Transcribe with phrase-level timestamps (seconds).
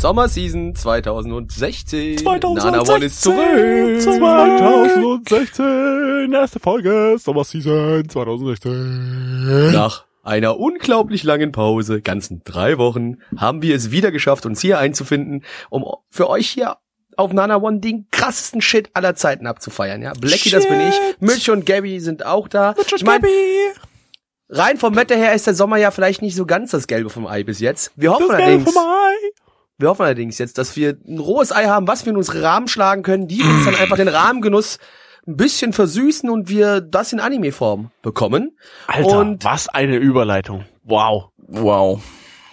[0.00, 2.18] Sommerseason 2016.
[2.18, 2.70] 2016.
[2.70, 4.00] Nana One ist zurück.
[4.00, 6.32] 2016.
[6.32, 7.16] Erste Folge.
[7.18, 9.72] Sommer Season 2016.
[9.72, 14.78] Nach einer unglaublich langen Pause, ganzen drei Wochen, haben wir es wieder geschafft, uns hier
[14.78, 16.76] einzufinden, um für euch hier
[17.16, 20.00] auf Nana One den krassesten Shit aller Zeiten abzufeiern.
[20.00, 20.94] Ja, Blackie, das bin ich.
[21.18, 22.76] Mitch und Gabby sind auch da.
[22.94, 23.20] Ich mein,
[24.48, 27.26] rein vom Wetter her ist der Sommer ja vielleicht nicht so ganz das Gelbe vom
[27.26, 27.90] Ei bis jetzt.
[27.96, 29.32] Wir hoffen Das Gelbe allerdings, vom Ei.
[29.78, 32.68] Wir hoffen allerdings jetzt, dass wir ein rohes Ei haben, was wir in unsere Rahmen
[32.68, 34.78] schlagen können, die uns dann einfach den Rahmengenuss
[35.26, 38.56] ein bisschen versüßen und wir das in Anime-Form bekommen.
[38.86, 40.64] Alter, Und- was eine Überleitung.
[40.84, 41.30] Wow.
[41.36, 42.02] Wow.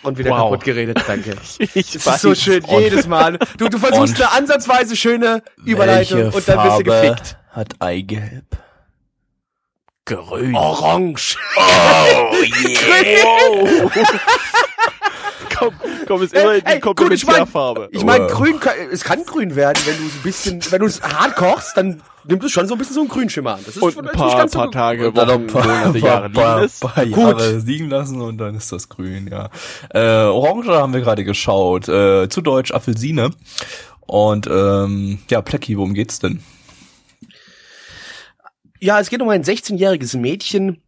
[0.04, 0.38] Und wieder Wow.
[0.52, 1.36] kaputt geredet, danke.
[1.74, 3.40] Ich Es ist so schön, jedes Mal.
[3.58, 7.38] Du, du versuchst Und- eine ansatzweise schöne Überleitung Welche und dann bist du Farbe gefickt.
[7.50, 8.46] hat Eigelb?
[10.06, 10.54] Grün.
[10.56, 11.36] Orange.
[11.58, 11.62] Oh
[12.68, 13.90] yeah.
[15.58, 15.74] Komm,
[16.08, 17.90] komm, ist immer Ey, die Komplementärfarbe.
[17.92, 18.32] Ich meine, Wow.
[18.34, 21.36] grün, kann- es kann grün werden, wenn du es ein bisschen, wenn du es hart
[21.36, 23.62] kochst, dann nimmt es schon so ein bisschen so ein Grünschimmer an.
[23.66, 24.74] Das ist Und ein paar, ganz so paar gut.
[24.74, 26.80] Tage, Und dann noch Wochen, ein paar, Monate, Jahre paar, paar, liegen ist.
[26.82, 29.50] paar Jahre liegen lassen und dann ist das grün, ja.
[29.94, 31.88] Äh, Orange haben wir gerade geschaut.
[31.88, 33.32] Äh, zu Deutsch Apfelsine.
[34.08, 36.44] Und ähm, ja, Plecki, worum geht's denn?
[38.80, 40.82] Ja, es geht um ein 16-jähriges Mädchen,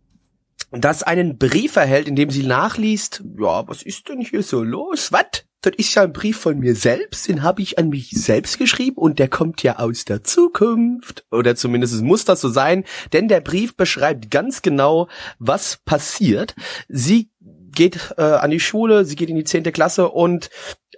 [0.71, 5.11] das einen Brief erhält, in dem sie nachliest, ja, was ist denn hier so los?
[5.11, 5.45] Was?
[5.61, 8.97] Das ist ja ein Brief von mir selbst, den habe ich an mich selbst geschrieben
[8.97, 11.25] und der kommt ja aus der Zukunft.
[11.31, 15.07] Oder zumindest muss das so sein, denn der Brief beschreibt ganz genau,
[15.39, 16.55] was passiert.
[16.87, 17.31] Sie
[17.71, 20.51] geht äh, an die Schule, sie geht in die zehnte Klasse und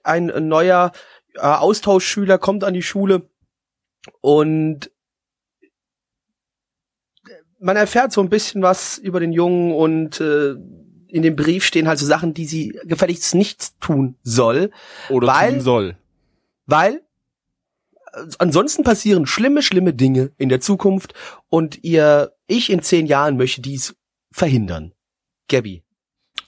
[0.03, 0.91] ein neuer
[1.35, 3.29] äh, Austauschschüler kommt an die Schule
[4.21, 4.91] und
[7.59, 10.51] man erfährt so ein bisschen was über den Jungen und äh,
[11.07, 14.71] in dem Brief stehen halt so Sachen, die sie gefälligst nicht tun soll,
[15.09, 15.97] Oder weil- tun soll.
[16.65, 17.01] weil
[18.13, 21.13] äh, ansonsten passieren schlimme, schlimme Dinge in der Zukunft
[21.49, 23.95] und ihr Ich in zehn Jahren möchte dies
[24.31, 24.93] verhindern.
[25.49, 25.83] Gabby.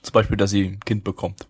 [0.02, 1.46] Zum Beispiel, dass sie ein Kind bekommt.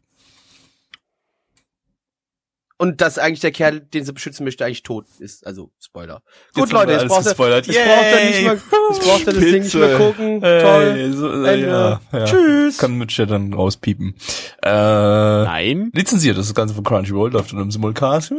[2.83, 5.47] Und dass eigentlich der Kerl, den sie beschützen möchte, eigentlich tot ist.
[5.47, 6.21] Also, Spoiler.
[6.53, 7.67] Gut, Jetzt Leute, jetzt alles braucht er, gespoilert.
[7.69, 8.53] jetzt braucht er nicht mehr,
[8.91, 10.41] jetzt braucht er das Ding nicht mehr gucken.
[10.41, 10.93] Toll.
[10.93, 11.67] Hey, so, äh, Ende.
[11.69, 12.25] ja, ja.
[12.25, 12.79] Tschüss.
[12.79, 14.17] Kann Mitch ja dann rauspiepen.
[14.65, 15.93] Äh, Nein.
[15.95, 18.33] lizenziert, das Ganze von Crunchyroll läuft in einem Simulcast.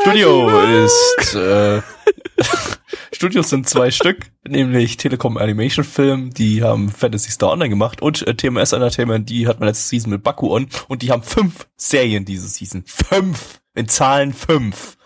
[0.00, 1.82] Studio ist, äh,
[3.14, 8.26] Studios sind zwei Stück, nämlich Telekom Animation Film, die haben Fantasy Star Online gemacht und
[8.26, 11.66] äh, TMS Entertainment, die hatten wir letzte Season mit Baku on und die haben fünf
[11.76, 12.84] Serien diese Season.
[12.86, 13.60] Fünf!
[13.74, 14.96] In Zahlen fünf.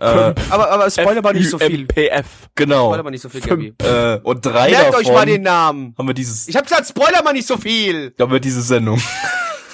[0.00, 1.82] Äh, Aber, aber Spoiler mal nicht so viel.
[1.82, 2.26] MPF.
[2.54, 2.86] genau.
[2.88, 3.74] Spoiler mal nicht so viel, Gabby.
[3.82, 5.94] Äh, und drei Merkt davon euch mal den Namen.
[5.98, 8.14] haben wir dieses, Ich hab gesagt, Spoiler mal nicht so viel.
[8.18, 9.00] haben wir diese Sendung.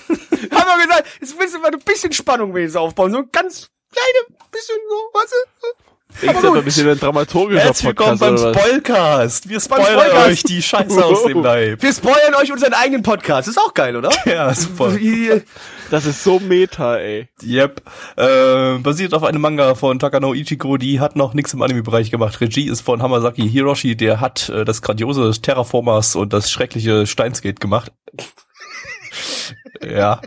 [0.09, 3.10] Haben wir gesagt, jetzt willst du mal ein bisschen Spannung wenigstens aufbauen.
[3.10, 5.20] So ein ganz kleine bisschen so,
[5.62, 5.85] du?
[6.22, 8.55] Ich sag mal ein bisschen ein dramaturgischer Herzlich willkommen Podcast beim?
[8.55, 9.49] Spoilcast.
[9.50, 11.83] Wir spoilern euch die Scheiße aus dem Leib.
[11.83, 13.49] Wir spoilern euch unseren eigenen Podcast.
[13.49, 14.09] Ist auch geil, oder?
[14.25, 14.97] Ja, super.
[14.97, 15.43] Wie-
[15.91, 17.28] Das ist so meta, ey.
[17.43, 17.83] Yep.
[18.16, 22.41] Äh, basiert auf einem Manga von Takano Ichiko, die hat noch nichts im Anime-Bereich gemacht.
[22.41, 27.61] Regie ist von Hamasaki Hiroshi, der hat äh, das grandiose Terraformers und das schreckliche Steinsgate
[27.61, 27.93] gemacht.
[29.83, 30.22] ja,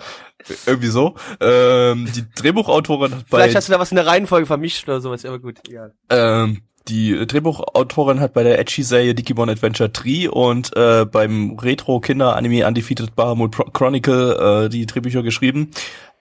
[0.66, 1.16] irgendwie so.
[1.42, 5.02] Ähm, die Drehbuchautorin hat bei Vielleicht hast du da was in der Reihenfolge vermischt oder
[5.02, 5.58] sowas, aber gut.
[5.70, 5.90] Ja.
[6.10, 13.16] Ähm, die Drehbuchautorin hat bei der Edgy-Serie Digimon Adventure 3 und äh, beim Retro-Kinder-Anime Undefeated
[13.16, 15.72] Bahamut Chronicle äh, die Drehbücher geschrieben.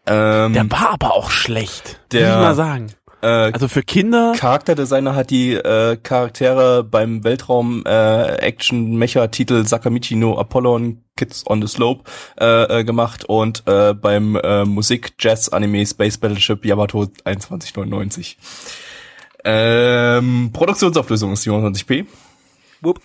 [0.07, 2.01] Ähm, Der war aber auch schlecht.
[2.13, 2.87] Der- Muss ich mal sagen.
[3.23, 4.33] Äh, Also für Kinder.
[4.37, 11.45] Charakterdesigner hat die äh, Charaktere beim Weltraum äh, Action Mecha Titel Sakamichi no Apollon Kids
[11.47, 12.05] on the Slope
[12.41, 18.39] äh, äh, gemacht und äh, beim äh, Musik Jazz Anime Space Battleship Yamato 2199.
[19.45, 22.07] Ähm, Produktionsauflösung ist 27p.
[22.81, 23.01] Wupp.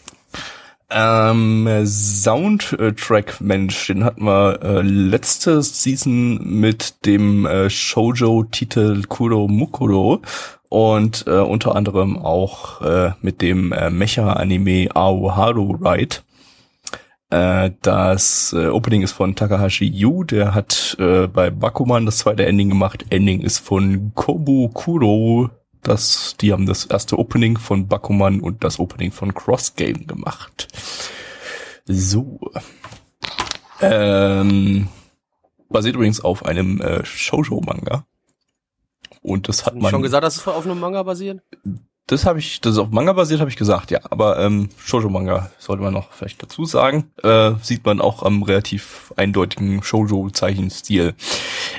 [0.95, 10.22] Ähm, Soundtrack Mensch, den hatten wir äh, letzte Season mit dem äh, Shoujo-Titel Kuro Mukuro
[10.69, 16.18] und äh, unter anderem auch äh, mit dem äh, Mecha-Anime Aoharu Ride.
[17.31, 22.46] Äh, das äh, Opening ist von Takahashi Yu, der hat äh, bei Bakuman das zweite
[22.46, 23.06] Ending gemacht.
[23.10, 25.50] Ending ist von Kobu Kuro
[25.83, 30.68] Das, die haben das erste Opening von Bakuman und das Opening von Cross Game gemacht.
[31.85, 32.39] So.
[33.81, 34.88] Ähm,
[35.69, 38.06] basiert übrigens auf einem äh, Shoujo-Manga.
[39.21, 39.91] Und das hat man.
[39.91, 41.41] Schon gesagt, dass es auf einem Manga basiert?
[42.07, 44.00] Das habe ich, das ist auf Manga basiert, habe ich gesagt, ja.
[44.09, 47.12] Aber ähm, Shoujo-Manga sollte man noch vielleicht dazu sagen.
[47.24, 51.15] Äh, sieht man auch am relativ eindeutigen Shoujo-Zeichenstil.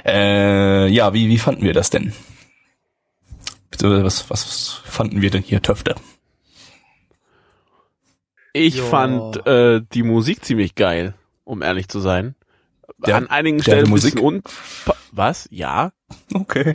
[0.05, 2.13] Äh, ja, wie, wie fanden wir das denn?
[3.83, 5.95] Was, was fanden wir denn hier, Töfte?
[8.53, 8.85] Ich Ja.
[8.85, 12.35] fand äh, die Musik ziemlich geil, um ehrlich zu sein.
[12.99, 14.15] Der- An einigen der Stellen Musik?
[14.15, 14.43] bisschen un
[15.13, 15.49] Was?
[15.51, 15.93] Ja.
[16.33, 16.73] Okay.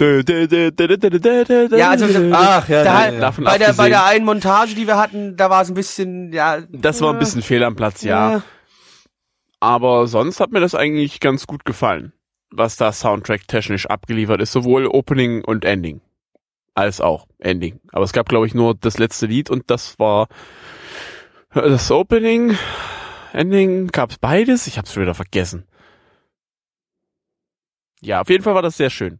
[1.72, 3.20] Ja, also Ach, ja, da, ja, ja.
[3.20, 6.34] Davon bei der bei der einen Montage, die wir hatten, da war es ein bisschen,
[6.34, 6.60] ja.
[6.70, 8.42] Das war ein bisschen fehl am Platz, ja.
[9.62, 12.14] Aber sonst hat mir das eigentlich ganz gut gefallen,
[12.50, 16.02] was da Soundtrack technisch abgeliefert ist, sowohl Opening und Ending.
[16.80, 17.82] Als auch Ending.
[17.92, 20.30] Aber es gab, glaube ich, nur das letzte Lied und das war
[21.54, 22.58] das Opening,
[23.34, 24.66] Ending, gab's beides?
[24.66, 25.68] Ich hab's schon wieder vergessen.
[28.00, 29.20] Ja, auf jeden Fall war das sehr schön.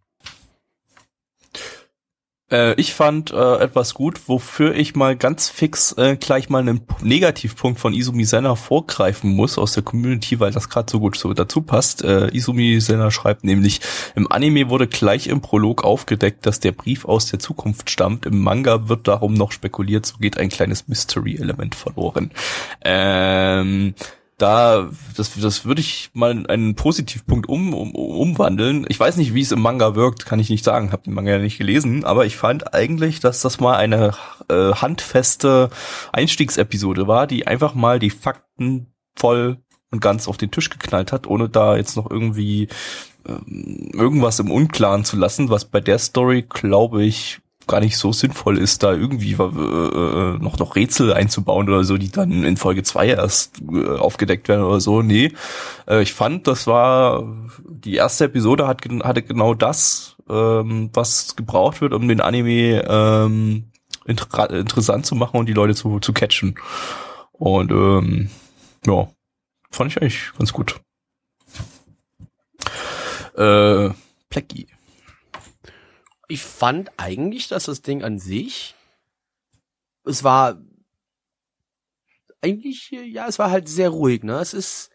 [2.52, 6.82] Äh, ich fand äh, etwas gut, wofür ich mal ganz fix äh, gleich mal einen
[7.02, 11.34] Negativpunkt von Izumi Senna vorgreifen muss aus der Community, weil das gerade so gut so
[11.34, 12.04] dazu passt.
[12.04, 13.82] Äh, Izumi Senna schreibt nämlich,
[14.16, 18.26] im Anime wurde gleich im Prolog aufgedeckt, dass der Brief aus der Zukunft stammt.
[18.26, 22.32] Im Manga wird darum noch spekuliert, so geht ein kleines Mystery-Element verloren.
[22.84, 23.94] Ähm,
[24.42, 28.86] da, das, das würde ich mal in einen Positivpunkt um, um, umwandeln.
[28.90, 31.32] Ich weiß nicht, wie es im Manga wirkt, kann ich nicht sagen, habe den Manga
[31.32, 34.14] ja nicht gelesen, aber ich fand eigentlich, dass das mal eine
[34.50, 35.70] äh, handfeste
[36.12, 39.58] Einstiegsepisode war, die einfach mal die Fakten voll
[39.92, 42.70] und ganz auf den Tisch geknallt hat, ohne da jetzt noch irgendwie
[43.28, 48.12] ähm, irgendwas im Unklaren zu lassen, was bei der Story, glaube ich, gar nicht so
[48.12, 52.58] sinnvoll ist, da irgendwie äh, äh, noch noch Rätsel einzubauen oder so, die dann in
[52.58, 55.02] Folge 2 erst äh, aufgedeckt werden oder so.
[55.02, 55.32] Nee,
[55.88, 57.24] äh, ich fand, das war
[57.70, 63.66] die erste Episode hat hatte genau das, ähm, was gebraucht wird, um den Anime ähm,
[64.06, 66.56] inter interessant zu machen und die Leute zu zu catchen.
[67.32, 68.30] Und ähm,
[68.86, 69.08] ja,
[69.72, 70.82] fand ich eigentlich ganz gut.
[73.38, 73.92] Äh,
[74.30, 74.68] Plecki.
[76.30, 78.76] Ich fand eigentlich, dass das Ding an sich,
[80.06, 80.62] es war
[82.42, 84.40] eigentlich, ja, es war halt sehr ruhig, ne?
[84.40, 84.92] Es ist,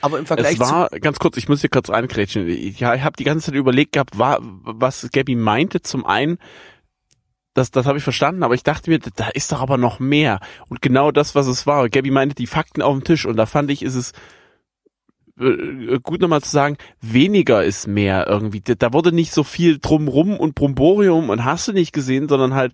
[0.00, 3.24] aber im Vergleich Es war, ganz kurz, ich muss hier kurz ja, ich habe die
[3.24, 5.80] ganze Zeit überlegt gehabt, war, was Gabby meinte.
[5.80, 6.38] Zum einen,
[7.54, 10.40] das, das habe ich verstanden, aber ich dachte mir, da ist doch aber noch mehr.
[10.68, 11.88] Und genau das, was es war.
[11.88, 14.12] Gabby meinte die Fakten auf dem Tisch und da fand ich, ist es
[15.40, 18.60] äh, gut nochmal zu sagen, weniger ist mehr irgendwie.
[18.60, 22.72] Da wurde nicht so viel drumrum und Bromborium und hast du nicht gesehen, sondern halt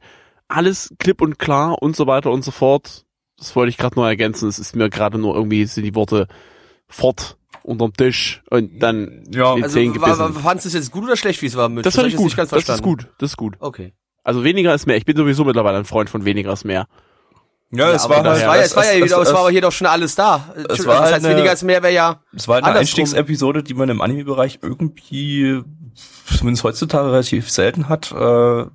[0.49, 3.05] alles klipp und klar und so weiter und so fort.
[3.39, 4.49] Das wollte ich gerade nur ergänzen.
[4.49, 6.29] Es ist mir gerade nur irgendwie sind die Worte
[6.89, 10.35] fort unterm Tisch und dann Ja, in Also, Zehen war, gebissen.
[10.35, 11.69] war, fandst du es jetzt gut oder schlecht, wie es war?
[11.69, 11.87] Mit?
[11.87, 12.37] das hab fand ich gut.
[12.37, 13.09] Das ist gut.
[13.19, 13.57] Das ist gut.
[13.59, 13.95] Okay.
[14.23, 14.97] Also weniger ist mehr.
[14.97, 16.87] Ich bin sowieso mittlerweile ein Freund von weniger ist mehr.
[17.71, 19.35] Ja, es aber war halt, war ja, es- es war ja, es- wieder, es- es
[19.35, 20.45] war hier doch schon alles da.
[20.55, 22.81] Entschuldigung, war das halt heißt, eine- weniger als mehr wäre ja, Es war eine Andersrum.
[22.81, 25.63] Einstiegsepisode, die man im Anime-Bereich irgendwie,
[26.37, 28.13] zumindest heutzutage, relativ selten hat.
[28.13, 28.67] Äh,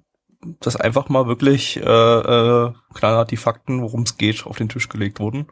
[0.61, 4.87] dass einfach mal wirklich äh, äh, knallhart die Fakten, worum es geht, auf den Tisch
[4.87, 5.47] gelegt wurden.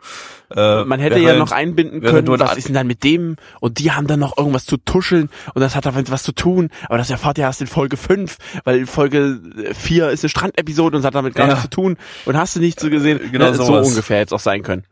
[0.56, 3.36] Äh, Man hätte ja halt- noch einbinden können, was ist denn dann mit dem?
[3.60, 6.70] Und die haben dann noch irgendwas zu tuscheln und das hat damit was zu tun.
[6.88, 9.42] Aber das erfahrt ihr erst in Folge 5, weil Folge
[9.74, 11.54] 4 ist eine Strandepisode und es hat damit gar Ja.
[11.56, 11.98] nichts zu tun.
[12.26, 13.20] Und hast du nicht so gesehen?
[13.32, 13.88] Genau Ne, so sowas.
[13.90, 14.86] ungefähr hätte es auch sein können.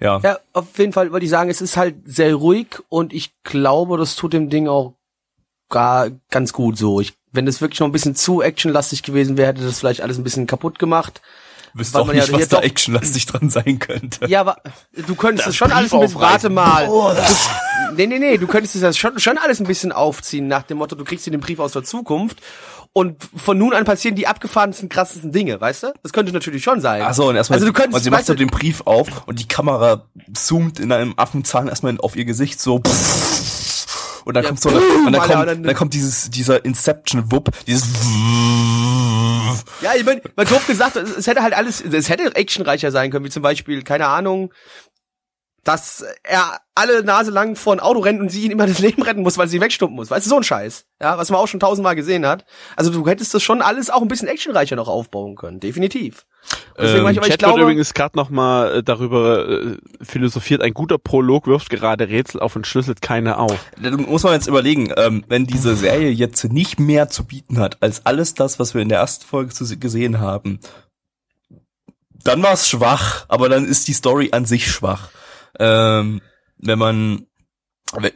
[0.00, 3.34] Ja, ja, auf jeden Fall würde ich sagen, es ist halt sehr ruhig und ich
[3.42, 4.94] glaube, das tut dem Ding auch
[5.68, 7.00] gar ganz gut so.
[7.00, 10.18] Ich, wenn es wirklich noch ein bisschen zu actionlastig gewesen wäre, hätte das vielleicht alles
[10.18, 11.20] ein bisschen kaputt gemacht.
[11.74, 14.26] wisst weil auch man ja nicht, was da actionlastig dran sein könnte.
[14.26, 14.56] Ja, aber
[15.06, 16.86] du könntest Das es schon Brief alles ein bisschen, warte mal.
[16.86, 20.62] Du, nee, nee, nee, du könntest es ja schon, schon alles ein bisschen aufziehen nach
[20.64, 22.38] dem Motto, du kriegst hier den Brief aus der Zukunft
[22.92, 25.92] und von nun an passieren die abgefahrensten, krassesten Dinge, weißt du?
[26.02, 27.02] Das könnte natürlich schon sein.
[27.04, 29.46] Ach so, und erstmal, Also du könntest- sie macht so den Brief auf und die
[29.48, 32.80] Kamera zoomt in einem Affenzahn erstmal auf ihr Gesicht so.
[34.26, 37.50] Und dann Ja, kommt so, eine, und dann kommt, dann- dann kommt dieses, dieser Inception-Wupp,
[37.64, 37.86] dieses
[39.82, 43.12] Ja, ich mein, mal doof gesagt, es, es hätte halt alles, es hätte actionreicher sein
[43.12, 44.52] können, wie zum Beispiel, keine Ahnung,
[45.66, 49.02] dass er alle Nase lang vor ein Auto rennt und sie ihn immer das Leben
[49.02, 50.10] retten muss, weil sie ihn wegstumpfen muss.
[50.10, 50.86] Weißt du, so ein Scheiß.
[51.02, 52.44] Ja, was man auch schon tausendmal gesehen hat.
[52.76, 55.58] Also du hättest das schon alles auch ein bisschen actionreicher noch aufbauen können.
[55.58, 56.24] Definitiv.
[56.78, 60.62] Deswegen Ähm, ich- aber ich Chat glaube- übrigens gerade noch mal äh, darüber äh, philosophiert.
[60.62, 63.58] Ein guter Prolog wirft gerade Rätsel auf und schlüsselt keine auf.
[63.82, 67.82] Da muss man jetzt überlegen, ähm, wenn diese Serie jetzt nicht mehr zu bieten hat
[67.82, 70.60] als alles das, was wir in der ersten Folge zu, gesehen haben,
[72.22, 75.08] dann war es schwach, aber dann ist die Story an sich schwach.
[75.58, 76.20] Ähm,
[76.58, 77.26] wenn man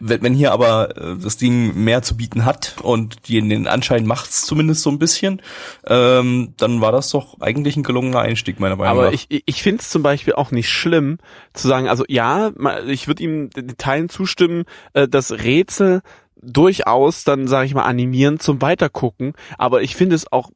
[0.01, 4.43] wenn, hier aber äh, das Ding mehr zu bieten hat und die den Anschein macht's
[4.43, 5.41] zumindest so ein bisschen,
[5.87, 9.13] ähm, dann war das doch eigentlich ein gelungener Einstieg meiner Meinung Aber nach.
[9.13, 11.19] ich, ich- ich finde es zum Beispiel auch nicht schlimm
[11.55, 12.51] zu sagen, also ja,
[12.89, 16.03] ich würde ihm den Teilen zustimmen, äh, dass Rätsel
[16.43, 19.35] durchaus dann, sage ich mal, animieren zum Weitergucken.
[19.59, 20.51] Aber ich finde es auch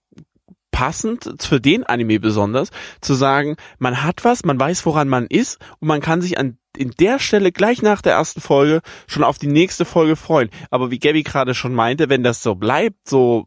[0.75, 5.61] passend für den Anime besonders zu sagen, man hat was, man weiß, woran man ist
[5.78, 9.38] und man kann sich an in der Stelle gleich nach der ersten Folge schon auf
[9.38, 10.50] die nächste Folge freuen.
[10.71, 13.47] Aber wie Gabby gerade schon meinte, wenn das so bleibt, so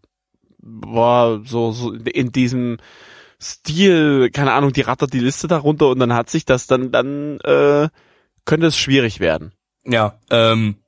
[0.60, 2.78] boah, so, so in diesem
[3.42, 7.42] Stil, keine Ahnung, die rattert die Liste darunter und dann hat sich das dann, dann
[7.42, 7.90] äh,
[8.46, 9.52] könnte es schwierig werden.
[9.84, 10.87] Ja, ähm, äh,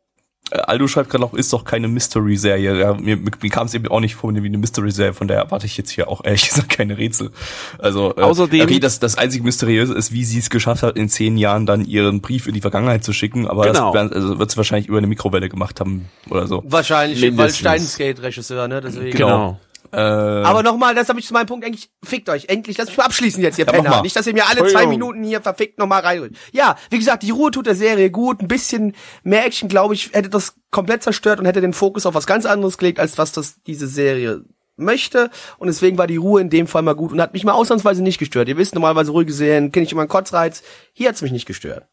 [0.52, 2.80] Aldo schreibt gerade noch, ist doch keine Mystery-Serie.
[2.80, 5.66] Ja, mir mir, kam es eben auch nicht vor wie eine Mystery-Serie, von daher erwarte
[5.66, 7.32] ich jetzt hier auch ehrlich gesagt keine Rätsel.
[7.78, 11.10] Also äh, Außerdem- okay, das, das einzig Mysteriöse ist, wie sie es geschafft hat, in
[11.10, 13.94] zehn Jahren dann ihren Brief in die Vergangenheit zu schicken, aber Genau.
[13.94, 16.64] das also, wird sie wahrscheinlich über eine Mikrowelle gemacht haben oder so.
[16.66, 17.60] Wahrscheinlich, weil Mindestens.
[17.60, 18.82] Steinsgate-Regisseur, ne?
[18.82, 19.18] Deswegen.
[19.18, 19.60] Genau.
[19.92, 22.98] Äh, Aber nochmal, das habe ich zu meinem Punkt eigentlich, fickt euch, endlich, lasst mich
[22.98, 24.02] mal abschließen jetzt, ihr Ja, Penner.
[24.02, 24.86] Nicht, dass ihr mir alle zwei.
[24.86, 26.36] Minuten hier verfickt nochmal reinrührt.
[26.52, 30.12] Ja, wie gesagt, die Ruhe tut der Serie gut, ein bisschen mehr Action, glaube ich,
[30.14, 33.32] hätte das komplett zerstört und hätte den Fokus auf was ganz anderes gelegt, als was
[33.32, 34.44] das diese Serie
[34.76, 35.30] möchte.
[35.58, 38.02] Und deswegen war die Ruhe in dem Fall mal gut und hat mich mal ausnahmsweise
[38.02, 38.48] nicht gestört.
[38.48, 40.64] Ihr wisst, normalerweise ruhig gesehen, kenne ich immer einen Kotzreiz.
[40.94, 41.88] Hier hat's mich nicht gestört.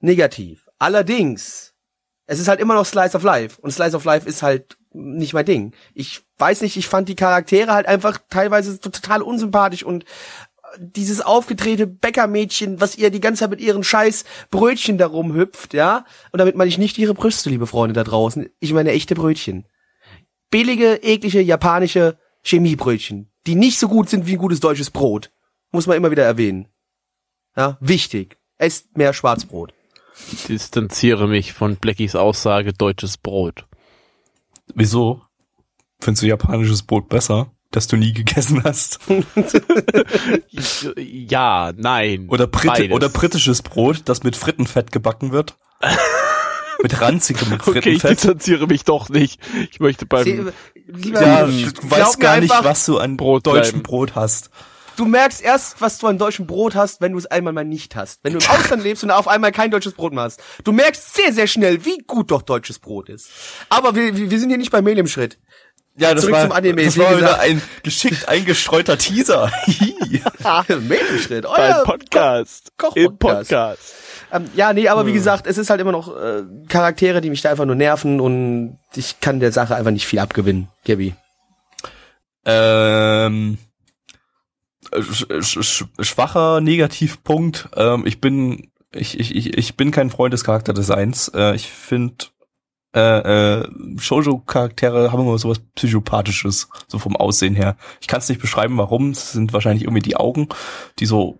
[0.00, 0.68] Negativ.
[0.78, 1.74] Allerdings,
[2.26, 3.60] es ist halt immer noch Slice of Life.
[3.60, 5.72] Und Slice of Life ist halt nicht mein Ding.
[5.94, 10.04] Ich weiß nicht, ich fand die Charaktere halt einfach teilweise total unsympathisch und
[10.78, 16.04] dieses aufgedrehte Bäckermädchen, was ihr die ganze Zeit mit ihren scheiß Brötchen darum hüpft, ja?
[16.32, 18.48] Und damit meine ich nicht ihre Brüste, liebe Freunde da draußen.
[18.60, 19.66] Ich meine echte Brötchen.
[20.50, 25.30] Billige, eklige, japanische Chemiebrötchen, die nicht so gut sind wie ein gutes deutsches Brot.
[25.70, 26.68] Muss man immer wieder erwähnen.
[27.56, 28.38] Ja, wichtig.
[28.56, 29.74] Esst mehr Schwarzbrot.
[30.32, 33.67] Ich distanziere mich von Blackies Aussage deutsches Brot.
[34.74, 35.22] Wieso?
[36.00, 38.98] Findest du japanisches Brot besser, das du nie gegessen hast?
[40.96, 42.26] Ja, nein.
[42.28, 42.94] Oder, beides.
[42.94, 45.56] oder britisches Brot, das mit Frittenfett gebacken wird?
[46.82, 48.10] mit ranzigem Okay, ich Frittenfett?
[48.10, 49.40] distanziere mich doch nicht.
[49.70, 50.42] Ich möchte beim Sie-
[50.86, 53.82] lieber, Ja, du weißt gar nicht, was du an Brot deutschem bleiben.
[53.82, 54.50] Brot hast.
[54.98, 57.94] Du merkst erst, was du an deutschem Brot hast, wenn du es einmal mal nicht
[57.94, 58.18] hast.
[58.24, 60.40] Wenn du im Ausland lebst und auf einmal kein deutsches Brot mehr hast.
[60.64, 63.28] Du merkst sehr, sehr schnell, wie gut doch deutsches Brot ist.
[63.68, 65.38] Aber wir, wir wir sind hier nicht bei Mehl im Schritt.
[65.96, 69.50] Ja, das Zurück war, zum Anime, das war wieder ein geschickt eingestreuter Teaser.
[70.80, 71.44] Mehl im Schritt.
[71.44, 72.72] beim Euer Podcast.
[72.76, 73.50] Koch- Im Koch-Podcast.
[73.50, 73.94] Podcast.
[74.32, 77.40] Ähm, ja, nee, aber wie gesagt, es ist halt immer noch äh, Charaktere, die mich
[77.42, 81.14] da einfach nur nerven und ich kann der Sache einfach nicht viel abgewinnen, Gabby.
[82.44, 83.58] ähm,
[86.00, 87.68] schwacher Negativpunkt.
[87.76, 91.28] Ähm, ich bin ich, ich, ich, ich bin kein Freund des Charakterdesigns.
[91.34, 92.26] Äh, ich finde
[92.94, 93.68] äh, äh,
[93.98, 97.76] Shoujo-Charaktere haben immer sowas Psychopathisches, so vom Aussehen her.
[98.00, 99.10] Ich kann es nicht beschreiben, warum.
[99.10, 100.48] Es sind wahrscheinlich irgendwie die Augen,
[100.98, 101.38] die so,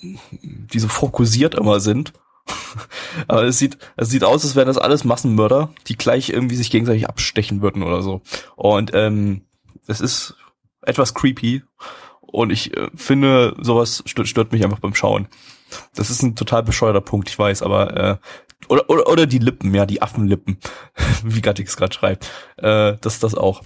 [0.00, 2.12] die so fokussiert immer sind.
[3.26, 6.70] Aber es sieht, es sieht aus, als wären das alles Massenmörder, die gleich irgendwie sich
[6.70, 8.22] gegenseitig abstechen würden oder so.
[8.54, 9.42] Und ähm,
[9.86, 10.36] es ist
[10.82, 11.62] etwas creepy.
[12.34, 15.28] Und ich äh, finde, sowas stört, stört mich einfach beim Schauen.
[15.94, 18.16] Das ist ein total bescheuerter Punkt, ich weiß, aber äh,
[18.68, 20.58] oder, oder, oder die Lippen, ja, die Affenlippen,
[21.24, 22.28] wie Gattix gerade schreibt.
[22.56, 23.62] Äh, das das auch.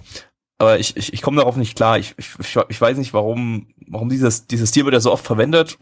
[0.59, 1.97] Aber ich, ich, ich komme darauf nicht klar.
[1.97, 2.27] Ich, ich,
[2.67, 5.77] ich weiß nicht, warum, warum dieses, dieses Tier wird ja so oft verwendet.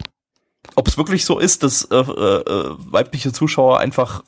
[0.74, 4.22] Ob es wirklich so ist, dass äh, äh, weibliche Zuschauer einfach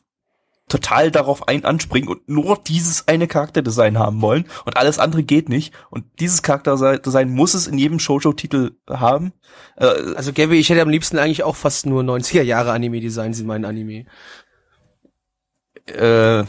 [0.71, 5.49] total darauf ein anspringen und nur dieses eine Charakterdesign haben wollen und alles andere geht
[5.49, 5.75] nicht.
[5.91, 9.33] Und dieses Charakterdesign muss es in jedem Shoujo-Titel haben.
[9.77, 9.87] Äh,
[10.17, 13.65] Also Gabby, ich hätte am liebsten eigentlich auch fast nur 90er Jahre Anime-Designs in meinen
[13.65, 14.07] Anime.
[15.87, 16.45] äh,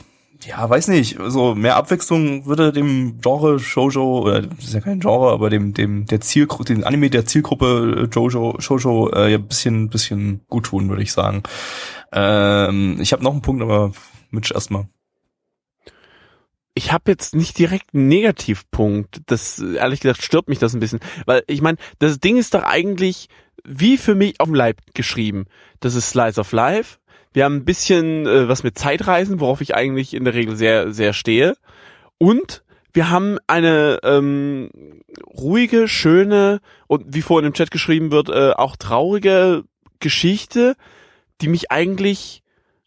[0.45, 4.99] ja, weiß nicht, so mehr Abwechslung würde dem Genre Shoujo, oder das ist ja kein
[4.99, 9.37] Genre, aber dem, dem, der Zielgruppe, den Anime der Zielgruppe äh, Jojo, Shoujo, äh, ja,
[9.37, 11.43] ein bisschen, bisschen gut tun, würde ich sagen.
[12.11, 13.91] Ähm, ich habe noch einen Punkt, aber
[14.31, 14.87] Mitch erstmal.
[16.73, 19.21] ich habe jetzt nicht direkt einen Negativpunkt.
[19.25, 22.63] Das ehrlich gesagt stört mich das ein bisschen, weil ich meine, das Ding ist doch
[22.63, 23.27] eigentlich
[23.63, 25.45] wie für mich auf dem Leib geschrieben.
[25.79, 26.97] Das ist Slice of Life.
[27.33, 30.91] Wir haben ein bisschen äh, was mit Zeitreisen, worauf ich eigentlich in der Regel sehr,
[30.93, 31.55] sehr stehe.
[32.17, 34.69] Und wir haben eine ähm,
[35.25, 39.63] ruhige, schöne und wie vorhin im Chat geschrieben wird, äh, auch traurige
[39.99, 40.75] Geschichte,
[41.39, 42.40] die mich eigentlich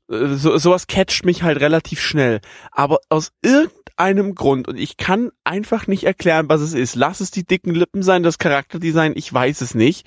[0.08, 2.40] so, sowas catcht mich halt relativ schnell.
[2.70, 7.30] Aber aus irgendeinem Grund, und ich kann einfach nicht erklären, was es ist, lass es
[7.30, 10.06] die dicken Lippen sein, das Charakterdesign, ich weiß es nicht,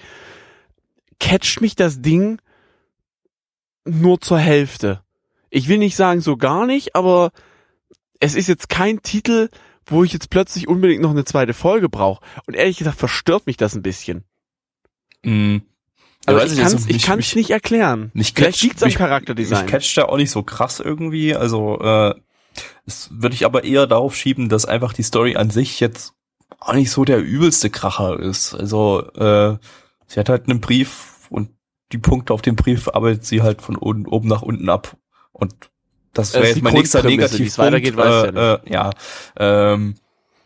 [1.19, 2.39] catcht mich das Ding
[3.85, 5.01] nur zur Hälfte.
[5.49, 7.31] Ich will nicht sagen so gar nicht, aber
[8.19, 9.49] es ist jetzt kein Titel,
[9.85, 12.23] wo ich jetzt plötzlich unbedingt noch eine zweite Folge brauche.
[12.45, 14.25] Und ehrlich gesagt verstört mich das ein bisschen.
[15.23, 15.61] Mhm.
[16.27, 18.11] Also Ja, ich weiß kann's, also ich mich- kann's nicht erklären.
[18.13, 19.63] Mich Vielleicht catcht- liegt's am mich- Charakterdesign.
[19.65, 21.35] Mich catcht da auch nicht so krass irgendwie.
[21.35, 22.13] Also äh,
[22.85, 26.13] das würde ich aber eher darauf schieben, dass einfach die Story an sich jetzt
[26.59, 28.53] auch nicht so der übelste Kracher ist.
[28.53, 29.57] Also äh,
[30.07, 31.49] sie hat halt einen Brief und
[31.91, 34.97] die Punkte auf dem Brief arbeitet sie halt von oben, oben nach unten ab.
[35.31, 35.53] Und
[36.13, 37.57] das wäre jetzt mein nächster Negativpunkt.
[37.57, 38.89] weitergeht, weiß äh, äh, ja.
[39.37, 39.95] Ähm,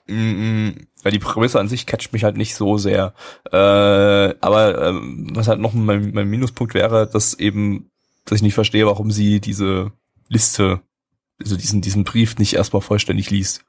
[0.08, 3.14] weil die Prämisse an sich catcht mich halt nicht so sehr.
[3.52, 7.90] Äh, aber ähm, was halt noch mein, mein Minuspunkt wäre, dass eben,
[8.26, 9.92] dass ich nicht verstehe, warum sie diese
[10.28, 10.82] Liste,
[11.42, 13.64] also diesen, diesen Brief nicht erstmal vollständig liest.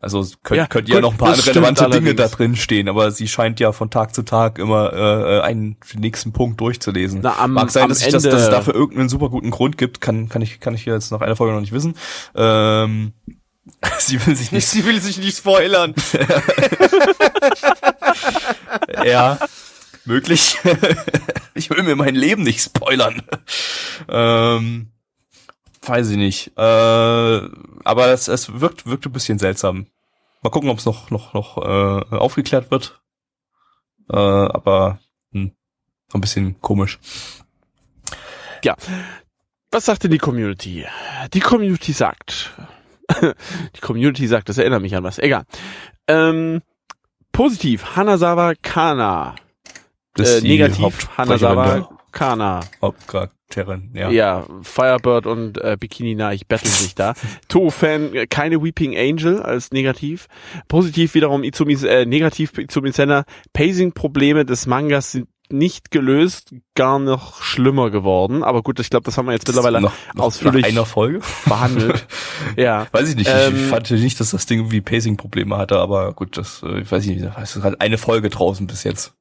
[0.00, 2.30] Also könnt, Ja, könnte ja gut, noch ein paar relevante Dinge da allerdings.
[2.36, 6.32] drin stehen, aber sie scheint ja von Tag zu Tag immer äh, einen den nächsten
[6.32, 7.20] Punkt durchzulesen.
[7.22, 10.02] Na, am- Mag sein, dass, ich das, dass es dafür irgendeinen super guten Grund gibt,
[10.02, 11.94] kann, kann ich, kann ich hier jetzt nach einer Folge noch nicht wissen.
[12.34, 13.14] Ähm,
[13.98, 15.94] sie will sich nicht Sie will sich nicht spoilern.
[19.04, 19.38] Ja,
[20.04, 20.58] möglich.
[21.54, 23.22] ich will mir mein Leben nicht spoilern.
[24.08, 24.92] Ähm,
[25.82, 26.52] weiß ich nicht.
[26.56, 29.86] Äh, aber es, es wirkt, wirkt ein bisschen seltsam.
[30.42, 33.00] Mal gucken, ob es noch, noch, noch äh, aufgeklärt wird.
[34.10, 34.98] Äh, aber
[35.32, 35.52] hm,
[36.08, 36.98] so ein bisschen komisch.
[39.70, 40.86] Was sagt denn die Community?
[41.32, 42.52] Die Community sagt.
[43.76, 45.18] die Community sagt, das erinnert mich an was.
[45.18, 45.44] Egal.
[46.08, 46.62] Ähm,
[47.32, 49.34] positiv, Hanazawa Kana.
[50.14, 52.60] Das Äh, negativ, Hanazawa der Kana.
[52.80, 54.10] Hauptcharakterin, ja.
[54.10, 54.46] Ja.
[54.62, 57.14] Firebird und äh, Bikini Nike betteln sich da.
[57.48, 60.28] Toho-Fan, äh, keine Weeping Angel als negativ.
[60.68, 63.24] Positiv wiederum Izumis, äh, negativ Izumi Senna.
[63.52, 68.42] Pacing-Probleme des Mangas sind nicht gelöst, gar noch schlimmer geworden.
[68.42, 71.20] Aber gut, ich glaube, das haben wir jetzt mittlerweile noch, noch ausführlich nach einer Folge.
[71.46, 72.06] behandelt.
[72.56, 72.86] ja.
[72.92, 73.30] Weiß ich nicht.
[73.32, 76.90] Ähm, ich fand nicht, dass das Ding irgendwie Pacing-Probleme hatte, aber gut, das äh, ich
[76.90, 77.30] weiß ich nicht.
[77.40, 79.14] Es ist halt eine Folge draußen bis jetzt.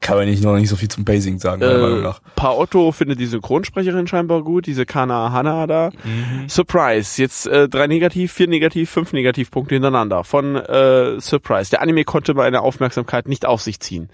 [0.00, 2.20] Kann man nicht noch nicht so viel zum Pacing sagen, meiner Meinung Äh, nach.
[2.36, 5.90] Paotto findet die Synchronsprecherin scheinbar gut, diese Kana Hana da.
[6.04, 6.48] Mhm.
[6.48, 11.70] Surprise, jetzt äh, drei Negativ, vier Negativ, fünf Negativpunkte hintereinander von äh, Surprise.
[11.70, 14.08] Der Anime konnte meine Aufmerksamkeit nicht auf sich ziehen.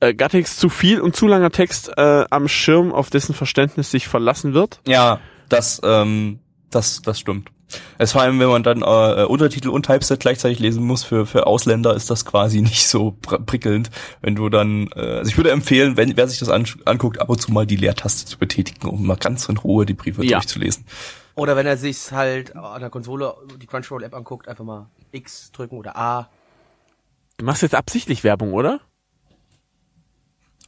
[0.00, 4.08] Äh, Gattix zu viel und zu langer Text äh, am Schirm, auf dessen Verständnis sich
[4.08, 4.80] verlassen wird.
[4.86, 7.50] Ja, das, ähm, das, das stimmt.
[7.98, 11.46] Es vor allem, wenn man dann äh, Untertitel und Typeset gleichzeitig lesen muss, für, für
[11.46, 13.90] Ausländer ist das quasi nicht so pr- prickelnd,
[14.22, 17.28] wenn du dann, äh, also ich würde empfehlen, wenn wer sich das an, anguckt, ab
[17.28, 20.38] und zu mal die Leertaste zu betätigen, um mal ganz in Ruhe die Briefe Ja.
[20.38, 20.84] durchzulesen.
[21.36, 25.76] Oder wenn er sich halt an der Konsole die Crunchyroll-App anguckt, einfach mal X drücken
[25.78, 26.28] oder A.
[27.36, 28.80] Du machst jetzt absichtlich Werbung, oder?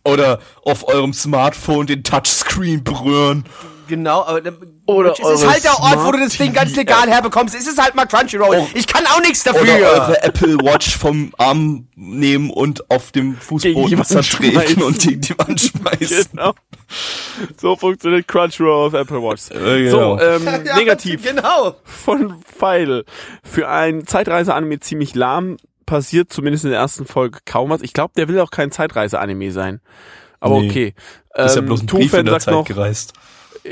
[0.04, 3.44] Oder auf eurem Smartphone den Touchscreen berühren.
[3.88, 4.40] Genau, aber
[4.86, 7.54] Oder es ist halt der Ort, wo du das Ding ganz legal herbekommst.
[7.54, 8.56] Es ist halt mal Crunchyroll.
[8.60, 8.68] Oh.
[8.74, 9.74] Ich kann auch nichts Oder dafür.
[9.86, 14.82] eure Apple Watch vom Arm nehmen und auf dem Fußboden zertreten schmeißen.
[14.82, 15.60] und gegen die Wand
[16.00, 16.28] schmeißen.
[16.32, 16.54] Genau.
[17.60, 19.50] So funktioniert Crunchyroll auf Apple Watch.
[19.50, 20.20] Äh, So, genau.
[20.20, 21.22] ähm, Ja, negativ.
[21.22, 21.74] Genau.
[21.84, 23.04] von Pfeil.
[23.42, 27.82] Für ein Zeitreise-Anime ziemlich lahm, passiert zumindest in der ersten Folge kaum was.
[27.82, 29.80] Ich glaube, der will auch kein Zeitreise-Anime sein.
[30.40, 30.68] Aber Nee.
[30.70, 30.94] okay.
[31.36, 33.12] ist ja Ähm, bloß ein Brief in der sagt Zeit noch, gereist.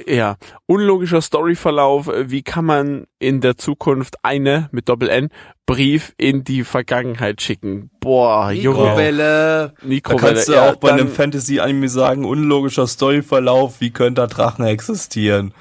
[0.06, 2.08] ja, unlogischer Storyverlauf.
[2.26, 5.30] Wie kann man in der Zukunft eine, mit Doppel-N,
[5.66, 7.90] Brief in die Vergangenheit schicken?
[8.00, 8.78] Boah, Junge.
[8.78, 9.74] Mikrowelle.
[9.80, 10.26] Da Mikrowelle.
[10.34, 15.52] kannst du ja, auch bei einem Fantasy-Anime sagen, unlogischer Storyverlauf, wie können da Drachen existieren?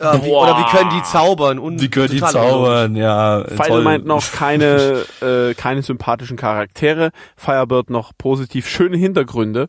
[0.00, 0.44] Ja, wie, Boah.
[0.44, 1.58] oder wie können die zaubern?
[1.58, 2.96] Und Wie können die zaubern?
[2.96, 7.10] Ja, Final meint noch keine, äh, keine sympathischen Charaktere.
[7.36, 9.68] Firebird noch positiv schöne Hintergründe.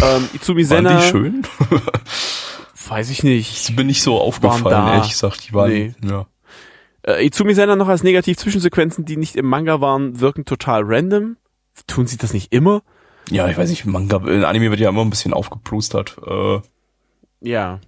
[0.00, 1.46] Ähm, Waren Senna, die schön?
[2.88, 3.68] weiß ich nicht.
[3.68, 4.94] Die bin nicht so aufgefallen, da.
[4.94, 5.46] ehrlich gesagt.
[5.48, 5.94] Die waren, Nee.
[6.02, 6.26] ja.
[7.02, 11.36] Äh, Izumi Senna noch als negativ Zwischensequenzen, die nicht im Manga waren, wirken total random.
[11.86, 12.82] Tun sie das nicht immer?
[13.30, 16.16] Ja, ich weiß nicht, Manga, in Anime wird ja immer ein bisschen aufgeplustert.
[16.26, 16.60] Äh,
[17.40, 17.80] Ja.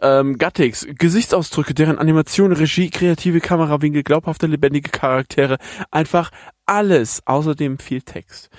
[0.00, 5.58] Ähm, Gattix, Gesichtsausdrücke, deren Animation, Regie, kreative Kamerawinkel, glaubhafte, lebendige Charaktere
[5.90, 6.30] einfach
[6.66, 8.50] alles, außerdem viel Text.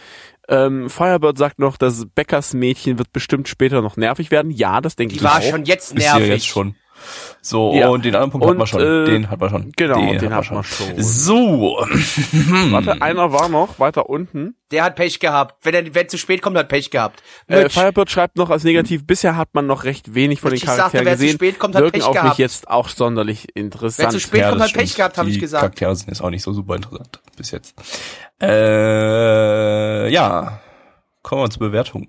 [0.50, 4.52] Ähm, Firebird sagt noch, das Beckers Mädchen wird bestimmt später noch nervig werden.
[4.52, 5.44] Ja, das denke Die ich war auch.
[5.44, 6.30] schon jetzt Ist ja nervig.
[6.34, 6.76] jetzt schon.
[7.42, 7.90] So, Ja.
[7.90, 8.82] und den anderen Punkt hat Und, man schon.
[8.82, 9.72] äh, den hat man schon.
[9.76, 11.02] genau, den hat hat man schon.
[11.02, 11.78] So.
[12.72, 14.56] Warte, einer war noch weiter unten.
[14.72, 15.56] Der hat Pech gehabt.
[15.66, 17.22] Wenn er wenn zu spät kommt, hat Pech gehabt.
[17.48, 20.70] Äh, Firebird schreibt noch als negativ, bisher hat man noch recht wenig von Mitch, den
[20.76, 21.36] Charakteren wer zu gesehen.
[21.36, 22.30] spät kommt, hat wirken Pech auch gehabt.
[22.30, 24.12] nicht jetzt auch sonderlich wer interessant.
[24.14, 24.96] zu spät kommt, das hat Pech stimmt.
[24.98, 25.62] gehabt, habe Die ich gesagt.
[25.62, 27.76] Charaktere sind jetzt auch nicht so super interessant bis jetzt.
[28.42, 30.60] Äh, ja.
[31.22, 32.08] Kommen wir zur Bewertung.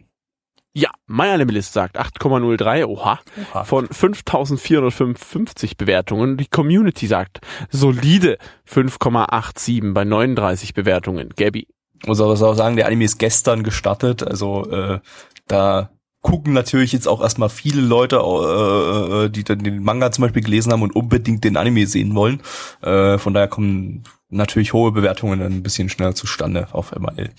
[0.77, 3.21] Ja, MyAnimalist sagt 8,03, oha,
[3.53, 3.65] Oha.
[3.65, 6.37] von 5455 Bewertungen.
[6.37, 11.29] Die Community sagt solide 5,87 bei 39 Bewertungen.
[11.37, 11.69] Gabby.
[12.07, 14.99] muss aber auch sagen, der Anime ist gestern gestartet, also äh,
[15.47, 15.91] da
[16.23, 20.43] gucken natürlich jetzt auch erstmal viele Leute, äh, äh, die dann den Manga zum Beispiel
[20.43, 22.41] gelesen haben und unbedingt den Anime sehen wollen.
[22.83, 27.31] Äh, von daher kommen natürlich hohe Bewertungen dann ein bisschen schneller zustande auf ML.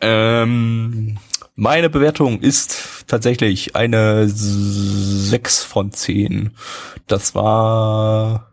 [0.00, 1.18] Ähm,
[1.54, 6.56] meine Bewertung ist tatsächlich eine 6 von 10.
[7.06, 8.52] Das war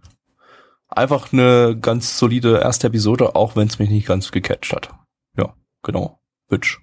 [0.88, 4.90] einfach eine ganz solide erste Episode, auch wenn es mich nicht ganz gecatcht hat.
[5.38, 6.20] Ja, genau.
[6.50, 6.80] Witch.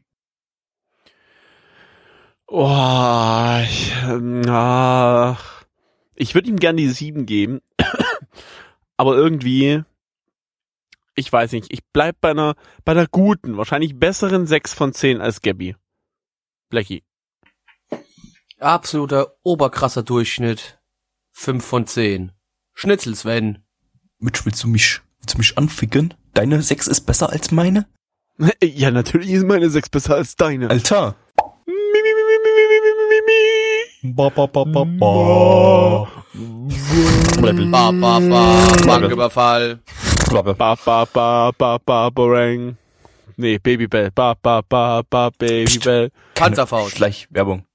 [2.49, 4.43] Oh, ich, ähm,
[6.15, 7.61] ich würde ihm gern die 7 geben,
[8.97, 9.83] aber irgendwie,
[11.17, 15.21] ich weiß nicht, ich bleib bei einer, bei einer guten, wahrscheinlich besseren 6 von 10
[15.21, 15.75] als Gabby.
[16.69, 17.05] Blechi.
[18.59, 20.79] Absoluter oberkrasser Durchschnitt.
[21.33, 22.33] Fünf von zehn.
[22.73, 23.65] Schnitzel, Sven.
[24.19, 26.15] Mitch, willst du mich, willst du mich anficken?
[26.35, 27.87] Deine sechs ist besser als meine?
[28.63, 30.69] Ja, natürlich ist meine sechs besser als deine.
[30.69, 31.17] Alter.
[34.03, 36.09] Ba, ba, ba, ba, ba.
[37.71, 38.77] Ba, ba, ba.
[38.87, 39.81] Banküberfall.
[40.31, 42.11] Ba, ba, ba, ba, ba, ba,
[43.37, 44.11] Nee, Babybell.
[44.13, 46.11] Ba, ba, ba, ba, Babybell.
[46.35, 46.97] Panzerfaust.
[46.97, 47.67] Gleich Werbung.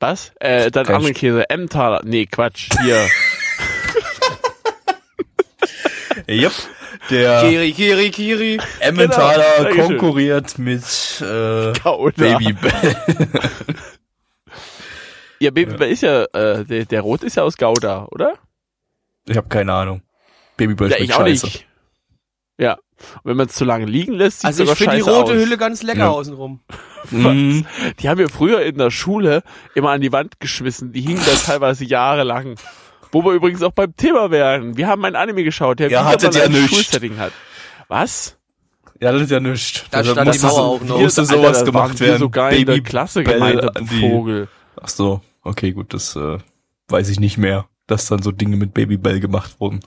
[0.00, 0.32] Was?
[0.40, 1.48] Äh, dann andere Käse.
[1.48, 2.02] Emmentaler.
[2.04, 2.68] Nee, Quatsch.
[2.82, 3.06] Hier.
[6.28, 6.52] Yep.
[7.10, 8.58] Der Kiri, Kiri, Kiri.
[8.80, 9.86] Emmentaler Genau.
[9.86, 10.82] Konkurriert mit
[11.20, 11.72] äh.
[11.82, 12.96] Babybell.
[15.38, 18.38] Ja, Babybell ist ja, äh, der, der Rot ist ja aus Gouda, oder?
[19.28, 20.00] Ich habe keine Ahnung.
[20.56, 21.44] Babybell Ja, ich auch scheiße.
[21.46, 21.66] nicht.
[22.58, 22.78] Ja.
[23.16, 25.32] Und wenn man es zu lange liegen lässt, sieht Also ich sogar finde die rote
[25.32, 25.38] aus.
[25.38, 26.08] Hülle ganz lecker Ja.
[26.10, 26.60] außenrum.
[27.12, 29.42] Die haben wir früher in der Schule
[29.74, 30.92] immer an die Wand geschmissen.
[30.92, 32.56] Die hingen da teilweise jahrelang.
[33.12, 34.76] Wo wir übrigens auch beim Thema wären.
[34.76, 36.68] Wir haben ein Anime geschaut, der Ja, wieder hattet mal ihr ein nicht.
[36.74, 37.32] Schulsetting hat.
[37.88, 38.36] Was?
[39.00, 39.84] ja, das ist ja nichts.
[39.90, 40.98] Da Also stand die Mauer so- auch noch.
[41.00, 42.18] Musste Alter, sowas gemacht werden.
[42.18, 44.48] sogar in der Klasse gemeint, du an die- Vogel.
[44.80, 46.38] Ach so, okay, gut, das äh,
[46.88, 49.80] weiß ich nicht mehr, dass dann so Dinge mit Babybell gemacht wurden.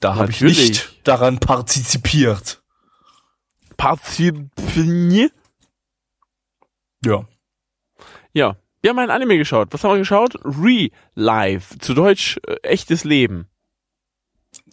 [0.00, 2.62] Da habe ich nicht daran partizipiert.
[3.76, 5.30] Partizipien?
[7.04, 7.26] Ja.
[8.32, 8.56] Ja.
[8.80, 9.68] Wir haben ein Anime geschaut.
[9.72, 10.36] Was haben wir geschaut?
[10.44, 11.78] Re-Life.
[11.78, 13.48] Zu Deutsch äh, echtes Leben.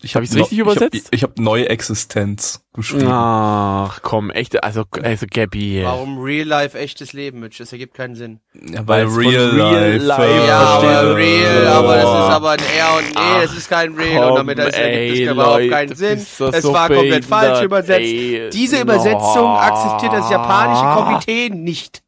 [0.06, 0.94] Ich Hab ich's richtig übersetzt?
[0.94, 3.08] Ich habe ich hab neue Existenz geschrieben.
[3.10, 5.82] Ach, komm, echt, also, also Gabby.
[5.84, 7.58] Warum Real Life echtes Leben, Mitch?
[7.58, 8.40] Das ergibt keinen Sinn.
[8.54, 10.06] Ja, weil Weil's von Real Real Life.
[10.06, 13.68] Life äh, Ja, aber Real, aber das ist aber ein R und E, das ist
[13.68, 16.20] kein Real Komm, und damit das ergibt das überhaupt keinen Sinn.
[16.20, 18.00] Es so war komplett behindert, falsch übersetzt.
[18.02, 18.50] ey.
[18.54, 19.58] Diese Übersetzung No.
[19.58, 22.04] akzeptiert das japanische Komitee nicht.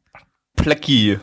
[0.54, 1.18] Plecki.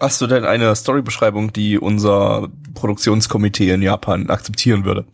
[0.00, 5.04] Hast du denn eine Storybeschreibung, die unser Produktionskomitee in Japan akzeptieren würde?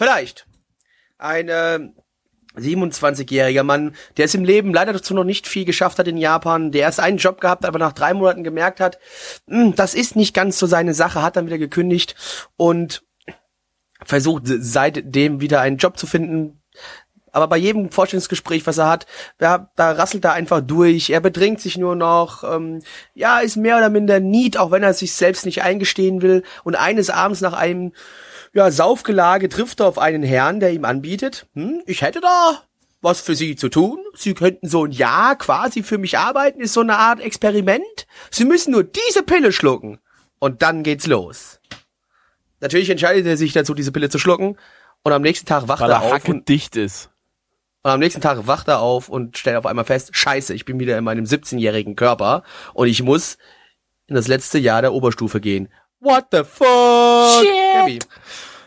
[0.00, 0.46] Vielleicht.
[1.18, 1.78] Ein äh,
[2.56, 6.72] 27-jähriger Mann, der es im Leben leider dazu noch nicht viel geschafft hat in Japan,
[6.72, 8.98] der erst einen Job gehabt, aber nach drei Monaten gemerkt hat,
[9.46, 12.14] "Hm, das ist nicht ganz so seine Sache, hat dann wieder gekündigt
[12.56, 13.02] und
[14.02, 16.62] versucht seitdem wieder einen Job zu finden.
[17.30, 19.06] Aber bei jedem Vorstellungsgespräch, was er hat,
[19.38, 21.10] ja, da rasselt er einfach durch.
[21.10, 22.42] Er bedrängt sich nur noch.
[22.42, 22.80] Ähm,
[23.12, 26.42] ja, ist mehr oder minder Need, auch wenn er sich selbst nicht eingestehen will.
[26.64, 27.92] Und eines Abends nach einem
[28.52, 32.62] ja, Saufgelage trifft er auf einen Herrn, der ihm anbietet, hm, ich hätte da
[33.02, 33.98] was für Sie zu tun.
[34.14, 38.06] Sie könnten so ein Jahr quasi für mich arbeiten, ist so eine Art Experiment.
[38.30, 39.98] Sie müssen nur diese Pille schlucken.
[40.38, 41.60] Und dann geht's los.
[42.60, 44.56] Natürlich entscheidet er sich dazu, diese Pille zu schlucken.
[45.02, 47.10] Und am nächsten Tag wacht Weil er er auf und, dicht ist.
[47.82, 50.78] und am nächsten Tag wacht er auf und stellt auf einmal fest, scheiße, ich bin
[50.78, 52.42] wieder in meinem 17-jährigen Körper
[52.74, 53.38] und ich muss
[54.08, 55.68] in das letzte Jahr der Oberstufe gehen.
[56.00, 57.46] What the fuck?
[57.72, 57.98] Gabby.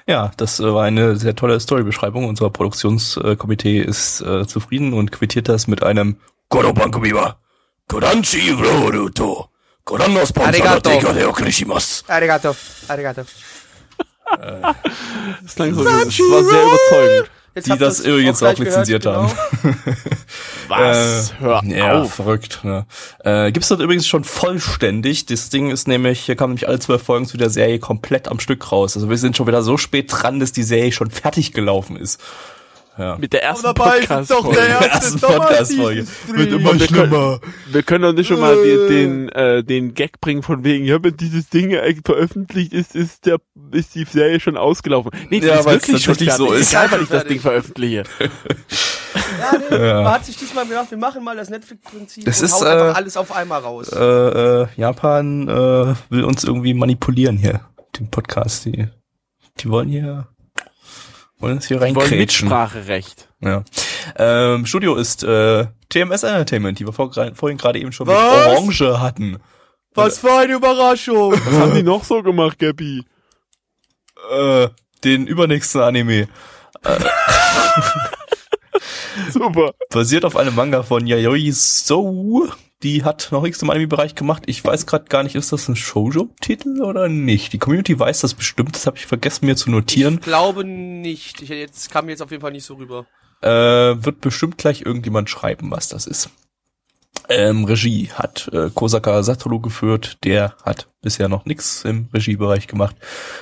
[0.08, 2.26] Ja, das äh, war eine sehr tolle Storybeschreibung.
[2.26, 6.18] Unser Produktionskomitee ist äh, zufrieden und quittiert das mit einem
[6.50, 7.38] Gorobankubiwa.
[7.88, 9.50] Koranchi Roruto.
[9.86, 10.90] Koran no Arigato.
[12.08, 12.56] Arigato.
[12.88, 13.26] Arigato.
[15.44, 17.32] Das klang so, das war sehr überzeugend.
[17.56, 19.78] Jetzt die das übrigens auch auch lizenziert gehört, haben.
[20.68, 21.32] Was?
[21.32, 22.16] Äh, Hör ja, auf.
[22.16, 22.62] verrückt.
[22.64, 22.86] Ne?
[23.24, 25.28] Äh, gibt's dort übrigens schon vollständig.
[25.28, 28.40] Das Ding ist nämlich, hier kamen nämlich alle zwölf Folgen zu der Serie komplett am
[28.40, 28.96] Stück raus.
[28.96, 32.20] Also wir sind schon wieder so spät dran, dass die Serie schon fertig gelaufen ist.
[32.98, 33.18] Ja.
[33.18, 36.06] Mit der ersten dabei ist Podcast Podcast-Folge.
[36.28, 37.40] Wird immer wir schlimmer.
[37.72, 41.04] Wir können doch nicht schon mal die, den, äh, den Gag bringen von wegen, ja,
[41.04, 41.76] wenn dieses Ding
[42.06, 43.38] veröffentlicht ist, ist der,
[43.72, 45.12] ist die Serie schon ausgelaufen.
[45.30, 46.62] Nee, die Ja, ist weil es wirklich schon tatsächlich so fertig.
[46.62, 46.72] ist.
[46.72, 47.30] Egal, weil ich das Fertig.
[47.30, 48.04] Ding veröffentliche.
[49.40, 52.54] Ja, nee, man hat sich diesmal gedacht, wir machen mal das Netflix-Prinzip Das und ist,
[52.54, 53.90] haut äh, einfach alles auf einmal raus.
[53.90, 57.62] Äh, äh, Japan äh, will uns irgendwie manipulieren hier,
[58.00, 58.66] den Podcast.
[58.66, 58.88] Die,
[59.60, 60.28] die wollen hier,
[61.44, 62.10] wollen uns hier Die wollen.
[62.18, 63.28] Mitspracherecht.
[63.42, 63.64] Ja.
[64.16, 68.48] Ähm, Studio ist äh, TMS Entertainment, die wir vor, vorhin gerade eben schon Was?
[68.48, 69.38] mit Orange hatten.
[69.94, 71.34] Was für eine Überraschung!
[71.46, 73.04] Was haben die noch so gemacht, Gabby?
[74.32, 74.70] Äh,
[75.04, 76.30] den übernächsten Anime.
[79.30, 79.74] Super.
[79.90, 82.48] Basiert auf einem Manga von Yayoi So.
[82.84, 84.44] Die hat noch nichts im Anime-Bereich gemacht.
[84.46, 87.54] Ich weiß gerade gar nicht, ist das ein Shoujo-Titel oder nicht?
[87.54, 88.76] Die Community weiß das bestimmt.
[88.76, 90.16] Das habe ich vergessen mir zu notieren.
[90.16, 91.42] Ich glaube nicht.
[91.42, 93.06] Ich, jetzt kam mir jetzt auf jeden Fall nicht so rüber.
[93.42, 93.48] Äh,
[94.04, 96.30] wird bestimmt gleich irgendjemand schreiben, was das ist.
[97.30, 100.18] Ähm, Regie hat äh, Kosaka Satoru geführt.
[100.24, 102.96] Der hat bisher noch nichts im Regiebereich gemacht.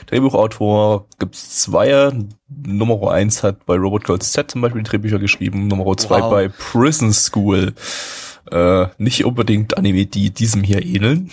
[0.08, 2.12] Drehbuchautor gibt's zwei.
[2.48, 5.68] Nummer eins hat bei Robot Girls Z zum Beispiel die Drehbücher geschrieben.
[5.68, 6.32] Nummer zwei Wow.
[6.32, 7.74] bei Prison School.
[8.52, 11.32] Äh, nicht unbedingt Anime, die diesem hier ähneln.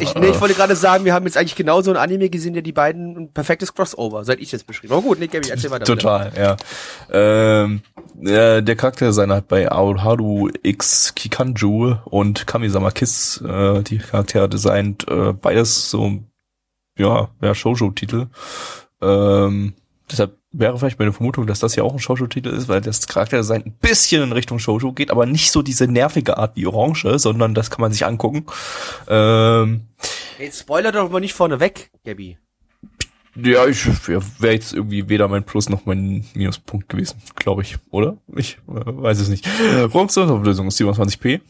[0.00, 2.52] Ich, nee, ich wollte gerade sagen, wir haben jetzt eigentlich genau so ein Anime gesehen,
[2.52, 4.92] der die beiden ein perfektes Crossover, seit ich jetzt beschrieben.
[4.92, 5.86] Aber gut, nee, Gabi, erzähl weiter.
[5.86, 6.56] Total, ja.
[7.10, 7.80] Ähm,
[8.20, 15.08] äh, der Charakterdesigner hat bei Aoharu X Kikanju und Kamisama Kiss äh, die Charaktere designt.
[15.08, 16.18] Äh, beides so,
[16.98, 18.26] ja, ja Shoujo-Titel.
[19.00, 19.72] Ähm,
[20.10, 23.62] deshalb wäre vielleicht meine Vermutung, dass das ja auch ein Shoujo-Titel ist, weil das Charakterdesign
[23.64, 27.54] ein bisschen in Richtung Shoujo geht, aber nicht so diese nervige Art wie Orange, sondern
[27.54, 28.46] das kann man sich angucken.
[29.08, 29.88] Ähm,
[30.38, 32.38] Jetzt spoiler doch mal nicht vorne weg, Gabi.
[33.36, 37.76] Ja, ich ja, wäre jetzt irgendwie weder mein Plus noch mein Minuspunkt gewesen, glaube ich,
[37.90, 38.16] oder?
[38.34, 39.46] Ich äh, weiß es nicht.
[39.90, 41.40] Produktionsauflösung ist 27p.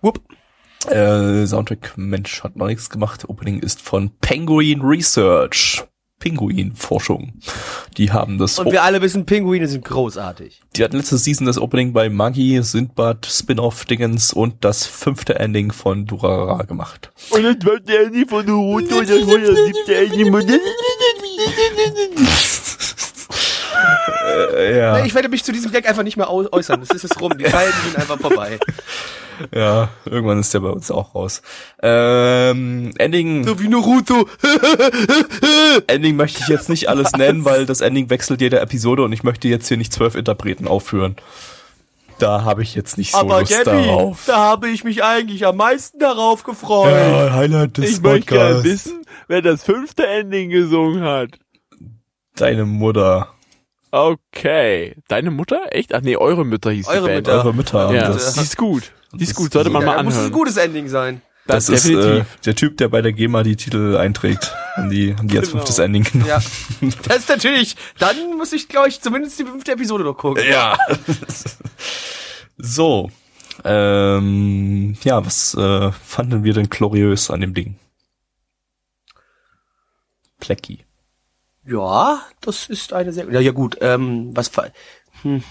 [0.00, 0.20] Whoop.
[0.88, 3.28] Äh, Soundtrack Mensch hat noch nichts gemacht.
[3.28, 5.84] Opening ist von Penguin Research.
[6.20, 7.32] Pinguin-Forschung.
[7.96, 10.60] Die haben das, Und wir alle wissen, Pinguine sind großartig.
[10.76, 16.06] die hatten letzte Season das Opening bei Magi, Sindbad, Spin-Off-Dingens und das fünfte Ending von
[16.06, 17.10] Durarara gemacht.
[17.30, 20.30] Und das war der Andy von Naruto, und das war der siebte Andy.
[24.56, 25.04] Äh, ja.
[25.04, 26.80] Ich werde mich zu diesem Gag einfach nicht mehr äußern.
[26.80, 27.36] Das ist es rum.
[27.38, 28.58] Die Zeiten sind einfach vorbei.
[29.54, 31.42] Ja, irgendwann ist der bei uns auch raus.
[31.82, 34.28] Ähm, Ending, So wie Naruto.
[35.86, 39.22] Ending möchte ich jetzt nicht alles nennen, weil das Ending wechselt jede Episode und ich
[39.22, 41.16] möchte jetzt hier nicht zwölf Interpreten aufführen.
[42.18, 44.24] Da habe ich jetzt nicht so Aber Lust Gabi, darauf.
[44.26, 46.92] da habe ich mich eigentlich am meisten darauf gefreut.
[46.92, 51.38] Ja, Highlight des Ich möchte gerne wissen, wer das fünfte Ending gesungen hat.
[52.36, 53.32] Deine Mutter.
[53.92, 54.94] Okay.
[55.08, 55.60] Deine Mutter?
[55.70, 55.94] Echt?
[55.94, 57.26] Ach nee, eure Mütter hieß Eure die Band.
[57.26, 57.32] Mütter.
[57.44, 57.92] Eure Mütter.
[57.94, 58.92] Ja, Das, die ist gut.
[59.12, 60.38] Die ist das- gut, sollte man Ja, mal da muss es ein anhören.
[60.38, 61.22] gutes Ending sein.
[61.46, 62.40] das Das ist äh, definitiv.
[62.44, 64.54] der Typ, der bei der GEMA die Titel einträgt.
[64.76, 65.58] An die, an die als Genau.
[65.58, 66.28] fünftes Ending genommen.
[66.28, 66.40] Ja.
[67.08, 70.44] Das ist natürlich, dann muss ich, glaube ich, zumindest die fünfte Episode noch gucken.
[70.48, 70.78] Ja.
[72.56, 73.10] so.
[73.64, 77.76] Ähm, ja, was äh, fanden wir denn gloriös an dem Ding?
[80.38, 80.84] Plecky.
[81.70, 84.50] Ja, das ist eine sehr, ja, ja gut, ähm, was,
[85.22, 85.42] hm.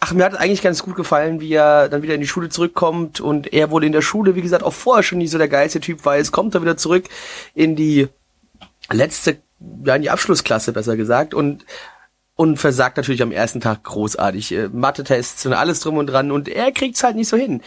[0.00, 3.20] Ach, mir hat eigentlich ganz gut gefallen, wie er dann wieder in die Schule zurückkommt
[3.20, 5.78] und er wurde in der Schule, wie gesagt, auch vorher schon nicht so der geilste
[5.78, 6.16] Typ war.
[6.16, 7.04] Jetzt kommt er wieder zurück
[7.54, 8.08] in die
[8.90, 9.36] letzte,
[9.84, 11.64] ja, in die Abschlussklasse, besser gesagt, und
[12.34, 14.52] und versagt natürlich am ersten Tag großartig.
[14.52, 17.62] Äh, Mathe-Tests und alles drum und dran und er kriegt's halt nicht so hin.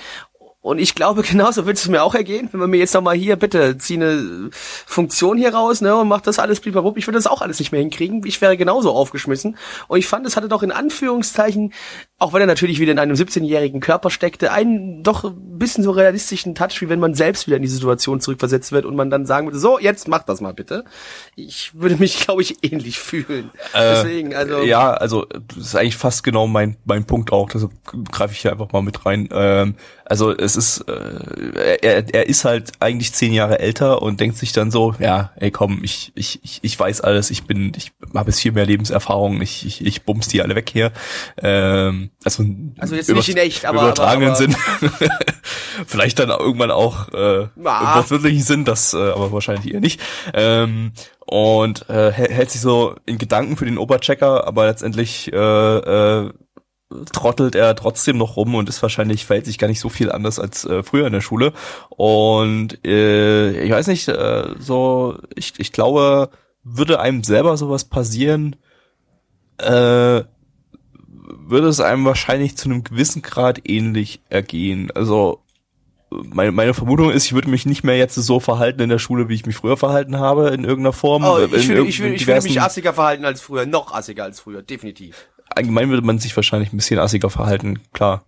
[0.66, 3.36] Und ich glaube, genauso wird es mir auch ergehen, wenn man mir jetzt nochmal hier,
[3.36, 6.98] bitte, zieh eine Funktion hier raus, ne, und mach das alles bliblablub.
[6.98, 8.26] Ich würde das auch alles nicht mehr hinkriegen.
[8.26, 9.58] Ich wäre genauso aufgeschmissen.
[9.88, 11.72] Und ich fand, es hatte doch in Anführungszeichen,
[12.18, 15.92] auch wenn er natürlich wieder in einem 17-jährigen Körper steckte, einen doch ein bisschen so
[15.92, 19.26] realistischen Touch, wie wenn man selbst wieder in die Situation zurückversetzt wird und man dann
[19.26, 20.86] sagen würde, so, jetzt mach das mal bitte.
[21.36, 23.52] Ich würde mich, glaube ich, ähnlich fühlen.
[23.74, 24.60] Deswegen, also.
[24.60, 27.50] Äh, Ja, also das ist eigentlich fast genau mein mein Punkt auch.
[27.50, 27.72] Deshalb
[28.12, 29.28] greife ich hier einfach mal mit rein.
[29.34, 29.76] Ähm,
[30.06, 34.54] also es ist, äh, er, er ist halt eigentlich zehn Jahre älter und denkt sich
[34.54, 38.30] dann so, ja, ey komm, ich, ich, ich, ich weiß alles, ich bin, ich habe
[38.30, 40.92] jetzt viel mehr Lebenserfahrung, ich, ich, ich bums die alle weg hier.
[41.42, 42.44] Ähm, also,
[42.80, 44.56] Also jetzt nicht in echt, aber- übertragenen aber- Sinn.
[45.88, 47.96] Vielleicht dann irgendwann auch äh, im Ah.
[47.98, 50.00] wortwörtlichen Sinn, das äh, aber wahrscheinlich eher nicht.
[50.34, 50.94] Ähm,
[51.26, 56.32] und äh, hä- hält sich so in Gedanken für den Oberchecker, aber letztendlich äh, äh,
[57.12, 60.40] trottelt er trotzdem noch rum und ist wahrscheinlich verhält sich gar nicht so viel anders
[60.40, 61.52] als äh, früher in der Schule.
[61.90, 66.30] Und äh, ich weiß nicht, äh, so ich, ich glaube,
[66.64, 68.56] würde einem selber sowas passieren,
[69.58, 70.24] äh,
[71.50, 74.92] würde es einem wahrscheinlich zu einem gewissen Grad ähnlich ergehen.
[74.94, 75.42] Also
[76.10, 79.30] meine, meine Vermutung ist, ich würde mich nicht mehr jetzt so verhalten in der Schule,
[79.30, 81.24] wie ich mich früher verhalten habe, in irgendeiner Form.
[81.24, 84.24] Oh, ich, in würde, ich, würde, ich würde mich assiger verhalten als früher, noch assiger
[84.24, 85.28] als früher, definitiv.
[85.50, 88.24] allgemein würde man sich wahrscheinlich ein bisschen assiger verhalten, klar.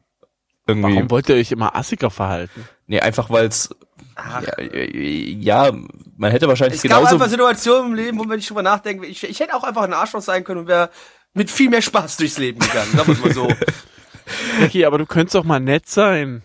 [0.68, 0.96] Irgendwie.
[0.96, 2.68] Warum wollt ihr euch immer assiger verhalten?
[2.88, 3.70] Nee, einfach weil es
[4.16, 4.42] Ach.
[4.42, 5.72] ja, ja,
[6.18, 9.06] man hätte wahrscheinlich Es gab genauso einfach Situationen im Leben, wo wenn ich drüber nachdenke,
[9.06, 10.90] ich, ich hätte auch einfach ein Arschloch sein können und wäre
[11.38, 13.48] mit viel mehr Spaß durchs Leben gegangen, sagen wir es mal so.
[14.60, 16.44] Becky, aber du könntest doch mal nett sein.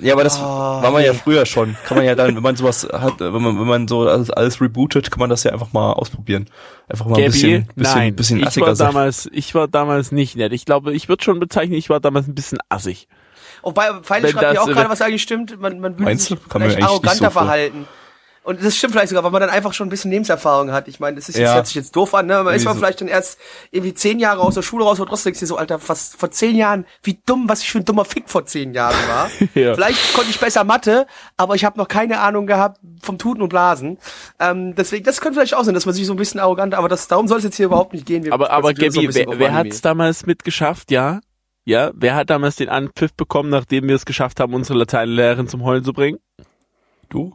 [0.00, 1.76] Ja, aber das Oh, war man ja früher schon.
[1.86, 4.60] Kann man ja dann, wenn man sowas hat, wenn man, wenn man so alles, alles
[4.60, 6.48] rebootet, kann man das ja einfach mal ausprobieren.
[6.88, 8.86] Einfach mal ein Gabby, bisschen, bisschen, nein, bisschen ich assiger war sein.
[8.88, 10.52] damals, ich war damals nicht nett.
[10.52, 13.08] Ich glaube, ich würde schon bezeichnen, ich war damals ein bisschen assig.
[13.62, 16.38] Wobei, Feile Wenn schreibt ja auch gerade, was eigentlich stimmt, man, man würde Meinst sich
[16.38, 16.48] du?
[16.48, 17.88] Kann man vielleicht eigentlich nicht arroganter so vor- verhalten.
[18.48, 20.88] Und das stimmt vielleicht sogar, weil man dann einfach schon ein bisschen Lebenserfahrung hat.
[20.88, 21.54] Ich meine, das ist jetzt, Ja.
[21.56, 22.42] hört sich jetzt doof an, ne?
[22.42, 23.38] Man ist man so- vielleicht dann erst
[23.70, 26.30] irgendwie zehn Jahre aus der Schule raus, und trotzdem denkst du so, Alter, was vor
[26.30, 29.30] zehn Jahren, wie dumm, was ich für ein dummer Fick vor zehn Jahren war.
[29.54, 29.74] Ja.
[29.74, 31.06] Vielleicht konnte ich besser Mathe,
[31.36, 33.98] aber ich habe noch keine Ahnung gehabt vom Tuten und Blasen.
[34.40, 36.88] Ähm, deswegen, das könnte vielleicht auch sein, dass man sich so ein bisschen arrogant, aber
[36.88, 38.24] das, darum soll es jetzt hier überhaupt nicht gehen.
[38.24, 39.52] Wir Aber, aber uns so wer, wer Anime.
[39.52, 40.90] hat's damals mitgeschafft?
[40.90, 41.20] Ja?
[41.66, 41.90] Ja?
[41.94, 45.84] Wer hat damals den Anpfiff bekommen, nachdem wir es geschafft haben, unsere Lateinlehrerin zum Heulen
[45.84, 46.18] zu bringen?
[47.10, 47.34] Du?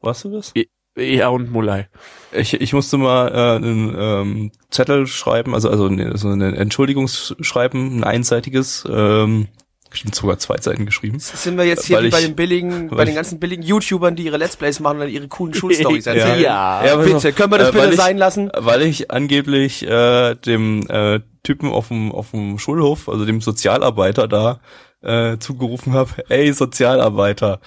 [0.00, 0.52] Warst du das?
[0.96, 1.88] Ja und Mulai.
[2.32, 7.98] Ich, ich musste mal äh, einen ähm, Zettel schreiben, also also ne, so ein Entschuldigungsschreiben,
[8.00, 9.48] ein einseitiges, ähm,
[9.88, 11.18] bestimmt sogar zwei Seiten geschrieben.
[11.20, 14.16] Sind wir jetzt hier wie bei ich- den billigen, bei den ich- ganzen billigen YouTubern,
[14.16, 16.40] die ihre Let's Plays machen und dann ihre coolen Schulstories erzählen?
[16.40, 16.84] Ja.
[16.84, 18.50] Ja, Bitte, können wir das äh, bitte ich- sein lassen?
[18.56, 24.28] Weil ich angeblich äh, dem äh, Typen auf dem auf dem Schulhof, also dem Sozialarbeiter
[24.28, 24.60] da
[25.02, 27.60] äh, zugerufen habe, ey Sozialarbeiter.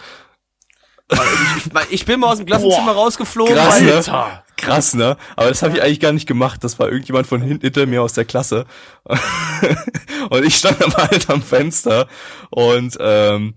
[1.12, 4.02] Ich, ich bin mal aus dem Klassenzimmer rausgeflogen, Krass, ne?
[4.58, 5.18] Krass, ne?
[5.36, 6.64] Aber das habe ich eigentlich gar nicht gemacht.
[6.64, 8.66] Das war irgendjemand von hinten hinter mir aus der Klasse.
[10.30, 12.08] und ich stand aber halt am Fenster
[12.50, 13.56] und ähm,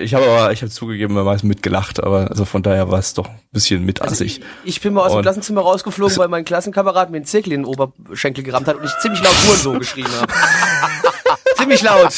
[0.00, 3.28] ich habe aber, ich habe zugegeben, meistens mitgelacht, aber also von daher war es doch
[3.28, 4.40] ein bisschen mitassig.
[4.64, 7.62] ich bin mal aus dem Und- Klassenzimmer rausgeflogen, weil mein Klassenkamerad mir einen Zirkel in
[7.62, 10.32] den Oberschenkel gerammt hat und ich ziemlich laut Hurensohn geschrien habe.
[11.56, 12.14] ziemlich laut.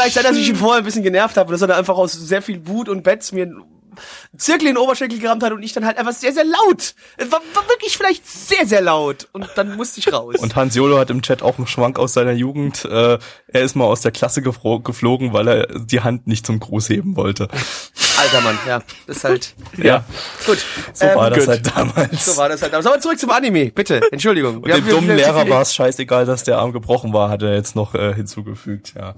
[0.00, 2.12] Vielleicht sein, dass ich ihn vorher ein bisschen genervt habe, dass er dann einfach aus
[2.12, 3.62] sehr viel Wut und Betz mir einen
[4.36, 6.94] Zirkel in den Oberschenkel gerammt hat und ich dann halt einfach sehr, sehr laut.
[7.16, 9.28] Es war, war wirklich vielleicht sehr, sehr laut.
[9.32, 10.36] Und dann musste ich raus.
[10.38, 12.84] Und Hans Jolo hat im Chat auch einen Schwank aus seiner Jugend.
[12.84, 16.88] Äh, er ist mal aus der Klasse geflogen, weil er die Hand nicht zum Gruß
[16.88, 17.48] heben wollte.
[18.18, 18.80] Alter Mann, ja.
[19.06, 19.54] Das ist halt.
[19.76, 20.04] Ja,
[20.46, 20.64] Gut.
[20.94, 21.48] so Ähm, war das gut.
[21.48, 22.24] halt damals.
[22.24, 22.72] So war das halt.
[22.74, 24.00] Aber zurück zum Anime, bitte.
[24.12, 24.58] Entschuldigung.
[24.62, 27.76] Und dem dummen Lehrer war es scheißegal, dass der Arm gebrochen war, hat er jetzt
[27.76, 29.14] noch äh, hinzugefügt, ja.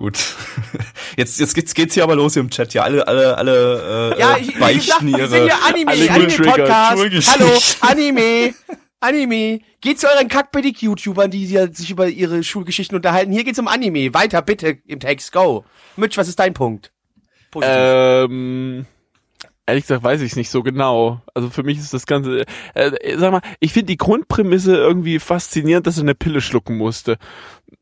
[0.00, 0.18] Gut.
[1.18, 2.72] Jetzt, jetzt geht's, geht's hier aber los hier im Chat.
[2.72, 5.28] Ja, alle, alle, alle äh, Ja, äh, ich, beichten wir ihre.
[5.28, 6.98] sind ja Anime, alle Anime getriggert, Podcast.
[6.98, 7.46] Schulgeschichten.
[7.46, 8.54] Hallo, Anime.
[9.00, 9.60] Anime.
[9.82, 13.30] Geht zu euren Kackbedick-YouTubern, die sich über ihre Schulgeschichten unterhalten.
[13.30, 14.14] Hier geht's um Anime.
[14.14, 15.32] Weiter, bitte, im Text.
[15.32, 15.66] Go.
[15.96, 16.92] Mitch, was ist dein Punkt?
[17.50, 17.74] Positiv.
[17.76, 18.86] Ähm,
[19.70, 21.22] ehrlich gesagt weiß ich es nicht so genau.
[21.34, 25.86] Also für mich ist das Ganze, äh, sag mal, ich finde die Grundprämisse irgendwie faszinierend,
[25.86, 27.16] dass er eine Pille schlucken musste.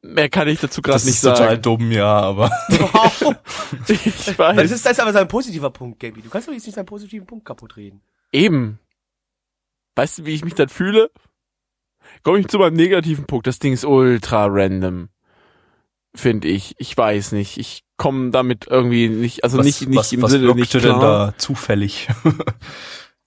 [0.02, 1.62] Mehr kann ich dazu gerade das nicht ist total sagen.
[1.62, 3.34] dumm, ja, aber wow.
[3.88, 4.56] Ich weiß.
[4.56, 6.22] Das ist, das ist aber sein positiver Punkt, Gaby.
[6.22, 8.02] Du kannst doch jetzt nicht seinen positiven Punkt kaputt reden.
[8.32, 8.78] Eben.
[9.96, 11.10] Weißt du, wie ich mich dann fühle?
[12.22, 13.46] Komme ich zu meinem negativen Punkt.
[13.46, 15.08] Das Ding ist ultra random.
[16.14, 16.74] Finde ich.
[16.78, 17.58] Ich weiß nicht.
[17.58, 20.80] Ich komme damit irgendwie nicht, also was, nicht, nicht was, im was Sinne nicht wirkte
[20.80, 21.26] denn klar.
[21.32, 22.08] da zufällig?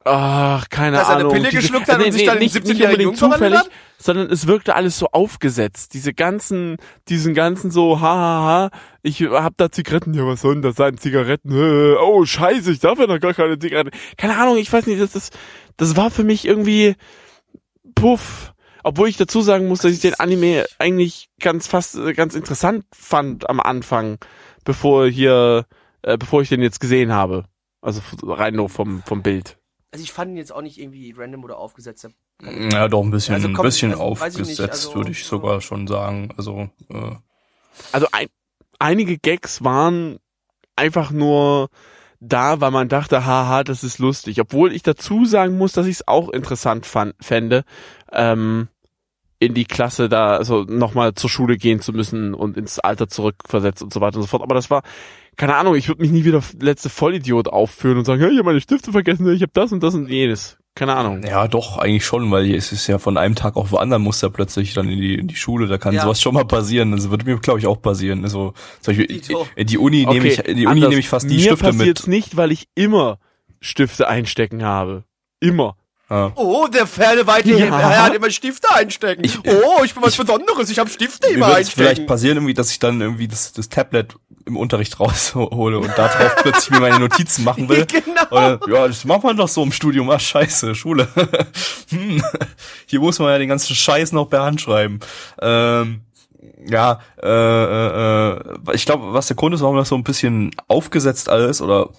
[0.04, 1.34] Ach, keine Dass er eine Ahnung.
[1.34, 3.60] Pille geschluckt hat und sich dann nicht, 17-jährigen nicht unbedingt zufällig,
[4.00, 5.94] sondern es wirkte alles so aufgesetzt.
[5.94, 8.70] Diese ganzen, diesen ganzen so, ha, ha, ha,
[9.04, 10.98] ich hab da Zigaretten, ja, was soll denn das sein?
[10.98, 11.52] Zigaretten,
[12.00, 13.92] oh, scheiße, ich darf ja noch gar keine Zigaretten.
[14.18, 15.30] Keine Ahnung, ich weiß nicht, das, das,
[15.78, 16.96] das war für mich irgendwie,
[17.94, 18.54] puff.
[18.84, 22.86] Obwohl ich dazu sagen muss, dass ich den Anime eigentlich ganz fast, äh, ganz interessant
[22.92, 24.18] fand am Anfang,
[24.64, 25.66] bevor hier,
[26.04, 27.46] äh, bevor ich den jetzt gesehen habe.
[27.82, 29.58] Also rein nur vom, vom Bild.
[29.92, 32.08] Also ich fand ihn jetzt auch nicht irgendwie random oder aufgesetzt.
[32.72, 35.62] Ja, doch ein bisschen, Also ein kommt- bisschen also ich aufgesetzt, also, würde ich sogar
[35.62, 36.30] schon sagen.
[36.38, 37.16] Also, äh,
[37.92, 38.28] Also ein,
[38.80, 40.18] einige Gags waren
[40.76, 41.70] einfach nur
[42.20, 44.40] da, weil man dachte, haha, das ist lustig.
[44.40, 47.64] Obwohl ich dazu sagen muss, dass ich es auch interessant fand, fände,
[48.12, 48.68] ähm,
[49.42, 53.82] in die Klasse da, also nochmal zur Schule gehen zu müssen und ins Alter zurückversetzt
[53.82, 54.44] und so weiter und so fort.
[54.44, 54.84] Aber das war,
[55.36, 58.46] keine Ahnung, ich würde mich nie wieder letzte Vollidiot aufführen und sagen, hey, ich habe
[58.50, 60.58] meine Stifte vergessen, ich habe das und das und jenes.
[60.76, 61.24] Keine Ahnung.
[61.24, 64.24] ja, doch, eigentlich schon, weil es ist ja von einem Tag auf den anderen muss
[64.24, 66.04] er plötzlich dann in die, in die Schule, da kann Ja.
[66.04, 66.92] sowas schon mal passieren.
[66.94, 68.24] Das würde mir, glaube ich, auch passieren.
[68.24, 69.22] Also, zum Beispiel,
[69.58, 72.08] in die Uni nehme ich, in die Uni nehme ich fast die Mir Stifte passiert's
[72.08, 72.16] mit.
[72.16, 73.18] nicht, weil ich immer
[73.60, 75.04] Stifte einstecken habe.
[75.42, 75.76] Immer.
[76.12, 76.34] Ja.
[76.36, 78.04] Oh, der Ferneweite Ja.
[78.04, 79.24] Hat immer Stifte einstecken.
[79.48, 82.08] oh, ich bin was Besonderes, ich habe Stifte Mir immer wird es vielleicht einstecken.
[82.08, 86.36] passieren, irgendwie, dass ich dann irgendwie das, das Tablet im Unterricht raushole und da drauf
[86.42, 87.86] plötzlich mir meine Notizen machen will.
[87.92, 88.24] Genau.
[88.30, 90.10] Oder, ja, das macht man doch so im Studium.
[90.10, 91.08] Ach, scheiße, Schule.
[91.90, 92.22] hm,
[92.88, 95.00] hier muss man ja den ganzen Scheiß noch per Hand schreiben.
[95.42, 96.02] Ähm,
[96.68, 98.40] ja, äh, äh, äh,
[98.74, 101.90] ich glaube, was der Grund ist, warum das so ein bisschen aufgesetzt alles oder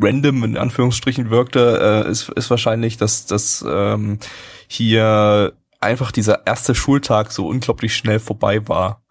[0.00, 4.18] random in Anführungsstrichen wirkte, äh, ist, ist wahrscheinlich, dass dass ähm,
[4.66, 9.02] hier einfach dieser erste Schultag so unglaublich schnell vorbei war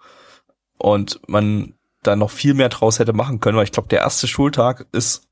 [0.77, 4.27] und man da noch viel mehr draus hätte machen können, weil ich glaube, der erste
[4.27, 5.27] Schultag ist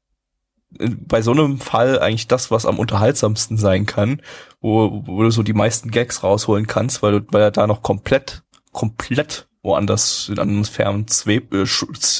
[0.77, 4.21] bei so einem Fall eigentlich das, was am unterhaltsamsten sein kann,
[4.61, 7.81] wo, wo du so die meisten Gags rausholen kannst, weil du, weil er da noch
[7.81, 11.65] komplett, komplett woanders in anderen Sphären zwebt, äh,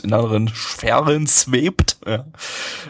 [0.04, 2.26] in anderen Sphären zwebt, ja.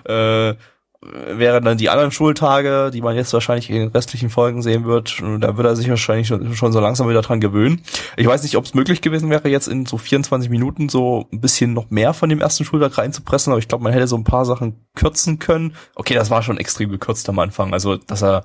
[0.05, 0.55] äh,
[1.01, 5.21] wären dann die anderen Schultage, die man jetzt wahrscheinlich in den restlichen Folgen sehen wird,
[5.39, 7.81] da wird er sich wahrscheinlich schon, schon so langsam wieder dran gewöhnen.
[8.17, 11.41] Ich weiß nicht, ob es möglich gewesen wäre, jetzt in so 24 Minuten so ein
[11.41, 14.23] bisschen noch mehr von dem ersten Schultag reinzupressen, aber ich glaube, man hätte so ein
[14.23, 15.75] paar Sachen kürzen können.
[15.93, 18.43] Okay, das war schon extrem gekürzt am Anfang, also dass er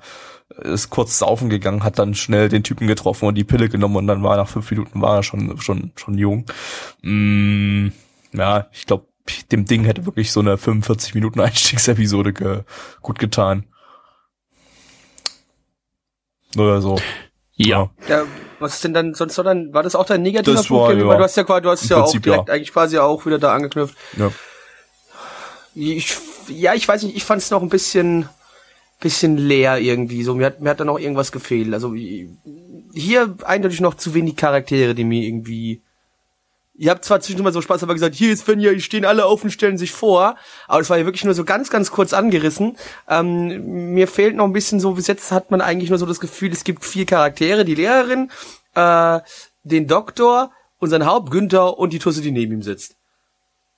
[0.63, 4.07] ist kurz saufen gegangen, hat dann schnell den Typen getroffen und die Pille genommen und
[4.07, 6.45] dann war nach fünf Minuten war er schon schon schon jung.
[7.01, 7.89] Mm,
[8.33, 9.05] ja, ich glaube,
[9.51, 12.63] dem Ding hätte wirklich so eine 45 Minuten Einstiegsepisode ge
[13.01, 13.65] gut getan.
[16.57, 16.99] Oder so.
[17.55, 17.89] Ja.
[18.07, 18.23] Ja,
[18.59, 20.81] was ist denn dann sonst noch dann, war das auch dein negativer Das Punkt?
[20.81, 21.03] war, Kevin?
[21.03, 21.09] ja.
[21.09, 22.53] Weil du hast ja quasi, du hast Im ja auch Prinzip, direkt ja.
[22.53, 23.95] eigentlich quasi auch wieder da angeknüpft.
[24.17, 24.31] Ja.
[25.73, 26.17] Ich,
[26.49, 28.27] ja, ich weiß nicht, ich fand es noch ein bisschen,
[29.01, 30.23] bisschen leer irgendwie.
[30.23, 31.73] So, mir hat, mir hat da noch irgendwas gefehlt.
[31.73, 35.81] Also hier eindeutig noch zu wenig Charaktere, die mir irgendwie.
[36.75, 39.25] Ihr habt zwar zwischendurch mal so Spaß aber gesagt, hier ist Svenja, die stehen alle
[39.25, 40.35] auf und stellen sich vor,
[40.67, 42.77] aber das war ja wirklich nur so ganz, ganz kurz angerissen.
[43.07, 46.19] Ähm, mir fehlt noch ein bisschen so, bis jetzt hat man eigentlich nur so das
[46.19, 48.31] Gefühl, es gibt vier Charaktere, die Lehrerin,
[48.73, 49.19] äh,
[49.63, 52.95] den Doktor, unseren Haupt, Günther und die Tusse, die neben ihm sitzt.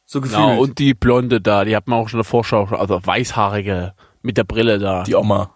[0.05, 0.39] So gefühlt.
[0.39, 3.95] Genau, und die Blonde da, die hat man auch schon in der Vorschau, also weißhaarige
[4.23, 5.03] mit der Brille da.
[5.03, 5.51] Die Oma.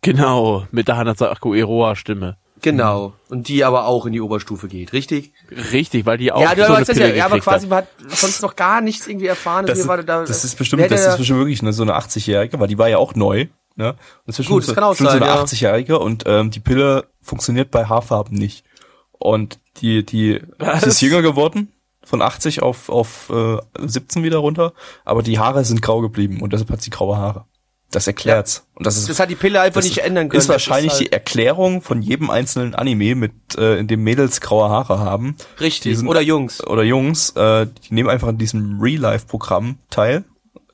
[0.00, 2.36] genau, mit der Hanazako Eroa Stimme.
[2.60, 3.14] Genau.
[3.28, 5.32] Und die aber auch in die Oberstufe geht, richtig?
[5.72, 7.70] Richtig, weil die auch ja, du so eine ja, Pille ja, aber quasi hat.
[7.70, 9.66] man hat sonst noch gar nichts irgendwie erfahren.
[9.66, 12.68] Das, war da, das ist bestimmt, das ist bestimmt wirklich eine, so eine 80-Jährige, weil
[12.68, 13.46] die war ja auch neu.
[13.76, 13.94] Ne?
[14.26, 15.42] Und Gut, das kann auch sein, so eine ja.
[15.42, 18.64] 80-Jährige und ähm, die Pille funktioniert bei Haarfarben nicht.
[19.12, 20.82] Und die, die, Was?
[20.82, 21.72] sie ist jünger geworden,
[22.08, 24.72] von 80 auf, auf äh, 17 wieder runter,
[25.04, 27.44] aber die Haare sind grau geblieben und deshalb hat sie graue Haare.
[27.90, 28.66] Das erklärt's.
[28.74, 30.38] Und das ist das hat die Pille einfach nicht ändern können.
[30.38, 34.68] Ist wahrscheinlich das die Erklärung von jedem einzelnen Anime mit, äh, in dem Mädels graue
[34.68, 35.36] Haare haben.
[35.38, 35.96] halt richtig.
[35.96, 36.62] Sind- Oder Jungs.
[36.66, 40.24] Oder Jungs, äh, die nehmen einfach an diesem Real-Life-Programm teil,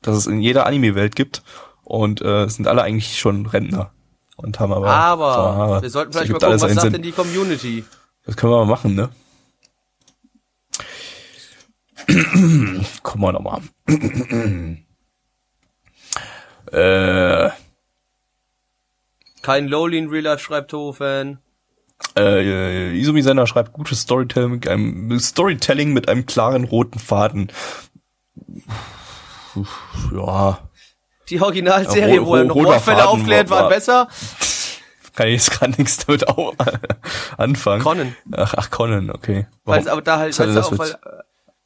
[0.01, 1.41] das es in jeder Anime-Welt gibt.
[1.85, 3.91] Und äh, sind alle eigentlich schon Rentner.
[4.35, 6.91] Und haben aber graue Aber wir sollten vielleicht mal gucken, was sagt Sinn.
[6.93, 7.85] denn die Community?
[8.25, 9.09] Das können wir mal machen, ne?
[12.07, 13.61] Gucken wir nochmal.
[16.71, 17.49] äh,
[19.41, 21.39] Kein Lowly in Real Life schreibt Hofen.
[22.17, 27.51] Äh, Izumi Sender schreibt gutes Storytelling mit einem Storytelling mit einem klaren roten Faden.
[30.13, 30.59] Ja,
[31.29, 34.07] Die Originalserie, Ro- wo er noch Mordfälle aufklärt, war- waren besser.
[35.15, 36.53] kann ich jetzt gerade nichts damit au
[37.37, 37.81] anfangen.
[37.81, 38.15] Conan.
[38.33, 39.47] Ach, ach Conan, okay.
[39.63, 39.81] Weil Warum?
[39.81, 40.97] es aber da halt, das auch, weil, mit,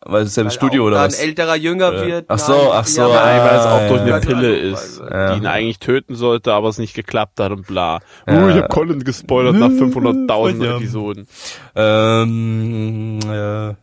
[0.05, 1.19] weil es selbe weil Studio auch oder was?
[1.19, 2.25] ein älterer Jünger Äh, wird.
[2.29, 4.19] ach so, Nein, ach so, ja, Nein, weil es auch durch eine ja.
[4.19, 7.99] Pille ist, die ihn eigentlich töten sollte, aber es nicht geklappt hat und bla.
[8.27, 8.43] Ja.
[8.45, 10.75] Uh, ich hab Colin gespoilert nach 500.000 Ja.
[10.77, 11.27] Episoden.
[11.75, 13.73] Ähm, äh,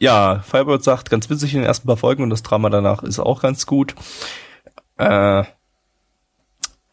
[0.00, 3.18] ja, Firebird sagt, ganz witzig in den ersten paar Folgen und das Drama danach ist
[3.18, 3.94] auch ganz gut.
[4.96, 5.42] Äh,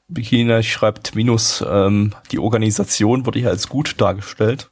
[0.07, 4.69] Bikina schreibt Minus, ähm, die Organisation wurde hier als gut dargestellt.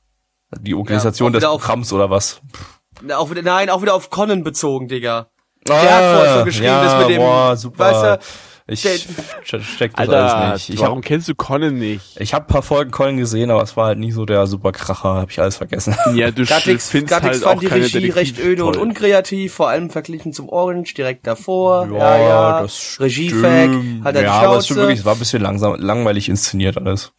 [0.59, 2.41] Die Organisation auch des Programms oder was?
[2.51, 5.27] Na, Auch wieder, nein, auch wieder auf Conan bezogen, Digga.
[5.69, 8.15] Ah, Der hat vorher so geschrieben, ja, das mit dem, boah, super.
[8.17, 8.25] weißt
[8.65, 10.69] Ich Der- che- check das Alter, alles nicht.
[10.75, 12.15] Ich warum habe kennst du Conan nicht?
[12.17, 14.71] ich hab ein paar Folgen Colin gesehen, aber es war halt nie so der super
[14.71, 15.95] Kracher, habe ich alles vergessen.
[16.15, 18.73] Ja, du Gatix, findest Gatix halt auch fand die keine Regie recht Detektiv öde und
[18.73, 18.83] toll.
[18.83, 21.89] unkreativ, vor allem verglichen zum Orange direkt davor.
[21.91, 22.61] Ja, ja.
[22.61, 23.69] das Regie-Fack,
[24.05, 27.11] hat er die Ja, aber es wirklich, es war ein bisschen langsam, langweilig inszeniert alles,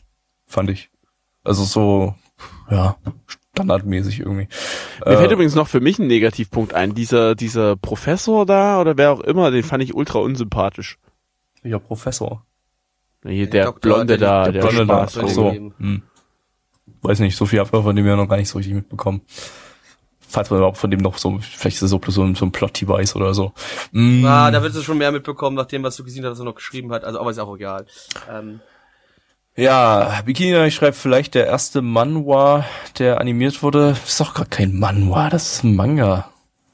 [0.47, 0.89] fand ich.
[1.45, 2.15] Also so,
[2.71, 2.97] ja,
[3.55, 4.49] standardmäßig irgendwie.
[5.05, 6.95] Mir Äh, fällt übrigens noch für mich ein Negativpunkt ein.
[6.95, 10.99] Dieser, dieser Professor da oder wer auch immer, den fand ich ultra unsympathisch.
[11.63, 12.45] ja, Professor.
[13.27, 15.13] Hier, der Doktor, Blonde der- da, der der, Blonde Spaß.
[15.35, 15.51] So.
[15.53, 16.03] Hm.
[17.01, 19.23] Weiß nicht, so viel habe ich von dem ja noch gar nicht so richtig mitbekommen.
[20.29, 22.45] Falls man überhaupt von dem noch so, vielleicht ist es so bloß so ein, so
[22.45, 23.53] ein Plot-Device oder so.
[23.93, 24.25] Mm.
[24.27, 26.45] Ah, da wirst du schon mehr mitbekommen, nach dem, was du gesehen hast, was er
[26.45, 27.05] noch geschrieben hat.
[27.05, 27.87] Also, aber ist auch egal.
[28.31, 28.61] Ähm,
[29.57, 32.65] Ja, Bikini schreibt vielleicht der erste Manhwa,
[32.99, 33.97] der animiert wurde.
[34.05, 36.29] Ist doch gar kein Manhwa, das ist ein Manga.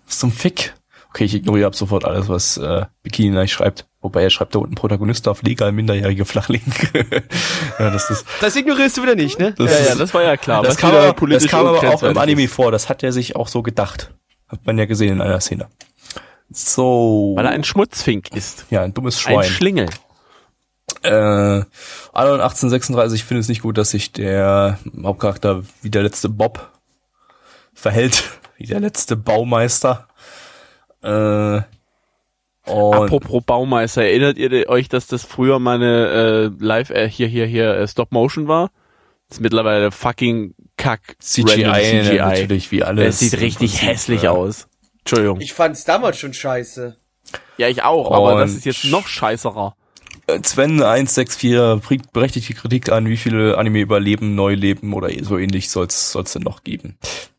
[0.07, 0.75] Das ist zum Fick.
[1.11, 3.87] Okay, ich ignoriere ab sofort alles, was äh, Bikini schreibt.
[4.01, 6.91] Wobei er schreibt da unten Protagonist auf legal minderjährige Flachlink.
[7.79, 9.53] ja, das ist, das ignorierst du wieder nicht, ne?
[9.59, 10.63] das Ja, ist, ja, das war ja klar.
[10.63, 12.55] das kam, aber, das kam aber auch im Anime ist.
[12.55, 12.73] vor.
[12.73, 14.15] Das hat er sich auch so gedacht.
[14.49, 15.69] Hat man ja gesehen in einer Szene.
[16.51, 17.33] So.
[17.37, 18.65] Weil er ein Schmutzfink ist.
[18.71, 19.45] ja, ein dummes Ein Schwein.
[19.51, 19.87] Schlingel.
[21.03, 21.11] Äh,
[22.13, 26.71] Anno 1836 finde es nicht gut, dass sich der Hauptcharakter wie der letzte Bob
[27.75, 28.25] verhält,
[28.57, 30.09] wie der letzte Baumeister.
[31.03, 31.61] Äh,
[32.67, 37.47] und Apropos Baumeister, erinnert ihr euch, dass das früher meine äh, Live äh, hier hier
[37.47, 38.71] hier äh, Stop Motion war?
[39.29, 42.17] Das ist mittlerweile fucking Kack CGI, CGI.
[42.19, 43.15] natürlich wie alles.
[43.15, 44.69] Es sieht richtig Prinzip, hässlich äh, aus.
[45.01, 45.41] Entschuldigung.
[45.41, 46.97] Ich fand's damals schon scheiße.
[47.57, 49.75] ja, ich auch, aber das Und- ist jetzt noch scheißerer.
[50.35, 55.39] Äh, Sven 164 bringt berechtigte Kritik an, wie viele Anime überleben, neu leben oder so
[55.39, 56.97] ähnlich soll's soll's denn noch geben.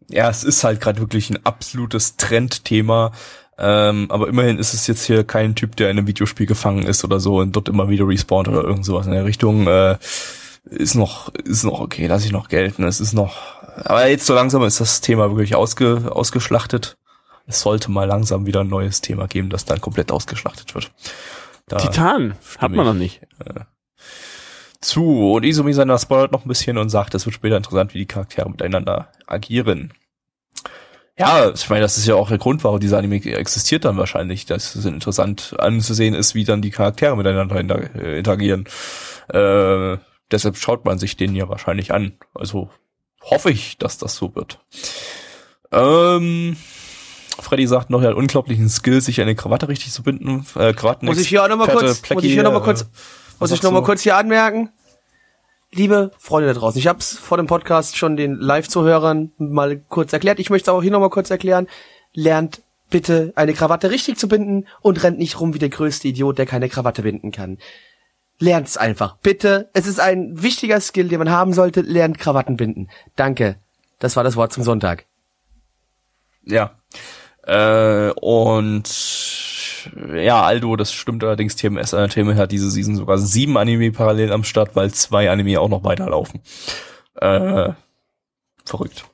[0.09, 3.11] Ja, es ist halt gerade wirklich ein absolutes Trendthema.
[3.57, 7.03] Ähm, aber immerhin ist es jetzt hier kein Typ, der in einem Videospiel gefangen ist
[7.03, 9.67] oder so und dort immer wieder respawnt oder irgend sowas in der Richtung.
[9.67, 9.97] Äh,
[10.69, 12.83] ist noch, ist noch okay, lass ich noch gelten.
[12.83, 13.37] Es ist noch,
[13.83, 16.97] aber jetzt so langsam ist das Thema wirklich ausge, ausgeschlachtet.
[17.47, 20.91] Es sollte mal langsam wieder ein neues Thema geben, das dann komplett ausgeschlachtet wird.
[21.71, 23.21] Da Titan hat man noch nicht.
[24.81, 25.33] zu.
[25.33, 28.05] Und Izumi seiner spoilert noch ein bisschen und sagt, es wird später interessant, wie die
[28.05, 29.93] Charaktere miteinander agieren.
[31.17, 34.45] Ja, ich meine, das ist ja auch der Grund, warum dieser Anime existiert dann wahrscheinlich,
[34.45, 38.65] dass es interessant anzusehen ist, wie dann die Charaktere miteinander äh, interagieren.
[39.29, 39.97] Äh,
[40.31, 42.13] deshalb schaut man sich den ja wahrscheinlich an.
[42.33, 42.69] Also
[43.21, 44.59] hoffe ich, dass das so wird.
[45.71, 46.57] Ähm,
[47.39, 50.45] Freddy sagt noch, er hat unglaublichen Skill, sich eine Krawatte richtig zu binden.
[50.55, 52.51] Äh, Krawatten Muss ich hier auch noch mal Experte kurz, muss Plecky, ich hier noch
[52.51, 52.85] mal äh, kurz,
[53.39, 54.69] was muss ich noch mal kurz hier anmerken?
[55.73, 60.39] Liebe Freunde da draußen, ich hab's vor dem Podcast schon den Live-Zuhörern mal kurz erklärt.
[60.39, 61.67] Ich möchte es auch hier noch mal kurz erklären.
[62.13, 66.37] Lernt bitte eine Krawatte richtig zu binden und rennt nicht rum wie der größte Idiot,
[66.37, 67.57] der keine Krawatte binden kann.
[68.37, 69.17] Lernt's einfach.
[69.17, 69.69] Bitte.
[69.73, 71.81] Es ist ein wichtiger Skill, den man haben sollte.
[71.81, 72.89] Lernt Krawatten binden.
[73.15, 73.55] Danke.
[73.99, 75.05] Das war das Wort zum Sonntag.
[76.43, 76.71] Ja.
[77.43, 78.89] Äh, und
[80.15, 84.43] ja, Aldo, das stimmt allerdings, TMS Entertainment hat diese Season sogar sieben Anime parallel am
[84.43, 86.41] Start, weil zwei Anime auch noch weiterlaufen.
[87.15, 87.69] Äh,
[88.65, 89.05] verrückt.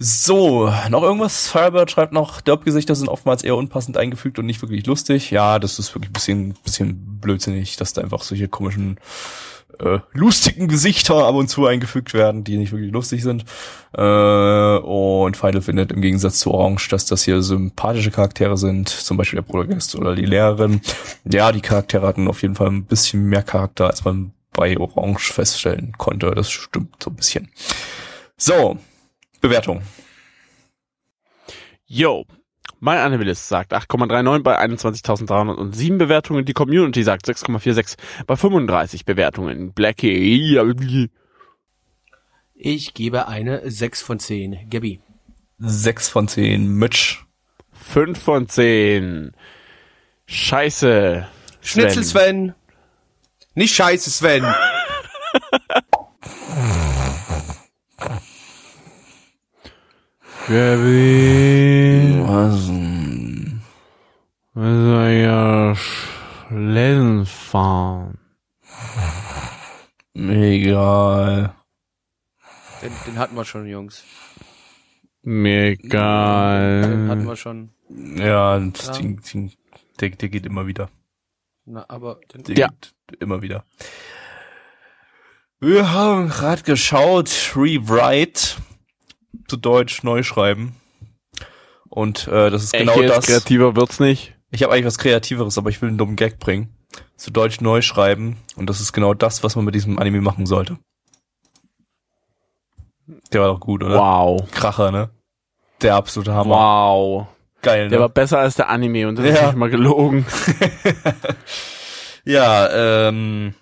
[0.00, 1.48] So, noch irgendwas?
[1.48, 5.32] Firebird schreibt noch, Derp-Gesichter sind oftmals eher unpassend eingefügt und nicht wirklich lustig.
[5.32, 9.00] Ja, das ist wirklich ein bisschen, bisschen blödsinnig, dass da einfach solche komischen
[9.80, 13.44] äh, lustigen Gesichter ab und zu eingefügt werden, die nicht wirklich lustig sind.
[13.92, 19.16] Äh, und Final findet im Gegensatz zu Orange, dass das hier sympathische Charaktere sind, zum
[19.16, 20.80] Beispiel der Protagonist oder die Lehrerin.
[21.24, 25.32] Ja, die Charaktere hatten auf jeden Fall ein bisschen mehr Charakter, als man bei Orange
[25.32, 26.32] feststellen konnte.
[26.32, 27.48] Das stimmt so ein bisschen.
[28.36, 28.78] So,
[29.40, 29.82] Bewertung.
[31.86, 32.26] Yo.
[32.80, 36.44] Mein Animalist sagt 8,39 bei 21.307 Bewertungen.
[36.44, 39.72] Die Community sagt 6,46 bei 35 Bewertungen.
[39.72, 41.10] Blackie.
[42.54, 44.68] Ich gebe eine 6 von 10.
[44.70, 45.00] Gabby.
[45.58, 47.24] Sechs von zehn Mitch.
[47.72, 49.32] 5 von 10.
[50.26, 51.26] Scheiße.
[51.60, 52.54] Schnitzel Sven.
[53.54, 54.46] Nicht scheiße Sven.
[60.46, 61.87] Kevin.
[62.28, 62.68] Was?
[64.54, 68.18] Wir soll ja Schlitten fahren.
[70.14, 71.54] Egal.
[72.82, 74.04] Den, den hatten wir schon, Jungs.
[75.22, 77.26] Mir Den hatten egal.
[77.26, 77.70] wir schon.
[77.88, 78.92] Ja, das Ja.
[78.92, 79.52] Ding, Ding,
[79.98, 80.90] der, der geht immer wieder.
[81.64, 82.68] Na, aber den, Der Ja.
[82.68, 83.64] geht immer wieder.
[85.60, 88.56] Wir haben gerade geschaut, Rewrite,
[89.48, 90.74] zu Deutsch neu schreiben.
[91.88, 93.16] Und äh, das ist Echt genau jetzt?
[93.16, 93.26] das.
[93.26, 94.34] Kreativer wird's nicht.
[94.50, 96.74] Ich habe eigentlich was Kreativeres, aber ich will einen dummen Gag bringen.
[97.16, 98.36] zu Deutsch neu schreiben.
[98.56, 100.78] Und das ist genau das, was man mit diesem Anime machen sollte.
[103.32, 103.98] Der war doch gut, oder?
[103.98, 104.50] Wow.
[104.50, 105.10] Kracher, ne?
[105.82, 106.54] Der absolute Hammer.
[106.54, 107.26] Wow.
[107.62, 107.90] Geil, ne?
[107.90, 109.32] Der war besser als der Anime und das Ja.
[109.34, 110.26] ist nicht mal gelogen.
[112.24, 113.54] ja, ähm,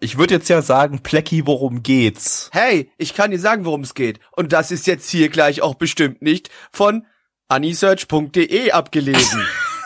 [0.00, 2.50] ich würde jetzt ja sagen, Plecki, worum geht's?
[2.52, 4.20] Hey, ich kann dir sagen, worum es geht.
[4.32, 7.06] Und das ist jetzt hier gleich auch bestimmt nicht von
[7.48, 9.42] anisearch.de abgelesen.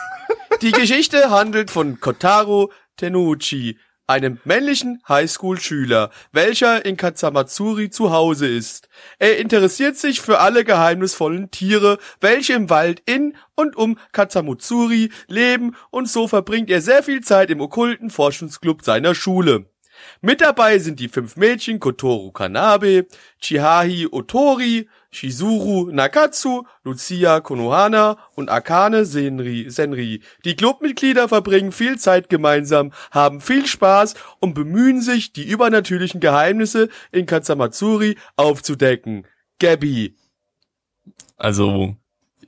[0.61, 8.89] Die Geschichte handelt von Kotaro Tenuchi, einem männlichen Highschool-Schüler, welcher in Katsamatsuri zu Hause ist.
[9.17, 15.77] Er interessiert sich für alle geheimnisvollen Tiere, welche im Wald in und um Katsamatsuri leben
[15.89, 19.69] und so verbringt er sehr viel Zeit im okkulten Forschungsclub seiner Schule.
[20.21, 23.07] Mit dabei sind die fünf Mädchen Kotoru Kanabe,
[23.39, 29.69] Chihahi Otori, Shizuru Nakatsu, Lucia Konohana und Akane Senri.
[29.69, 30.21] Senri.
[30.43, 36.89] Die Clubmitglieder verbringen viel Zeit gemeinsam, haben viel Spaß und bemühen sich, die übernatürlichen Geheimnisse
[37.11, 39.27] in Katsamatsuri aufzudecken.
[39.59, 40.15] Gabby.
[41.37, 41.95] Also,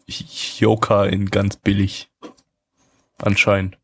[0.08, 2.10] Hyoka in ganz billig.
[3.18, 3.78] Anscheinend.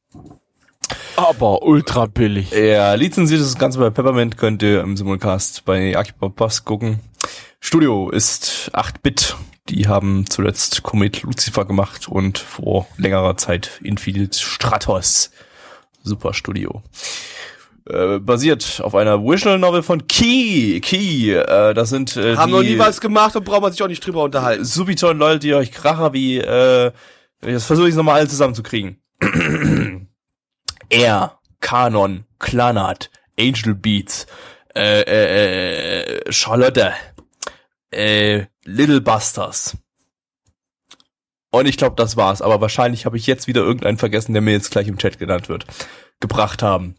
[1.16, 2.52] Aber ultra billig.
[2.52, 7.00] Ja, lizenziert das Ganze bei Peppermint, könnt ihr im Simulcast bei Akipop Pass gucken.
[7.60, 9.36] Studio ist 8-Bit.
[9.70, 15.32] Die haben zuletzt Comet Lucifer gemacht und vor längerer Zeit Infinite Stratos.
[16.04, 16.82] Super Studio.
[17.90, 20.80] Äh, basiert auf einer Visual Novel von Key.
[20.82, 23.88] Key, äh, das sind äh, Haben noch nie was gemacht und braucht man sich auch
[23.88, 24.64] nicht drüber unterhalten.
[24.64, 26.92] Subiton Leute, die euch Kracher wie, äh,
[27.42, 29.02] das versuche ich nochmal alle zusammenzukriegen.
[30.90, 33.10] er, Kanon, Clanat,
[33.40, 34.28] Angel Beats,
[34.76, 36.94] äh, äh, äh, Charlotte,
[37.92, 39.78] äh, Little Busters.
[41.52, 42.42] Und ich glaube, das war's.
[42.42, 45.50] Aber wahrscheinlich habe ich jetzt wieder irgendeinen vergessen, der mir jetzt gleich im Chat genannt
[45.50, 45.66] wird.
[46.20, 46.96] Gebracht haben.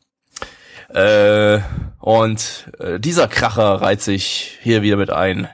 [0.91, 1.61] Äh,
[2.01, 5.49] und äh, dieser Kracher reiht sich hier wieder mit ein.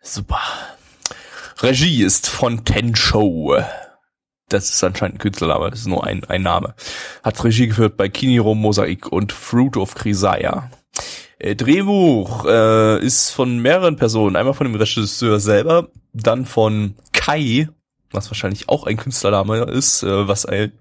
[0.00, 0.40] Super.
[1.60, 3.60] Regie ist von Tenshow.
[4.48, 6.76] Das ist anscheinend ein Künstlername, das ist nur ein, ein Name.
[7.24, 10.70] Hat Regie geführt bei Kiniro Mosaik und Fruit of Crisaya.
[11.38, 14.36] Äh, Drehbuch äh, ist von mehreren Personen.
[14.36, 17.68] Einmal von dem Regisseur selber, dann von Kai,
[18.10, 20.72] was wahrscheinlich auch ein Künstlername ist, äh, was ein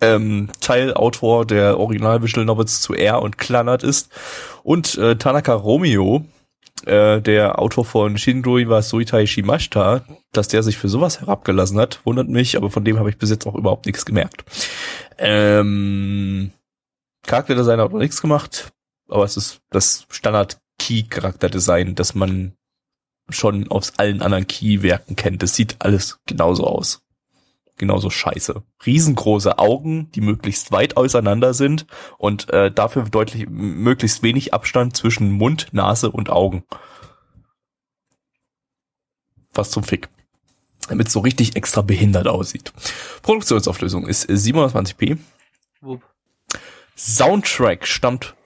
[0.00, 4.10] ähm, Teilautor der Original Visual Novels zu R und Klannert ist.
[4.62, 6.24] Und äh, Tanaka Romeo,
[6.86, 12.00] äh, der Autor von Shindoi wa Suitai Shimashita, dass der sich für sowas herabgelassen hat,
[12.04, 14.44] wundert mich, aber von dem habe ich bis jetzt auch überhaupt nichts gemerkt.
[15.18, 16.52] Ähm,
[17.26, 18.73] Charakterdesign hat noch nichts gemacht,
[19.08, 22.54] aber es ist das Standard-Key-Charakterdesign, das man
[23.28, 25.42] schon aus allen anderen Key-Werken kennt.
[25.42, 27.02] Das sieht alles genauso aus.
[27.76, 28.62] Genauso scheiße.
[28.86, 31.86] Riesengroße Augen, die möglichst weit auseinander sind
[32.18, 36.64] und äh, dafür deutlich möglichst wenig Abstand zwischen Mund, Nase und Augen.
[39.52, 40.08] Was zum Fick.
[40.88, 42.72] Damit es so richtig extra behindert aussieht.
[43.22, 45.18] Produktionsauflösung ist äh, 720p.
[45.80, 46.02] Wupp.
[46.96, 48.36] Soundtrack stammt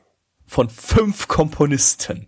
[0.49, 2.27] von fünf Komponisten.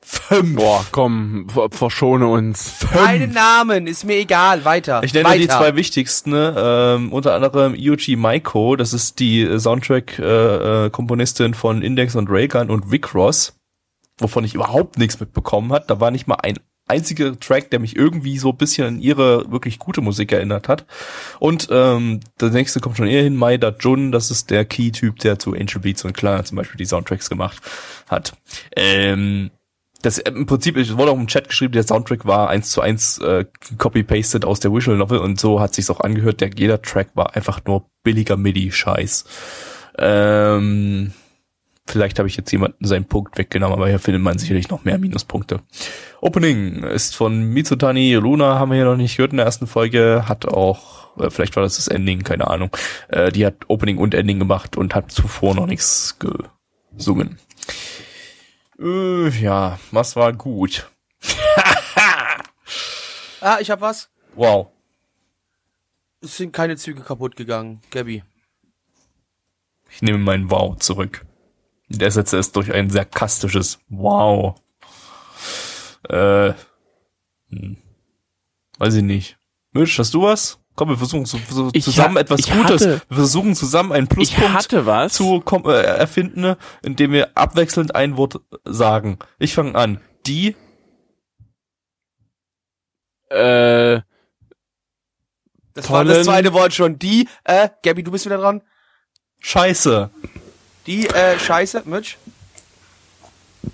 [0.00, 0.54] Fünf.
[0.54, 2.76] Boah, komm, ver- verschone uns.
[2.92, 5.02] Keine Namen, ist mir egal, weiter.
[5.02, 5.38] Ich nenne weiter.
[5.40, 6.54] die zwei wichtigsten, ne?
[6.56, 12.92] ähm, unter anderem Yuji Maiko, das ist die äh, Soundtrack-Komponistin von Index und Raygun und
[12.92, 13.58] Vic Ross,
[14.18, 15.90] wovon ich überhaupt nichts mitbekommen hat.
[15.90, 16.56] Da war nicht mal ein
[16.86, 20.86] einziger Track, der mich irgendwie so ein bisschen an ihre wirklich gute Musik erinnert hat.
[21.38, 25.38] Und ähm, der nächste kommt schon eher hin, Maeda Jun, das ist der Key-Typ, der
[25.38, 27.60] zu Angel Beats und Klar zum Beispiel die Soundtracks gemacht
[28.08, 28.36] hat.
[28.76, 29.50] Ähm,
[30.02, 33.18] das im Prinzip, es wurde auch im Chat geschrieben, der Soundtrack war eins zu eins
[33.18, 33.44] äh,
[33.78, 36.40] copy-pasted aus der Visual Novel und so hat sich's auch angehört.
[36.40, 39.24] Der jeder Track war einfach nur billiger MIDI-Scheiß.
[39.98, 41.12] Ähm,
[41.86, 44.98] vielleicht habe ich jetzt jemanden seinen Punkt weggenommen, aber hier findet man sicherlich noch mehr
[44.98, 45.60] Minuspunkte.
[46.20, 50.24] Opening ist von Mitsutani Luna, haben wir hier noch nicht gehört in der ersten Folge,
[50.26, 52.70] hat auch, äh, vielleicht war das das Ending, keine Ahnung.
[53.08, 57.38] Äh, die hat Opening und Ending gemacht und hat zuvor noch nichts gesungen.
[58.78, 60.88] Äh, ja, was war gut?
[63.40, 64.08] Ah, ich hab was.
[64.34, 64.68] Wow.
[66.20, 68.24] Es sind keine Züge kaputt gegangen, Gabby.
[69.90, 71.25] Ich nehme meinen Wow zurück.
[71.92, 74.56] Und ersetze es durch ein sarkastisches Wow.
[76.08, 76.52] Äh,
[77.50, 77.76] hm.
[78.78, 79.38] weiß ich nicht.
[79.72, 80.58] Mitch, hast du was?
[80.74, 81.38] Komm, wir versuchen zu,
[81.72, 82.82] Ich zusammen ha- etwas ich Gutes.
[82.82, 85.14] hatte- wir versuchen zusammen einen Ich Pluspunkt hatte was.
[85.14, 89.18] zu äh, erfinden, indem wir abwechselnd ein Wort sagen.
[89.38, 90.00] Ich fange an.
[90.26, 90.54] Die,
[93.28, 94.02] Das
[95.90, 96.98] war Tollen- das zweite Wort schon.
[96.98, 98.62] Die, äh, Gabby, du bist wieder dran.
[99.40, 100.10] Scheiße.
[100.86, 102.16] Die äh, Scheiße, Mitch?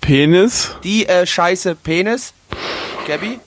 [0.01, 0.71] Penis.
[0.83, 2.33] Die äh, Scheiße Penis.
[3.07, 3.39] Gabby?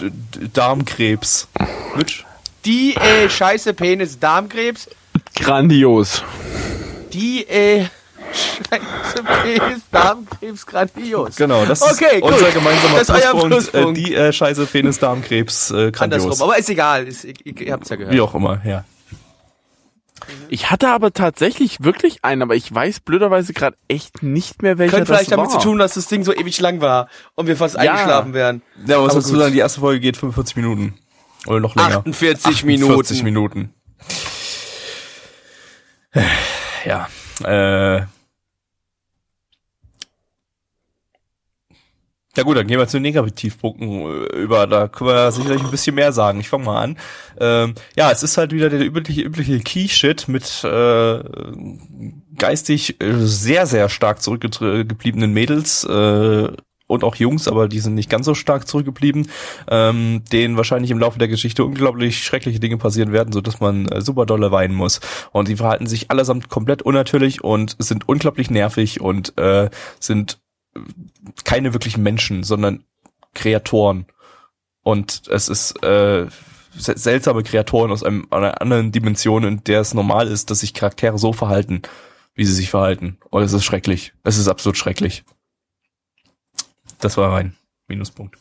[0.00, 1.48] D D Darmkrebs.
[1.96, 2.24] Mitch?
[2.64, 4.88] Die äh, Scheiße Penis Darmkrebs.
[5.34, 6.22] Grandios.
[7.12, 7.86] Die äh,
[8.32, 11.36] Scheiße Penis Darmkrebs grandios.
[11.36, 12.32] Genau, das Okay, ist gut.
[12.32, 13.44] unser gemeinsamer Das ist euer Pluspunkt.
[13.44, 13.96] Äh, Pluspunkt.
[13.98, 16.22] die äh, Scheiße Penis Darmkrebs äh, grandios.
[16.24, 17.06] Andersrum, aber ist egal.
[17.06, 18.14] Ist, ihr, ihr habt's ja gehört.
[18.14, 18.84] Wie auch immer, ja.
[20.48, 24.96] Ich hatte aber tatsächlich wirklich einen, aber ich weiß blöderweise gerade echt nicht mehr welcher
[24.98, 25.60] Könnte vielleicht das damit war.
[25.60, 27.92] zu tun, dass das Ding so ewig lang war und wir fast Ja.
[27.92, 28.62] eingeschlafen wären.
[28.86, 30.98] Ja, aber was dazu sagen, die erste Folge geht 45 Minuten.
[31.46, 31.98] Oder noch länger.
[31.98, 32.92] 48 Minuten.
[32.94, 33.72] 40 Minuten.
[36.84, 37.08] Ja,
[37.44, 38.02] äh.
[42.38, 44.68] Ja gut, dann gehen wir zu den Negativpunkten äh, über.
[44.68, 46.38] Da können wir sicherlich ein bisschen mehr sagen.
[46.38, 46.96] Ich fange mal an.
[47.40, 51.18] Ähm, ja, es ist halt wieder der übliche, übliche Key-Shit mit äh,
[52.38, 56.48] geistig äh, sehr, sehr stark zurückgebliebenen Mädels äh,
[56.86, 59.28] und auch Jungs, aber die sind nicht ganz so stark zurückgeblieben,
[59.68, 63.88] ähm, denen wahrscheinlich im Laufe der Geschichte unglaublich schreckliche Dinge passieren werden, so dass man
[63.88, 65.00] äh, super dolle weinen muss.
[65.32, 70.38] Und die verhalten sich allesamt komplett unnatürlich und sind unglaublich nervig und äh, sind
[71.44, 72.84] keine wirklichen Menschen, sondern
[73.34, 74.06] Kreatoren.
[74.82, 76.26] Und es ist äh,
[76.76, 80.74] se- seltsame Kreatoren aus einem, einer anderen Dimension, in der es normal ist, dass sich
[80.74, 81.82] Charaktere so verhalten,
[82.34, 83.18] wie sie sich verhalten.
[83.30, 84.14] Und es ist schrecklich.
[84.24, 85.24] Es ist absolut schrecklich.
[87.00, 87.56] Das war mein
[87.86, 88.38] Minuspunkt.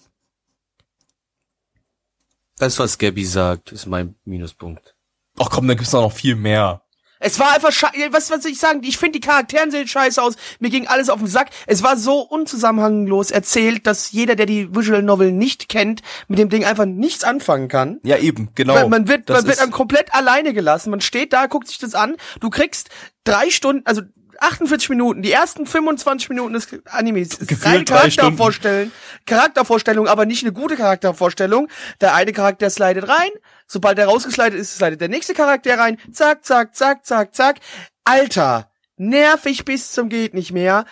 [2.57, 4.95] Das, was Gabby sagt, ist mein Minuspunkt.
[5.37, 6.81] Ach komm, da gibt's doch noch viel mehr.
[7.27, 7.93] Es war einfach scheiße.
[8.11, 8.81] Was, was soll ich sagen?
[8.83, 10.35] Ich finde die Charakteren sehen scheiße aus.
[10.59, 11.49] Mir ging alles auf den Sack.
[11.65, 16.49] Es war so unzusammenhanglos erzählt, dass jeder, der die Visual Novel nicht kennt, mit dem
[16.49, 17.99] Ding einfach nichts anfangen kann.
[18.03, 18.75] Ja, eben, genau.
[18.75, 20.89] Man, man wird, Das man wird dann komplett alleine gelassen.
[20.89, 22.15] Man steht da, guckt sich das an.
[22.39, 22.89] Du kriegst
[23.23, 24.01] drei Stunden, also
[24.39, 27.85] 48 Minuten, die ersten 25 Minuten des Animes reine.
[27.85, 28.91] Charaktervorstellung,
[29.25, 31.69] Charaktervorstellung, aber nicht eine gute Charaktervorstellung.
[32.01, 33.29] Der eine Charakter slidet rein,
[33.67, 37.59] sobald er rausgeslidet ist, slidet der nächste Charakter rein, zack, zack, zack, zack, zack.
[38.03, 40.85] Alter, nervig bis zum geht nicht mehr.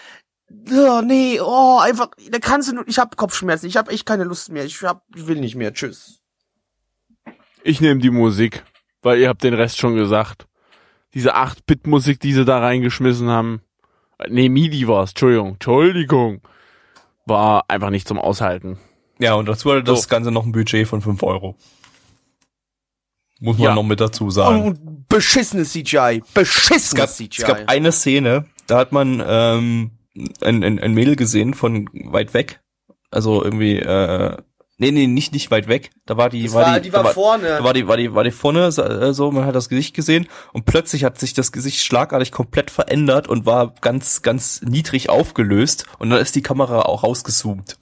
[0.72, 4.24] Oh, nee, oh, einfach, da kannst du nur, ich hab Kopfschmerzen, ich hab echt keine
[4.26, 6.20] Lust mehr, ich hab, ich will nicht mehr, tschüss.
[7.64, 8.64] Ich nehme die Musik,
[9.02, 10.46] weil ihr habt den Rest schon gesagt.
[11.16, 13.62] Diese 8-Bit-Musik, die sie da reingeschmissen haben.
[14.20, 15.54] Äh, Nee, MIDI war's, Entschuldigung.
[15.54, 16.42] Entschuldigung.
[17.26, 18.78] War einfach nicht zum Aushalten.
[19.18, 20.10] Ja, und dazu hatte das So.
[20.10, 21.56] Ganze noch ein Budget von 5 Euro.
[23.40, 23.76] Muss man Ja.
[23.76, 24.64] noch mit dazu sagen.
[24.64, 26.24] Und beschissenes CGI.
[26.34, 27.42] Beschissenes es gab, CGI.
[27.42, 29.92] es gab eine Szene, da hat man ähm,
[30.42, 32.62] ein, ein, ein Mädel gesehen von weit weg.
[33.12, 34.38] Also irgendwie, äh,
[34.78, 35.92] nee, nee, nicht, nicht weit weg.
[36.06, 37.48] Da war die, war, war- die, die war da vorne.
[37.48, 39.94] Da war die, war die, war die vorne, so, äh, so, man hat das Gesicht
[39.96, 45.10] gesehen und plötzlich hat sich das Gesicht schlagartig komplett verändert und war ganz, ganz niedrig
[45.10, 47.78] aufgelöst und dann ist die Kamera auch rausgezoomt.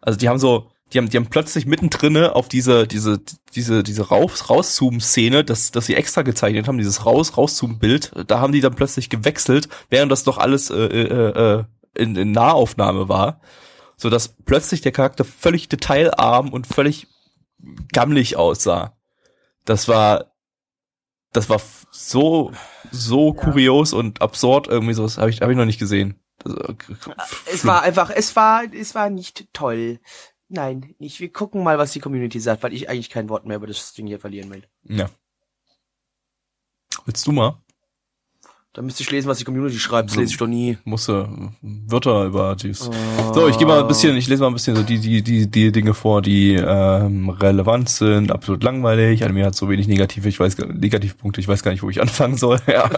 [0.00, 3.20] Also die haben so, die haben, die haben plötzlich mittendrin auf diese, diese,
[3.54, 8.52] diese, diese raus, Rauszoom-Szene, das, das sie extra gezeichnet haben, dieses Raus, Rauszoom-Bild, da haben
[8.52, 11.64] die dann plötzlich gewechselt, während das doch alles äh, äh, äh,
[11.94, 13.40] in, in Nahaufnahme war,
[13.96, 17.06] so dass plötzlich der Charakter völlig detailarm und völlig
[17.92, 18.96] gammelig aussah.
[19.64, 20.32] Das war,
[21.32, 21.60] das war
[21.90, 22.52] so,
[22.90, 26.20] so kurios und absurd irgendwie so, das habe ich, hab ich noch nicht gesehen.
[26.44, 26.74] Äh,
[27.52, 30.00] Es war einfach, es war, es war nicht toll.
[30.52, 31.20] Nein, nicht.
[31.20, 33.94] Wir gucken mal, was die Community sagt, weil ich eigentlich kein Wort mehr über das
[33.94, 34.64] Ding hier verlieren will.
[34.84, 35.08] Ja.
[37.06, 37.56] Willst du mal?
[38.72, 40.10] Da müsste ich lesen, was die Community schreibt.
[40.10, 40.78] Das lese ich doch nie.
[40.84, 41.28] Musste
[41.60, 42.88] Wörter über dies.
[43.32, 45.48] So, ich gehe mal ein bisschen, ich lese mal ein bisschen so die, die, die,
[45.48, 49.24] die Dinge vor, die ähm, relevant sind, absolut langweilig.
[49.24, 52.36] Anime hat so wenig negative, ich weiß Negativpunkte, ich weiß gar nicht, wo ich anfangen
[52.36, 52.60] soll.
[52.68, 52.90] ja.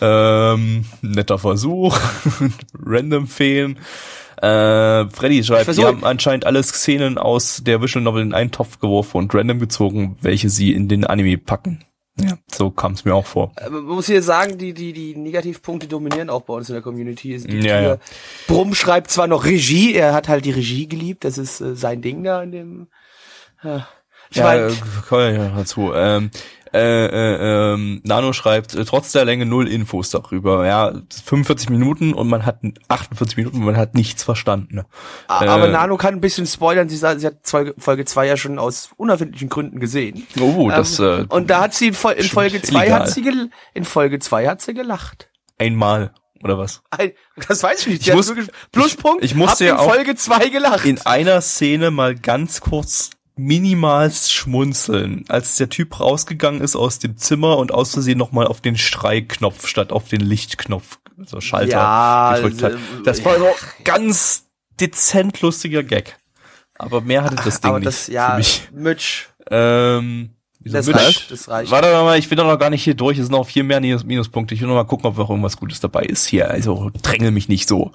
[0.00, 0.52] Ja.
[0.54, 1.98] ähm, netter Versuch.
[2.82, 3.78] Random Feen.
[4.42, 8.78] Äh, Freddy schreibt, die haben anscheinend alle Szenen aus der Visual Novel in einen Topf
[8.78, 11.84] geworfen und random gezogen, welche sie in den Anime packen.
[12.20, 13.52] Ja, so kam es mir auch vor.
[13.56, 16.82] Äh, Man muss hier sagen, die, die, die Negativpunkte dominieren auch bei uns in der
[16.82, 17.36] Community.
[17.36, 17.98] Ja, ja.
[18.48, 22.02] Brumm schreibt zwar noch Regie, er hat halt die Regie geliebt, das ist äh, sein
[22.02, 22.86] Ding da in dem.
[23.62, 23.88] Ja.
[24.30, 24.72] Ich Ja, mein, äh,
[25.10, 25.92] wir ja dazu.
[25.94, 26.30] Ähm,
[26.74, 30.66] äh, äh, ähm, Nano schreibt, äh, trotz der Länge null Infos darüber.
[30.66, 30.92] Ja,
[31.24, 34.82] 45 Minuten und man hat 48 Minuten und man hat nichts verstanden.
[35.26, 36.88] aber äh, Nano kann ein bisschen spoilern.
[36.88, 40.26] Sie, sagt, sie hat Folge- Folge 2 ja schon aus unerfindlichen Gründen gesehen.
[40.40, 42.90] Oh, das Ähm, äh, und da hat sie in, Folge 2 illegal.
[43.00, 43.24] hat sie
[43.74, 45.30] in Folge 2 hat sie gelacht.
[45.58, 46.12] einmal
[46.44, 46.82] oder was?
[46.90, 47.12] Ein,
[47.48, 48.06] das weiß ich nicht.
[48.06, 48.32] Ich muss-
[48.72, 49.24] Pluspunkt.
[49.24, 50.84] ich- ich musste ja in auch Folge 2 gelacht.
[50.84, 57.16] In einer Szene mal ganz kurz minimalst schmunzeln, als der Typ rausgegangen ist aus dem
[57.16, 62.34] Zimmer und aus Versehen nochmal auf den Schreiknopf statt auf den Lichtknopf, also Schalter Ja,
[62.36, 62.72] gedrückt hat.
[62.72, 63.46] also, Das war so
[63.84, 64.46] ganz
[64.80, 66.16] dezent lustiger Gag.
[66.74, 68.68] Aber mehr hatte das Ding Aber nicht das, ja, für mich.
[68.72, 70.30] Mitch, Ähm,
[70.74, 70.98] das Mitch?
[70.98, 71.70] reicht, das reicht.
[71.70, 73.18] Warte mal, ich bin doch noch gar nicht hier durch.
[73.18, 74.54] Es sind noch vier mehr Minus Minuspunkte.
[74.54, 76.50] Ich will noch mal gucken, ob noch irgendwas Gutes dabei ist hier.
[76.50, 77.92] Also drängel mich nicht so.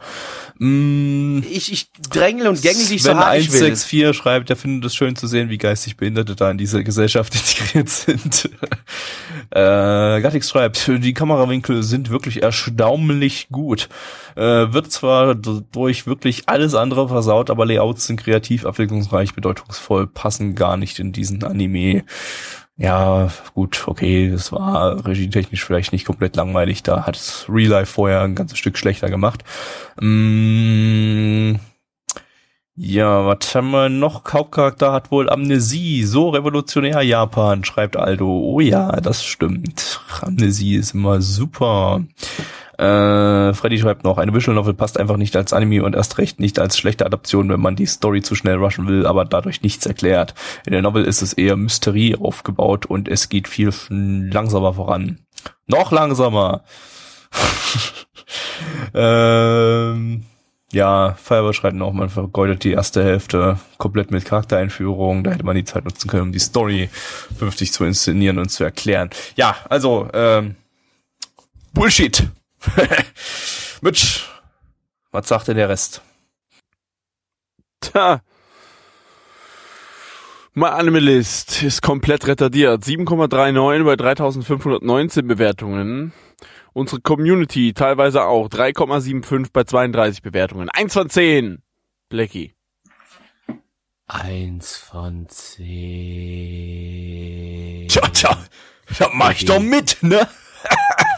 [0.60, 3.62] Mm, Ich, ich drängel und gängel dich so hart ich will.
[3.62, 7.34] 164 schreibt, er findet es schön zu sehen, wie geistig Behinderte da in dieser Gesellschaft
[7.36, 8.50] integriert sind.
[9.52, 13.90] äh, Gattix schreibt, die Kamerawinkel sind wirklich erstaunlich gut.
[14.36, 20.56] Äh, wird zwar durch wirklich alles andere versaut, aber Layouts sind kreativ, abwechslungsreich, bedeutungsvoll, passen
[20.56, 22.04] gar nicht in diesen Anime.
[22.76, 26.82] Ja, gut, okay, das war regietechnisch vielleicht nicht komplett langweilig.
[26.82, 29.44] Da hat Real Life vorher ein ganzes Stück schlechter gemacht.
[30.02, 31.56] Mm,
[32.76, 34.24] ja, was haben wir noch?
[34.34, 36.04] Hauptcharakter hat wohl Amnesie.
[36.06, 38.28] So revolutionär Japan, schreibt Aldo.
[38.28, 40.02] Oh ja, das stimmt.
[40.22, 42.04] Amnesie ist immer super.
[42.78, 46.40] Äh, Freddy schreibt noch, eine Visual Novel passt einfach nicht als Anime und erst recht
[46.40, 49.86] nicht als schlechte Adaption, wenn man die Story zu schnell rushen will, aber dadurch nichts
[49.86, 50.34] erklärt.
[50.66, 55.20] In der Novel ist es eher Mysterie aufgebaut und es geht viel langsamer voran.
[55.68, 56.64] Noch langsamer.
[58.94, 60.24] ähm,
[60.72, 65.24] ja, Fireball schreibt noch, man vergeudet die erste Hälfte komplett mit Charaktereinführung.
[65.24, 66.90] Da hätte man die Zeit nutzen können, um die Story
[67.38, 69.12] vernünftig zu inszenieren und zu erklären.
[69.36, 70.56] Ja, also, ähm,
[71.74, 72.28] Bullshit.
[73.82, 74.26] Mitch,
[75.12, 76.02] was sagt denn der Rest?
[77.82, 78.22] Tja.
[80.54, 82.84] My Animalist ist komplett retardiert.
[82.84, 86.14] 7,39 bei 3519 Bewertungen.
[86.74, 88.50] Unsere Community teilweise auch.
[88.50, 90.70] 3,75 bei 32 Bewertungen.
[90.70, 91.64] 1 von 10.
[92.10, 92.54] Blackie.
[94.08, 95.68] Eins von zehn.
[97.88, 98.38] Tja, tja,
[99.00, 100.28] da mach ich doch mit, ne?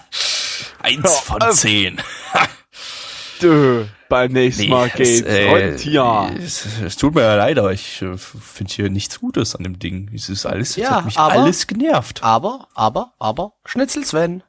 [0.85, 1.99] Eins von zehn.
[3.41, 5.21] Dö, beim nächsten Mal es, geht's.
[5.27, 6.29] äh, Und ja.
[6.29, 9.79] Es, es tut mir ja leid, aber ich äh, finde hier nichts Gutes an dem
[9.79, 10.11] Ding.
[10.13, 12.23] Es ist alles, es Ja, hat mich aber- alles genervt.
[12.23, 14.43] Aber, aber, aber, Schnitzel Sven.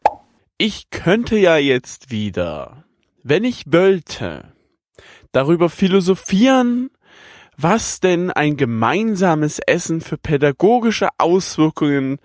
[0.59, 2.85] Ich könnte ja jetzt wieder,
[3.23, 4.53] wenn ich wollte,
[5.33, 6.91] darüber philosophieren,
[7.57, 12.21] was denn ein gemeinsames Essen für pädagogische Auswirkungen äh,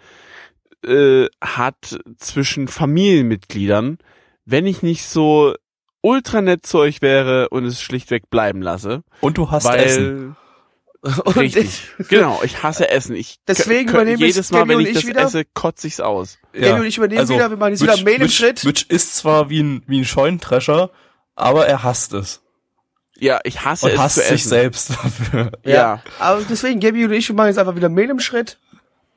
[0.83, 3.97] hat zwischen Familienmitgliedern,
[4.45, 5.55] wenn ich nicht so
[6.01, 9.03] ultra nett zu euch wäre und es schlichtweg bleiben lasse.
[9.21, 10.35] Und du hast weil Essen.
[11.25, 11.81] Und Richtig.
[12.09, 13.15] genau, ich hasse Essen.
[13.15, 15.21] Ich Deswegen übernehme ich jedes Mal, wenn und ich ich das wieder.
[15.23, 16.37] esse, kotze ich's aus.
[16.53, 16.75] Ja.
[16.75, 18.63] und ich übernehme wieder, wir machen jetzt wieder Mail im Mitch, Schritt.
[18.63, 20.91] Mitch ist zwar wie ein, wie ein Scheunendrescher,
[21.35, 22.43] aber er hasst es.
[23.17, 24.49] Ja, ich hasse Und es hasst zu sich essen.
[24.49, 25.51] selbst dafür.
[25.65, 26.03] Ja.
[26.19, 28.59] Aber deswegen, Gabi und ich, wir machen jetzt einfach wieder Mail im Schritt.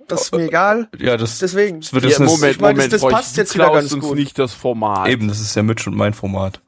[0.08, 0.88] Das ist mir egal.
[0.98, 1.80] Ja, das, Deswegen.
[1.80, 3.70] das wird Ja, jetzt eine- Moment, ich meine, das- Moment, das Freund, passt jetzt wieder
[3.72, 4.16] ganz uns gut.
[4.16, 5.08] nicht das Format.
[5.08, 6.60] Eben, das ist ja Mitch und mein Format.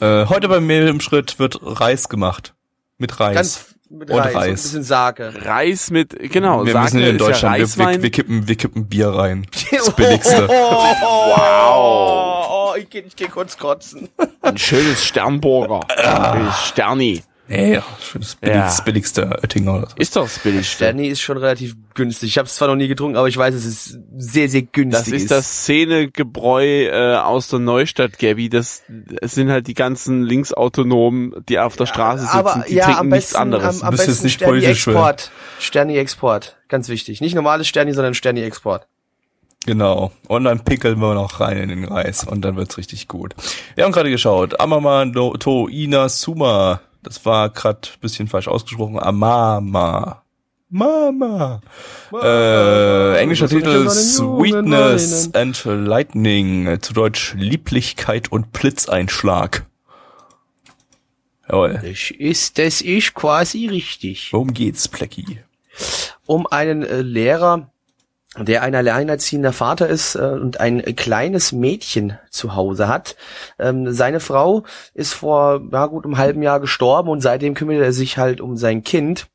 [0.00, 2.54] Äh, heute beim Mail im Schritt wird Reis gemacht.
[2.98, 3.34] Mit Reis.
[3.34, 4.26] Ganz mit Und Reis.
[4.26, 4.62] und Ein Reis.
[4.62, 5.32] bisschen Sake.
[5.44, 8.48] Reis mit, genau, wir Sake müssen hier in ist ja Deutschland, wir, wir, wir, kippen,
[8.48, 9.46] wir kippen Bier rein.
[9.70, 10.48] Das Billigste.
[10.48, 12.46] wow.
[12.50, 14.08] Oh, ich geh, ich geh kurz kotzen.
[14.42, 15.80] Ein schönes Sternburger.
[15.96, 16.52] Ah.
[16.52, 17.22] Sterni.
[17.48, 17.84] Nee, ja,
[18.14, 18.62] das, billig, Ja.
[18.64, 19.74] das billigste Oettinger.
[19.74, 19.96] Oder so.
[19.98, 20.74] Ist doch das billigste.
[20.74, 22.30] Sterni ist schon relativ günstig.
[22.30, 25.12] Ich habe es zwar noch nie getrunken, aber ich weiß, es ist sehr, sehr günstig.
[25.12, 28.48] Das ist das Szenegebräu äh, aus der Neustadt, Gabby.
[28.48, 28.82] Das,
[29.20, 32.36] es sind halt die ganzen Linksautonomen, die auf der Straße sitzen.
[32.36, 33.82] aber die ja, trinken am nichts besten, anderes.
[33.82, 35.30] am, am bist jetzt besten nicht Sterni politisch, Export.
[35.60, 36.56] Sterni Export.
[36.68, 37.20] Ganz wichtig.
[37.20, 38.86] Nicht normales Sterni, sondern Sterni Export.
[39.66, 40.12] Genau.
[40.28, 43.34] Und dann pickeln wir noch rein in den Reis und dann wird's richtig gut.
[43.74, 44.60] Wir haben gerade geschaut.
[44.60, 46.80] Amama no to Ina Suma.
[47.06, 48.98] Das war gerade bisschen falsch ausgesprochen.
[48.98, 50.22] Amama.
[50.68, 51.60] Mama.
[52.12, 56.78] Äh, englischer Titel Sweetness and Lightning.
[56.82, 59.64] Zu Deutsch Lieblichkeit und Blitzeinschlag.
[61.48, 61.80] Jawohl.
[61.80, 64.32] Das ist, das ist quasi richtig.
[64.32, 65.38] Worum geht's, Plecki?
[66.26, 67.70] um einen äh, Lehrer,
[68.38, 73.16] der ein alleinerziehender Vater ist äh, und ein kleines Mädchen zu Hause hat.
[73.58, 74.64] Ähm, seine Frau
[74.94, 78.56] ist vor ja, gut einem halben Jahr gestorben und seitdem kümmert er sich halt um
[78.56, 79.28] sein Kind.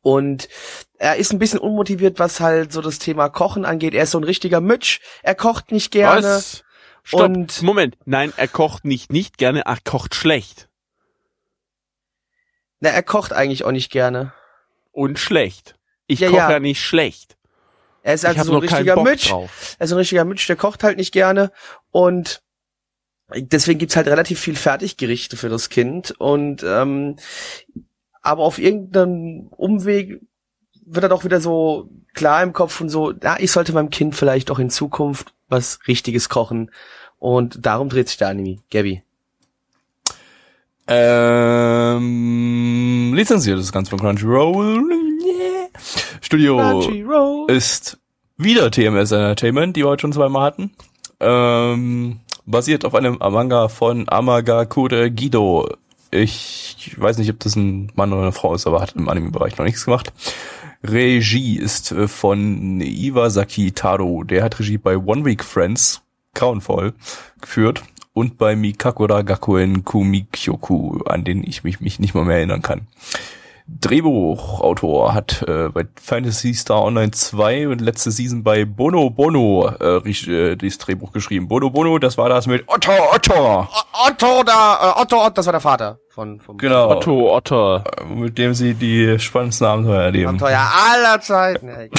[0.00, 0.48] Und
[0.96, 3.94] er ist ein bisschen unmotiviert, was halt so das Thema Kochen angeht.
[3.94, 5.00] Er ist so ein richtiger Mütsch.
[5.22, 6.22] Er kocht nicht gerne.
[6.22, 6.64] Was?
[7.02, 7.20] Stopp.
[7.22, 7.98] Und- Moment.
[8.06, 10.68] Nein, er kocht nicht nicht gerne, er kocht schlecht.
[12.80, 14.32] Na, er kocht eigentlich auch nicht gerne.
[14.92, 15.76] Und schlecht.
[16.06, 16.50] Ich Ja, koche ja.
[16.52, 16.60] ja.
[16.60, 17.36] nicht schlecht.
[18.04, 19.76] Er ist also so ein richtiger drauf.
[19.78, 21.50] Er ist ein richtiger Mensch, der kocht halt nicht gerne
[21.90, 22.42] und
[23.34, 27.16] deswegen gibt's halt relativ viel Fertiggerichte für das Kind und ähm,
[28.20, 30.20] aber auf irgendeinem Umweg
[30.84, 34.14] wird er doch wieder so klar im Kopf und so, ja, ich sollte meinem Kind
[34.14, 36.70] vielleicht auch in Zukunft was Richtiges kochen.
[37.18, 38.58] Und darum dreht sich der Anime.
[38.70, 39.02] Gabby.
[40.86, 42.04] Ähm,
[43.14, 44.82] lizenziert ist ganz von Crunchyroll.
[45.24, 45.68] Yeah.
[46.20, 47.50] Studio Crunchyroll.
[47.50, 47.98] ist
[48.36, 50.72] wieder TMS Entertainment, die wir heute schon zweimal hatten.
[51.20, 55.68] Ähm, basiert auf einem Manga von Amagakure Gido.
[56.10, 59.56] Ich weiß nicht, ob das ein Mann oder eine Frau ist, aber hat im Anime-Bereich
[59.56, 60.12] noch nichts gemacht.
[60.82, 64.22] Regie ist äh, von Iwasaki Taro.
[64.22, 66.02] Der hat Regie bei One Week Friends,
[66.34, 66.92] grauenvoll,
[67.40, 67.82] geführt.
[68.14, 72.86] Und bei Mikakura Gakuen Kumikyoku, an den ich mich, mich nicht mal mehr erinnern kann.
[73.66, 79.96] Drehbuchautor hat äh, bei Fantasy Star Online 2 und letzte Season bei Bono Bono äh,
[79.96, 81.48] äh, dieses Drehbuch geschrieben.
[81.48, 83.66] Bono Bono, das war das mit Otto Otto,
[84.06, 87.76] Otto da, äh, Otto, Otto, das war der Vater von, vom genau, Otto, Otto.
[87.76, 87.82] äh,
[88.14, 90.28] mit dem sie die spannendsten Abenteuer erleben.
[90.28, 91.68] Abenteuer aller Zeiten.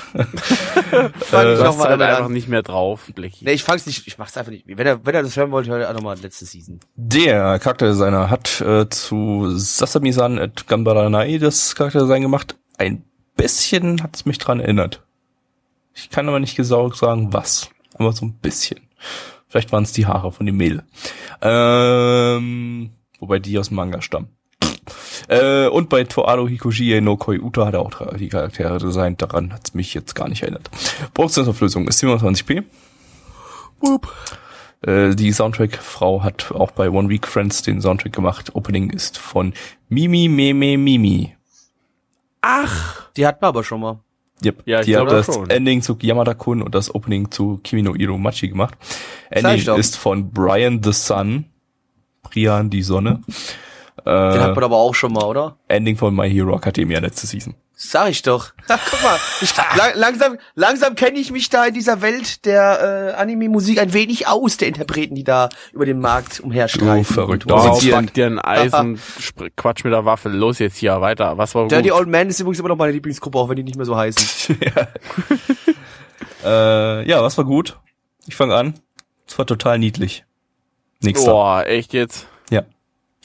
[0.12, 2.32] Fang ich hast noch mal halt einfach an.
[2.32, 3.44] nicht mehr drauf, Blackie.
[3.44, 4.64] Nee, ich fang's nicht, ich mach's einfach nicht.
[4.66, 6.80] Wenn er, wenn er das hören wollte, hört er nochmal letzte Season.
[6.96, 12.56] Der Charakterdesigner hat äh, zu Sasami-san at Gambaranai das Charakterdesign gemacht.
[12.78, 13.04] Ein
[13.36, 15.02] bisschen hat's mich dran erinnert.
[15.94, 17.70] Ich kann aber nicht genau sagen, was.
[17.94, 18.80] Aber so ein bisschen.
[19.48, 20.84] Vielleicht waren es die Haare von dem Mädel.
[21.42, 24.28] Ähm, wobei die aus dem Manga stammen.
[25.28, 29.22] Äh, und bei Toado Hikojie no Koi Uta hat er auch die Charaktere designt.
[29.22, 30.70] Daran hat's mich jetzt gar nicht erinnert.
[31.14, 32.64] Produktionsauflösung ist 27p.
[34.82, 38.54] Äh, die Soundtrack-Frau hat auch bei One Week Friends den Soundtrack gemacht.
[38.54, 39.52] Opening ist von
[39.88, 41.36] Mimi Meme Mimi.
[43.16, 44.00] Die hatten wir aber schon mal.
[44.42, 44.62] Yep.
[44.64, 45.50] Ja, die hat das schon.
[45.50, 48.74] Ending zu Yamada-kun und das Opening zu Kimi no Iro Machi gemacht.
[49.28, 51.44] Ending ist von Brian the Sun.
[52.22, 53.22] Brian die Sonne.
[54.04, 55.56] Den Äh, hat man aber auch schon mal, oder?
[55.68, 57.54] Ending von My Hero Academia letzte Season.
[57.74, 58.52] Sag ich doch.
[58.68, 63.14] Ha, guck mal, ich, lang, langsam, langsam kenne ich mich da in dieser Welt der
[63.16, 66.98] äh, Anime-Musik ein wenig aus, der Interpreten, die da über den Markt umherstreifen.
[66.98, 67.46] Du verrückt.
[67.46, 68.06] musizieren.
[68.06, 69.00] pack dir ein Eisen,
[69.56, 70.28] Quatsch mit der Waffe.
[70.28, 71.38] Los jetzt hier, weiter.
[71.38, 71.98] Was war Dirty gut?
[71.98, 74.56] Old Man ist übrigens immer noch meine Lieblingsgruppe, auch wenn die nicht mehr so heißen.
[76.44, 77.78] Äh, ja, was war gut?
[78.26, 78.74] Ich fange an.
[79.26, 80.24] Es war total niedlich.
[81.02, 81.30] Nächster.
[81.30, 82.26] Boah, echt jetzt?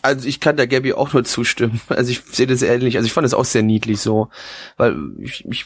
[0.05, 1.81] Also ich kann der Gabby auch nur zustimmen.
[1.89, 2.97] Also ich sehe das ähnlich.
[2.97, 4.29] Also ich fand es auch sehr niedlich so,
[4.77, 5.65] weil ich, ich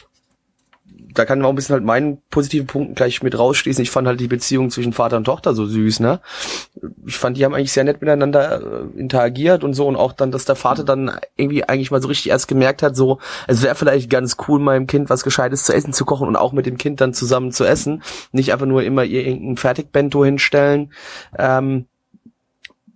[1.12, 3.82] da kann man auch ein bisschen halt meinen positiven Punkten gleich mit rausschließen.
[3.82, 6.20] Ich fand halt die Beziehung zwischen Vater und Tochter so süß, ne?
[7.04, 10.30] Ich fand, die haben eigentlich sehr nett miteinander äh, interagiert und so und auch dann,
[10.30, 13.18] dass der Vater dann irgendwie eigentlich mal so richtig erst gemerkt hat, so,
[13.48, 16.52] es wäre vielleicht ganz cool, meinem Kind was Gescheites zu essen zu kochen und auch
[16.52, 18.02] mit dem Kind dann zusammen zu essen.
[18.30, 20.92] Nicht einfach nur immer ihr irgendein Fertigbento hinstellen.
[21.36, 21.86] Ähm,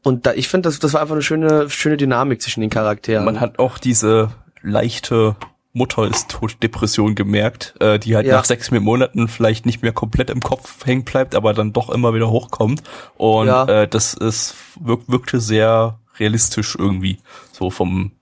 [0.05, 3.25] und da, ich finde, das, das war einfach eine schöne, schöne Dynamik zwischen den Charakteren.
[3.25, 4.31] Man hat auch diese
[4.63, 5.35] leichte
[5.73, 8.37] Mutter ist tot Depression gemerkt, äh, die halt Ja.
[8.37, 12.15] nach sechs Monaten vielleicht nicht mehr komplett im Kopf hängen bleibt, aber dann doch immer
[12.15, 12.83] wieder hochkommt.
[13.17, 13.65] Und Ja.
[13.65, 17.19] äh, das ist wirk wirkte sehr realistisch irgendwie,
[17.51, 18.13] so vom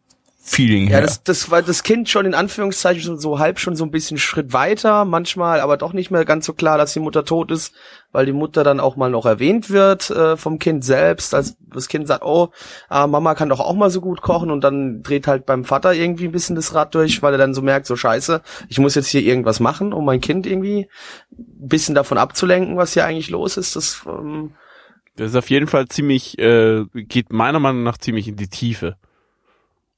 [0.45, 1.03] Feeling Ja, her.
[1.03, 4.19] das, das war das Kind schon in Anführungszeichen so, so halb schon so ein bisschen
[4.19, 7.73] Schritt weiter, manchmal aber doch nicht mehr ganz so klar, dass die Mutter tot ist,
[8.11, 11.87] weil die Mutter dann auch mal noch erwähnt wird äh, vom Kind selbst, als das
[11.87, 12.49] Kind sagt, oh,
[12.89, 15.95] ah, Mama kann doch auch mal so gut kochen und dann dreht halt beim Vater
[15.95, 18.97] irgendwie ein bisschen das Rad durch, weil er dann so merkt, so scheiße, ich muss
[18.97, 20.89] jetzt hier irgendwas machen, um mein Kind irgendwie
[21.31, 23.77] ein bisschen davon abzulenken, was hier eigentlich los ist.
[23.77, 24.51] Das ähm,
[25.15, 28.97] Das ist auf jeden Fall ziemlich, äh, geht meiner Meinung nach ziemlich in die Tiefe.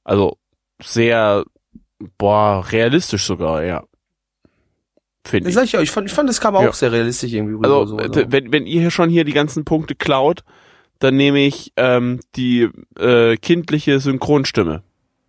[0.05, 0.37] Also
[0.81, 1.43] sehr,
[2.17, 3.83] boah, realistisch sogar, ja.
[5.25, 5.55] Finde das ich.
[5.55, 6.71] sag ich ja, ich fand, ich fand, das kam auch Ja.
[6.71, 7.67] sehr realistisch irgendwie rüber.
[7.67, 8.31] Also, so, so.
[8.31, 10.43] wenn, wenn ihr hier schon hier die ganzen Punkte klaut,
[10.99, 14.83] dann nehme ich ähm, die äh, kindliche Synchronstimme.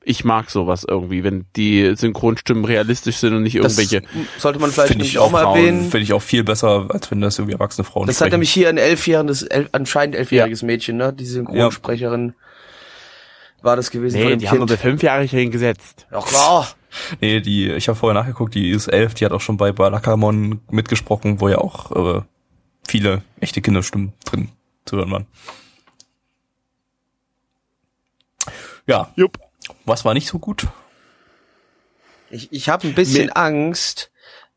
[0.09, 4.07] Ich mag sowas irgendwie, wenn die Synchronstimmen realistisch sind und nicht Das irgendwelche.
[4.39, 5.81] sollte man vielleicht ich auch auch, mal Frauen- erwähnen.
[5.91, 8.33] Finde ich auch viel besser, als wenn das irgendwie erwachsene Frauen Das hat sprechen.
[8.35, 11.13] nämlich hier ein elfjähriges, elf, anscheinend elfjähriges Mädchen, ne?
[11.13, 12.35] Die Synchronsprecherin
[13.67, 14.63] war das gewesen von Nee, dem die haben Kind.
[14.71, 16.07] unter Fünfjährigen gesetzt.
[16.11, 16.69] Ja klar.
[17.21, 20.63] Nee, die, ich habe vorher nachgeguckt, die ist elf, die hat auch schon bei Balakamon
[20.71, 22.23] mitgesprochen, wo ja auch äh,
[22.89, 24.49] viele echte Kinderstimmen drin
[24.87, 25.27] zu hören waren.
[28.87, 29.39] Ja, Jupp.
[29.85, 30.69] was war nicht so gut?
[32.31, 34.11] Ich, ich habe ein bisschen Mir- Angst,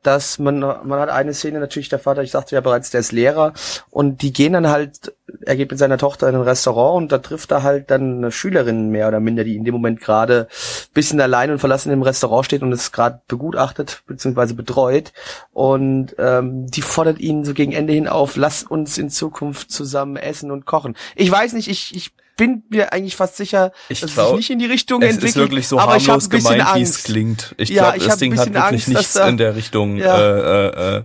[0.04, 3.12] dass man, man hat eine Szene natürlich, der Vater, ich sagte ja bereits, der ist
[3.12, 3.54] Lehrer
[3.90, 7.18] und die gehen dann halt, er geht mit seiner Tochter in ein Restaurant und da
[7.18, 10.48] trifft er halt dann eine Schülerin mehr oder minder, die in dem Moment gerade
[10.94, 14.54] bisschen allein und verlassen im Restaurant steht und es gerade begutachtet bzw.
[14.54, 15.12] betreut
[15.52, 20.16] und ähm, die fordert ihn so gegen Ende hin auf, lass uns in Zukunft zusammen
[20.16, 20.96] essen und kochen.
[21.16, 24.38] Ich weiß nicht, ich, ich bin mir eigentlich fast sicher, Ich dass es glaub, sich
[24.38, 25.30] nicht in die Richtung Es entwickelt.
[25.30, 27.54] ist wirklich so aber harmlos gemeint, wie es klingt.
[27.58, 30.18] Ich Ja, glaube, das Ding hat wirklich Angst, nichts da- in der Richtung Ja.
[30.18, 31.04] äh, äh, äh,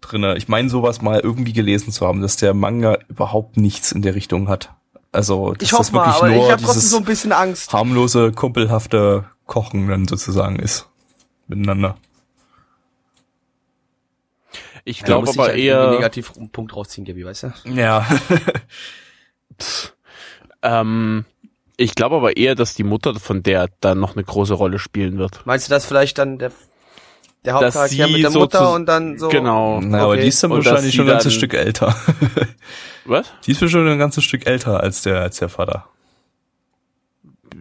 [0.00, 0.36] drinne.
[0.38, 4.14] Ich meine, sowas mal irgendwie gelesen zu haben, dass der Manga überhaupt nichts in der
[4.14, 4.70] Richtung hat.
[5.12, 7.04] Also, dass Ich das hoffe mal, wirklich aber nur ich habe trotzdem dieses so ein
[7.04, 7.72] bisschen Angst.
[7.72, 10.86] harmlose, kumpelhafte Kochen dann sozusagen ist.
[11.48, 11.96] Miteinander.
[14.84, 17.52] Ich glaube aber eher, negativ einen Punkt rausziehen, Gabi, weißt du?
[17.74, 18.06] Ja.
[20.62, 21.24] ähm,
[21.76, 25.18] ich glaube aber eher, dass die Mutter von der dann noch eine große Rolle spielen
[25.18, 25.44] wird.
[25.46, 26.52] Meinst du das vielleicht dann der,
[27.44, 29.28] der Dass Hauptcharakter mit der so Mutter zu- und dann so?
[29.28, 29.80] Genau.
[29.80, 30.22] Na, aber Okay.
[30.22, 31.94] die ist dann Und dass wahrscheinlich schon ein ganzes Stück älter.
[33.06, 33.32] Was?
[33.46, 35.86] die ist schon ein ganzes Stück älter als der, als der Vater.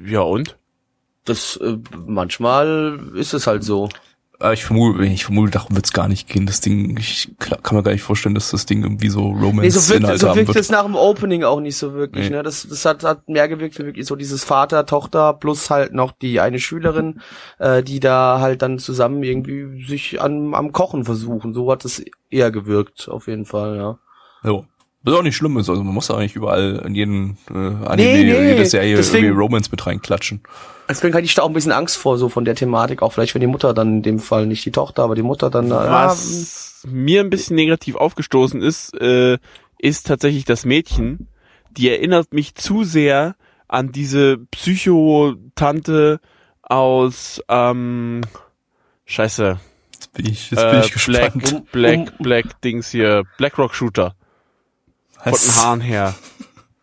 [0.06, 0.58] Ja und?
[1.26, 3.90] Das, äh, manchmal ist es halt so.
[4.42, 6.46] Aber ich vermute, ich vermute, darum wird's gar nicht gehen.
[6.46, 9.90] Das Ding, ich kann mir gar nicht vorstellen, dass das Ding irgendwie so Nee, so
[9.90, 12.38] wirkt, Romance-Inhalte so wirkt es nach dem Opening auch nicht so wirklich, Nee.
[12.38, 12.44] ne?
[12.44, 16.14] Das, das hat, hat mehr gewirkt wie wirklich so dieses Vater, Tochter plus halt noch
[16.14, 17.20] die eine Schülerin,
[17.58, 21.54] äh, die da halt dann zusammen irgendwie sich an, am Kochen versuchen.
[21.54, 24.00] So hat es eher gewirkt, auf jeden Fall, ja.
[24.44, 24.66] So.
[25.10, 27.96] Was auch nicht schlimm ist, also man muss auch nicht überall in jeden äh, Anime,
[27.96, 30.42] Nee, nee, jede Serie deswegen- irgendwie Romance mit reinklatschen.
[30.88, 33.36] Deswegen hatte ich da auch ein bisschen Angst vor, so von der Thematik, auch vielleicht
[33.36, 36.08] wenn die Mutter dann in dem Fall nicht die Tochter, aber die Mutter dann, ja,
[36.08, 39.38] Was mir ein bisschen negativ aufgestoßen ist, äh,
[39.78, 41.28] ist tatsächlich das Mädchen.
[41.72, 43.36] Die erinnert mich zu sehr
[43.68, 46.20] an diese Psychotante
[46.64, 48.22] aus, ähm,
[49.06, 49.60] Scheiße,
[49.92, 51.66] Jetzt bin ich, jetzt bin äh, ich gespannt.
[51.72, 54.16] Black, Black, Black Dings hier, Blackrock Shooter.
[55.24, 56.16] Von den Haaren her.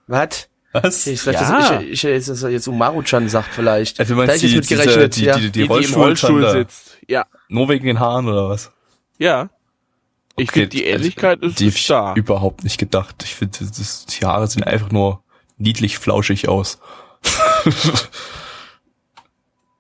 [0.06, 0.48] was?
[0.72, 1.06] Was?
[1.06, 1.70] Ich, vielleicht Ja.
[1.70, 3.98] das, ich, ich, jetzt, dass er jetzt Umaru-chan sagt vielleicht.
[3.98, 5.36] Also du da meinst ich die, mit gerechnet, die, ja.
[5.36, 6.98] die, die, Die, die im Rollstuhl, Rollstuhl sitzt.
[7.08, 8.70] Ja, Nur wegen den Haaren oder was?
[9.18, 9.48] ja.
[10.38, 12.12] Ich Okay, finde, die also, Ähnlichkeit ist, Die ist ich da.
[12.14, 13.22] überhaupt nicht gedacht.
[13.24, 15.22] Ich finde, das- das- die Haare sehen einfach nur
[15.56, 16.78] niedlich flauschig aus.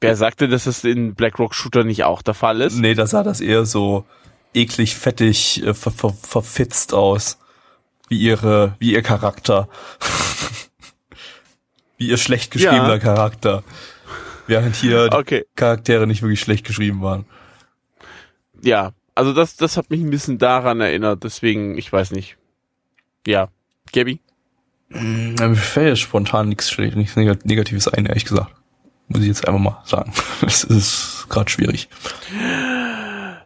[0.00, 2.76] Wer sagte, dass es in Blackrock Shooter nicht auch der Fall ist?
[2.76, 4.04] Nee, da sah das eher so
[4.54, 7.38] eklig, fettig, äh, ver, ver, verfitzt aus.
[8.08, 9.68] Wie ihre, wie ihr Charakter.
[11.98, 12.98] wie ihr schlecht geschriebener Ja.
[12.98, 13.62] Charakter.
[14.46, 15.44] Während hier die Okay.
[15.56, 17.24] Charaktere nicht wirklich schlecht geschrieben waren.
[18.62, 22.36] Ja, also das, das hat mich ein bisschen daran erinnert, deswegen, ich weiß nicht.
[23.26, 23.48] Ja.
[23.92, 24.20] Gabby?
[24.90, 28.52] Ja, Mir fällt jetzt spontan nichts, schle- nichts Neg- Negatives ein, ehrlich gesagt.
[29.08, 30.12] Muss ich jetzt einfach mal sagen.
[30.42, 31.88] Das ist gerade schwierig.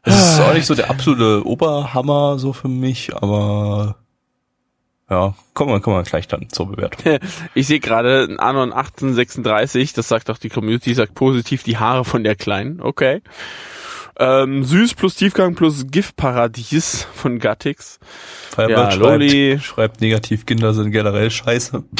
[0.02, 3.96] Es ist auch nicht so der absolute Oberhammer so für mich, aber
[5.10, 7.18] ja, kommen wir, kommen wir gleich dann zur Bewertung.
[7.54, 12.04] Ich sehe gerade ein Anon 1836, das sagt auch die Community, sagt positiv die Haare
[12.04, 12.80] von der Kleinen.
[12.80, 13.22] Okay.
[14.18, 17.98] Ähm, süß plus Tiefgang plus Giftparadies von Gattix.
[18.54, 19.52] Firebird Ja, Loli.
[19.58, 21.82] schreibt, schreibt negativ, Kinder sind generell scheiße.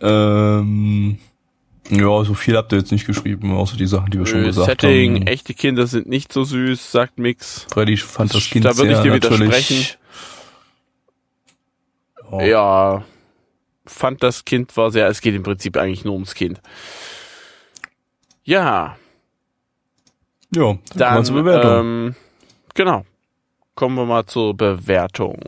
[0.00, 1.18] ähm,
[1.90, 4.46] ja, so viel habt ihr jetzt nicht geschrieben, außer die Sachen, die wir schon Äh,
[4.46, 5.26] gesagt Setting, haben.
[5.26, 7.66] echte Kinder sind nicht so süß, sagt Mix.
[7.72, 9.40] Freddy fand das Da Kind würde ich dir natürlich.
[9.40, 9.86] widersprechen.
[12.32, 12.40] Oh.
[12.40, 13.04] Ja,
[13.84, 16.62] fand das Kind war sehr, es geht im Prinzip eigentlich nur ums Kind.
[18.42, 18.96] Ja,
[20.54, 21.80] Ja, dann, kommen wir dann, zur Bewertung.
[21.80, 22.14] ähm,
[22.74, 23.04] genau.
[23.74, 25.40] Kommen wir mal zur Bewertung.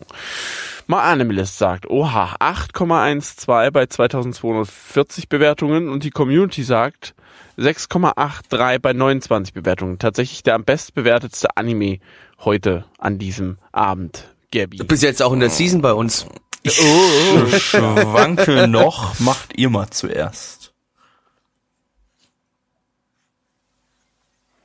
[0.87, 7.15] Mal Animalist sagt, oha, 8,12 bei 2240 Bewertungen und die Community sagt
[7.57, 9.99] 6,83 bei 29 Bewertungen.
[9.99, 11.99] Tatsächlich der am bestbewertetste Anime
[12.41, 14.29] heute an diesem Abend.
[14.55, 14.77] Gabi.
[14.77, 16.27] Du bist jetzt auch in der Season bei uns.
[16.65, 20.73] Ich schwanke noch, macht ihr mal zuerst.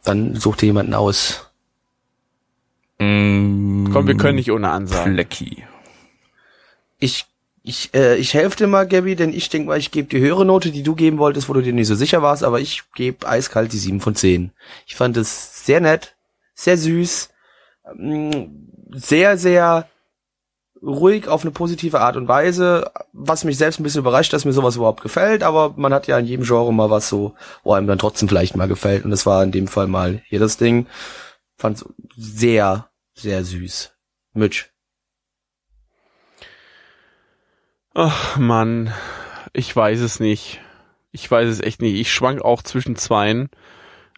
[0.03, 1.51] Dann such dir jemanden aus.
[2.99, 5.13] Mm, Komm, wir können nicht ohne Ansagen.
[5.13, 5.65] Flecki.
[6.99, 7.25] Ich,
[7.63, 10.45] ich, äh, ich helfe dir mal, Gabby, denn ich denke mal, ich gebe die höhere
[10.45, 13.27] Note, die du geben wolltest, wo du dir nicht so sicher warst, aber ich gebe
[13.27, 14.51] eiskalt die 7 von 10.
[14.87, 16.15] Ich fand es sehr nett,
[16.55, 17.29] sehr süß,
[17.85, 19.87] ähm, sehr, sehr
[20.81, 24.53] ruhig auf eine positive Art und Weise, was mich selbst ein bisschen überrascht, dass mir
[24.53, 27.87] sowas überhaupt gefällt, aber man hat ja in jedem Genre mal was so, wo einem
[27.87, 30.87] dann trotzdem vielleicht mal gefällt und das war in dem Fall mal hier das Ding.
[31.57, 33.93] Fand sehr, sehr süß.
[34.33, 34.69] Mitch.
[37.93, 38.93] Ach Mann,
[39.53, 40.61] ich weiß es nicht.
[41.11, 41.95] Ich weiß es echt nicht.
[41.95, 43.49] Ich schwank auch zwischen zweien,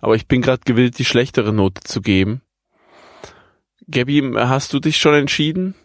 [0.02, 2.42] aber ich bin gerade gewillt, die schlechtere Note zu geben.
[3.90, 5.76] Gabby, hast du dich schon entschieden?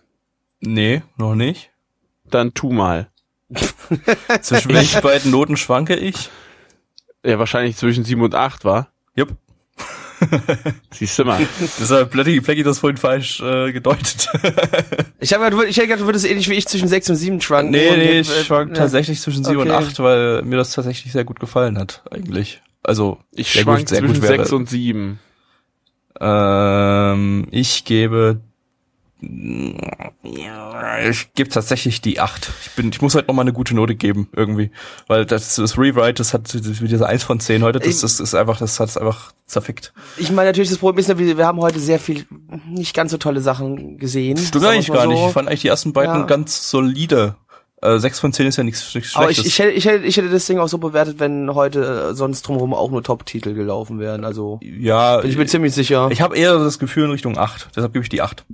[0.60, 1.70] Nee, noch nicht.
[2.30, 3.08] Dann tu mal.
[4.40, 6.30] Zwischen welchen beiden Noten schwanke ich?
[7.24, 8.88] Ja, wahrscheinlich zwischen sieben und acht, war.
[9.14, 9.36] Jupp.
[10.92, 11.46] Siehst du mal.
[11.78, 14.28] Deshalb Blackie, Blackie das vorhin falsch äh, gedeutet.
[15.18, 17.40] Ich habe gedacht, ich hätte gedacht, du würdest ähnlich wie ich zwischen 6 und 7
[17.40, 17.72] schwanken.
[17.72, 18.76] nee, und nee, ich äh, schwank ja.
[18.76, 19.84] tatsächlich zwischen 7 und Okay.
[19.86, 22.62] 8, weil mir das tatsächlich sehr gut gefallen hat, eigentlich.
[22.82, 25.18] Also, Ich schwank gut, sehr zwischen sechs und sieben.
[26.20, 28.45] Ähm, ich gebe ja,
[31.08, 32.50] ich gebe tatsächlich die 8.
[32.62, 34.70] Ich bin, ich muss halt noch mal eine gute Note geben, irgendwie.
[35.06, 38.34] Weil das, das Rewrite, das hat wie diese 1 von 10 heute, das, das ist
[38.34, 39.92] einfach, das hat's einfach zerfickt.
[40.16, 42.26] Ich meine, natürlich, das Problem ist, wir, wir haben heute sehr viel
[42.68, 44.36] nicht ganz so tolle Sachen gesehen.
[44.36, 45.10] Stimmt eigentlich gar so.
[45.10, 45.26] nicht.
[45.26, 46.26] Ich fand eigentlich die ersten beiden Ja.
[46.26, 47.36] ganz solide.
[47.82, 49.52] Äh, 6 von 10 ist ja nichts, nichts Aber ich, Schlechtes.
[49.52, 52.42] ich, hätte, ich, hätte, ich hätte das Ding auch so bewertet, wenn heute äh, sonst
[52.42, 54.24] drumherum auch nur Top-Titel gelaufen wären.
[54.24, 56.08] Also ja, bin ich mir ziemlich sicher.
[56.10, 57.68] ich habe eher das Gefühl in Richtung 8.
[57.76, 58.46] Deshalb gebe ich die 8.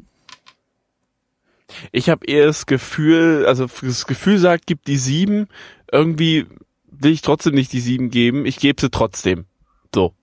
[1.90, 5.48] Ich habe eher das Gefühl, also das Gefühl sagt, gib die sieben.
[5.90, 6.46] Irgendwie
[6.90, 8.46] will ich trotzdem nicht die sieben geben.
[8.46, 9.46] Ich gebe sie trotzdem.
[9.94, 10.14] So.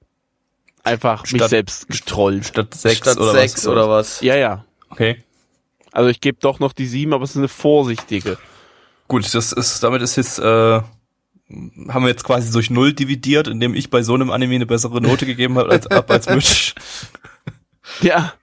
[0.83, 2.45] Einfach mich Statt- selbst getrollt.
[2.45, 3.67] Statt 6 Statt oder sechs was?
[3.67, 4.21] oder was.
[4.21, 4.65] Ja, ja.
[4.89, 5.23] Okay.
[5.91, 8.37] Also ich gebe doch noch die sieben, aber es ist eine vorsichtige.
[9.07, 13.73] Gut, das ist, damit ist jetzt, äh, haben wir jetzt quasi durch Null dividiert, indem
[13.73, 16.73] ich bei so einem Anime eine bessere Note gegeben habe als, ab als Mitch.
[18.01, 18.33] Ja.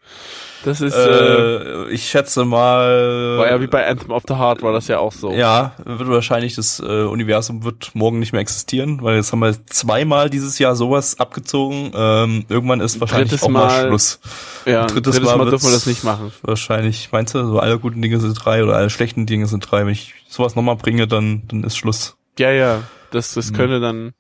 [0.65, 3.39] Das ist, äh, äh, ich schätze mal.
[3.39, 5.33] war ja wie bei Anthem of the Heart, war das ja auch so.
[5.33, 9.55] Ja, wird wahrscheinlich das äh, Universum wird morgen nicht mehr existieren, weil jetzt haben wir
[9.67, 11.93] zweimal dieses Jahr sowas abgezogen.
[11.95, 14.21] Ähm, irgendwann ist wahrscheinlich Drittes auch mal, Mal- Schluss.
[14.65, 16.33] ja drittes drittes Mal, Mal dürfen wir das nicht machen.
[16.43, 19.85] Wahrscheinlich, meinst du, so alle guten Dinge sind drei oder alle schlechten Dinge sind drei.
[19.87, 22.17] Wenn ich sowas nochmal bringe, dann, dann ist Schluss.
[22.39, 22.83] Ja, ja.
[23.13, 23.55] Das, das Hm.
[23.57, 24.15] könnte dann,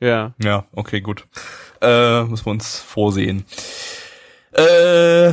[0.00, 0.32] ja.
[0.42, 1.24] Ja, okay, gut.
[1.80, 3.44] Äh, müssen wir uns vorsehen.
[4.56, 5.28] Äh,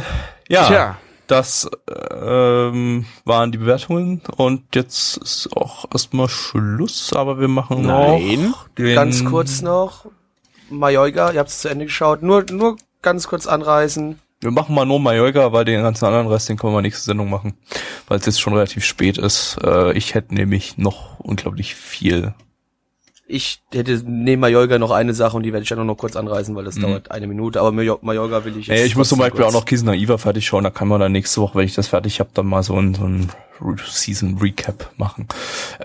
[0.48, 0.68] ja.
[0.68, 0.98] Tja.
[1.28, 8.50] Das ähm, waren die Bewertungen und jetzt ist auch erstmal Schluss, aber wir machen Nein.
[8.50, 10.08] noch den Ganz kurz noch.
[10.72, 12.24] Majoiga, ihr habt es zu Ende geschaut.
[12.24, 14.20] Nur, nur ganz kurz anreißen.
[14.42, 17.30] Wir machen mal nur Mallorca, weil den ganzen anderen Rest, den können wir nächste Sendung
[17.30, 17.56] machen,
[18.08, 19.58] weil es jetzt schon relativ spät ist.
[19.64, 22.34] Äh, ich hätte nämlich noch unglaublich viel.
[23.32, 26.56] Ich hätte neben Mallorca noch eine Sache und die werde ich dann noch kurz anreißen,
[26.56, 26.82] weil das Mhm.
[26.82, 27.62] dauert eine Minute.
[27.62, 30.18] Aber Mallorca will ich jetzt Ey, ich muss zum Beispiel auch kurz- noch Kiss Naiva
[30.18, 32.64] fertig schauen, da kann man dann nächste Woche, wenn ich das fertig habe, dann mal
[32.64, 33.30] so ein, so ein
[33.88, 35.28] Season Recap machen.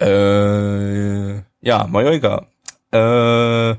[0.01, 2.47] Äh, ja, Mallorca.
[2.93, 3.73] Äh,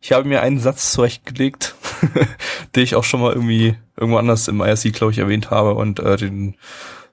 [0.00, 1.74] ich habe mir einen Satz zurechtgelegt,
[2.76, 5.98] den ich auch schon mal irgendwie irgendwo anders im IRC, glaube ich, erwähnt habe und
[6.00, 6.56] äh, den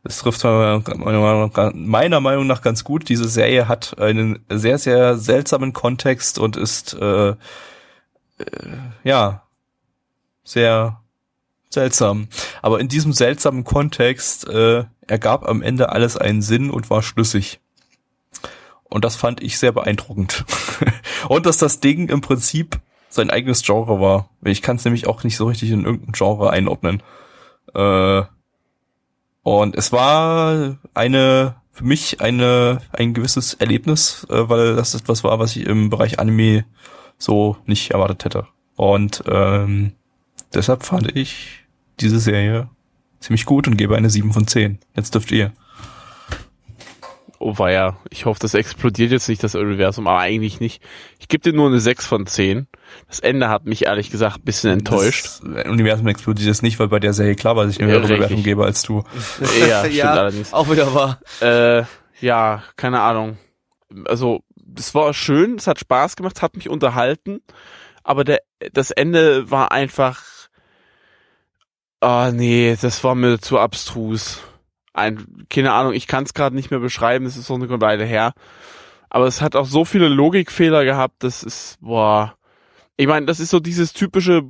[0.05, 3.09] das trifft meiner Meinung nach- meiner Meinung nach ganz gut.
[3.09, 7.35] Diese Serie hat einen sehr, sehr seltsamen Kontext und ist äh, äh,
[9.03, 9.41] ja
[10.43, 11.01] sehr
[11.71, 12.27] seltsam.
[12.61, 17.59] Aber in diesem seltsamen Kontext äh, ergab am Ende alles einen Sinn und war schlüssig.
[18.83, 20.45] Und das fand ich sehr beeindruckend.
[21.29, 22.79] und dass das Ding im Prinzip
[23.09, 24.29] sein eigenes Genre war.
[24.43, 27.01] Ich kann es nämlich auch nicht so richtig in irgendein Genre einordnen.
[27.73, 28.21] Äh,
[29.45, 35.37] und es war eine, für mich eine, ein gewisses Erlebnis, äh, weil das etwas war,
[35.37, 36.65] was ich im Bereich Anime
[37.19, 38.47] so nicht erwartet hätte.
[38.75, 39.91] Und ähm,
[40.51, 41.63] deshalb fand ich
[41.99, 42.69] diese Serie
[43.19, 44.79] ziemlich gut und gebe eine 7 von 10.
[44.95, 45.53] Jetzt dürft ihr.
[47.39, 50.81] Oh weia, ich hoffe, das explodiert jetzt nicht, das Universum, aber eigentlich nicht.
[51.19, 52.67] Ich gebe dir nur eine 6 von 10.
[53.07, 55.25] Das Ende hat mich ehrlich gesagt ein bisschen enttäuscht.
[55.25, 57.99] Das Universum explodiert jetzt nicht, weil bei der Serie klar war, dass ich eine Ja,
[57.99, 59.03] höhere Bewertung gebe als du.
[59.69, 60.53] Ja, stimmt allerdings.
[60.53, 61.19] auch wieder wahr.
[61.41, 61.83] Äh,
[62.21, 63.37] ja, keine Ahnung.
[64.05, 64.41] Also,
[64.77, 67.41] es war schön, es hat Spaß gemacht, hat mich unterhalten,
[68.03, 68.39] aber der,
[68.73, 70.23] das Ende war einfach,
[71.99, 74.41] ah nee, das war mir zu abstrus.
[74.95, 78.05] Ein, keine Ahnung, ich kann es gerade nicht mehr beschreiben, es ist so eine Weile
[78.05, 78.33] her.
[79.09, 82.35] Aber es hat auch so viele Logikfehler gehabt, das ist, boah.
[82.97, 84.43] Ich meine, das ist so dieses typische,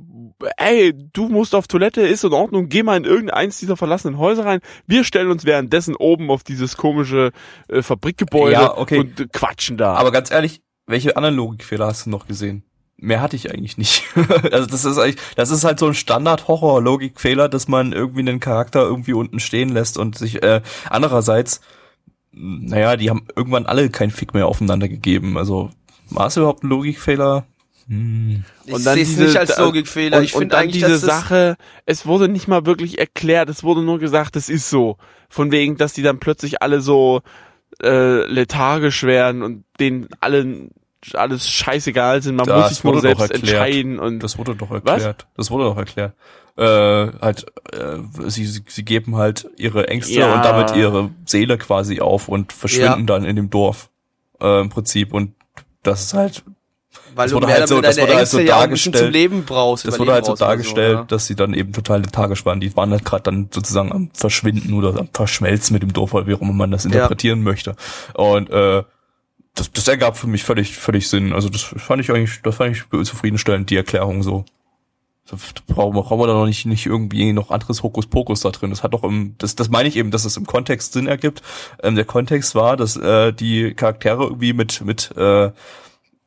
[0.56, 4.44] ey, du musst auf Toilette, ist in Ordnung, geh mal in irgendeins dieser verlassenen Häuser
[4.46, 4.60] rein.
[4.86, 7.32] Wir stellen uns währenddessen oben auf dieses komische
[7.68, 9.00] äh, Fabrikgebäude Ja, okay.
[9.00, 9.94] und äh, quatschen da.
[9.94, 12.62] Aber ganz ehrlich, welche anderen Logikfehler hast du noch gesehen?
[12.98, 14.04] Mehr hatte ich eigentlich nicht.
[14.52, 18.82] also das ist eigentlich, das ist halt so ein Standard-Horror-Logikfehler, dass man irgendwie einen Charakter
[18.82, 21.60] irgendwie unten stehen lässt und sich äh, andererseits,
[22.32, 25.36] naja, die haben irgendwann alle keinen Fick mehr aufeinander gegeben.
[25.36, 25.70] Also
[26.08, 27.46] war es überhaupt ein Logikfehler?
[27.88, 28.44] Hm.
[28.64, 30.18] Ich Und dann sehe es diese- nicht als Logikfehler.
[30.18, 33.82] und, ich finde dann eigentlich, diese Sache, es wurde nicht mal wirklich erklärt, es wurde
[33.82, 34.96] nur gesagt, es ist so.
[35.28, 37.20] Von wegen, dass die dann plötzlich alle so
[37.82, 40.70] äh, lethargisch werden und denen allen
[41.14, 42.36] alles scheißegal sind.
[42.36, 45.26] Man Das muss sich nur selbst entscheiden und Das wurde doch erklärt.
[45.36, 46.14] Das wurde doch erklärt.
[46.56, 46.62] Äh,
[47.20, 47.98] halt, äh,
[48.28, 50.34] sie, sie, sie geben halt ihre Ängste Ja.
[50.34, 53.90] und damit ihre Seele quasi auf und verschwinden dann in dem Dorf.
[54.40, 55.12] Äh, Im Prinzip.
[55.12, 55.34] Und
[55.82, 56.42] das ist halt
[57.14, 59.12] Weil Das du wurde halt so- das wurde halt so ja bisschen zum dargestellt.
[59.12, 59.86] Leben brauchst.
[59.86, 61.04] Das wurde halt so dargestellt, ja.
[61.04, 62.60] dass sie dann eben total lethargisch waren.
[62.60, 66.26] Die waren halt gerade dann sozusagen am Verschwinden oder am Verschmelzen mit dem Dorf, oder
[66.26, 67.76] wie auch immer man das interpretieren möchte.
[68.14, 68.82] Und äh,
[69.56, 71.32] das, das ergab für mich völlig, völlig Sinn.
[71.32, 74.44] Also das fand ich eigentlich, das fand ich zufriedenstellend, die Erklärung so.
[75.66, 78.70] Brauchen wir, brauchen wir da noch nicht, nicht irgendwie noch anderes Hokuspokus da drin.
[78.70, 81.42] Das hat doch im, das, das meine ich eben, dass es im Kontext Sinn ergibt.
[81.82, 85.50] Ähm, der Kontext war, dass äh, die Charaktere irgendwie mit, mit, äh,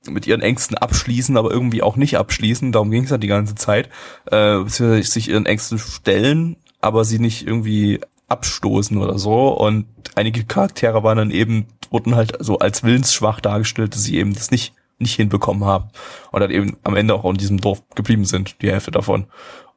[0.05, 2.73] mit ihren Ängsten abschließen, aber irgendwie auch nicht abschließen.
[2.73, 3.89] Darum ging es ja die ganze Zeit.
[4.25, 9.49] Äh, sich ihren Ängsten stellen, aber sie nicht irgendwie abstoßen oder so.
[9.49, 9.85] Und
[10.15, 14.51] einige Charaktere waren dann eben, wurden halt so als willensschwach dargestellt, dass sie eben das
[14.51, 15.89] nicht, nicht hinbekommen haben.
[16.31, 19.27] Und dann eben am Ende auch in diesem Dorf geblieben sind, die Hälfte davon.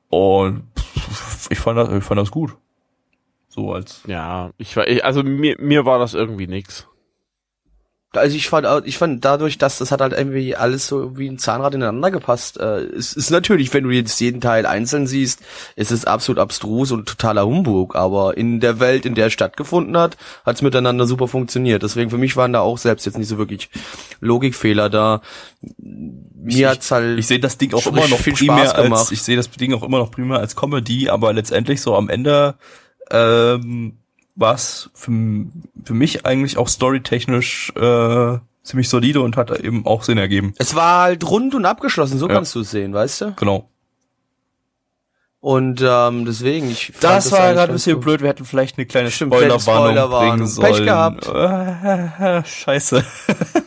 [0.09, 0.65] Und
[1.51, 2.57] ich fand das, ich fand das gut.
[3.49, 6.89] So als Ja, ich war, also mir, mir war das irgendwie nix.
[8.15, 11.39] Also ich fand, ich fand dadurch, dass das hat halt irgendwie alles so wie ein
[11.39, 12.61] Zahnrad ineinander gepasst.
[12.61, 15.41] Äh, es ist natürlich, wenn du jetzt jeden Teil einzeln siehst,
[15.77, 17.97] ist es absolut abstrus und totaler Humbug.
[17.97, 21.83] Aber in der Welt, in der es stattgefunden hat, hat es miteinander super funktioniert.
[21.83, 23.71] Deswegen für mich waren da auch selbst jetzt nicht so wirklich
[24.21, 25.23] Logikfehler da.
[25.79, 27.19] Mir hat's halt.
[27.19, 29.13] Ich sehe das Ding auch immer noch viel primär Spaß als gemacht.
[29.13, 32.57] ich sehe das Ding auch immer noch primär als Comedy, aber letztendlich so am Ende
[33.11, 34.02] ähm,
[34.35, 35.11] war es für,
[35.85, 40.55] für mich eigentlich auch storytechnisch äh, ziemlich solide und hat eben auch Sinn ergeben.
[40.59, 42.19] es war halt rund und abgeschlossen.
[42.19, 42.35] So Ja.
[42.35, 43.33] kannst du es sehen, weißt du?
[43.35, 43.69] Genau.
[45.41, 46.93] Und ähm, deswegen, ich.
[46.93, 48.05] fand Das, war gerade ein bisschen gut.
[48.05, 48.21] blöd.
[48.23, 50.31] Wir hätten vielleicht eine kleine Spoilerwarnung Spoilerwarnung.
[50.37, 50.73] bringen sollen.
[50.75, 52.47] Pech gehabt.
[52.49, 53.05] Scheiße.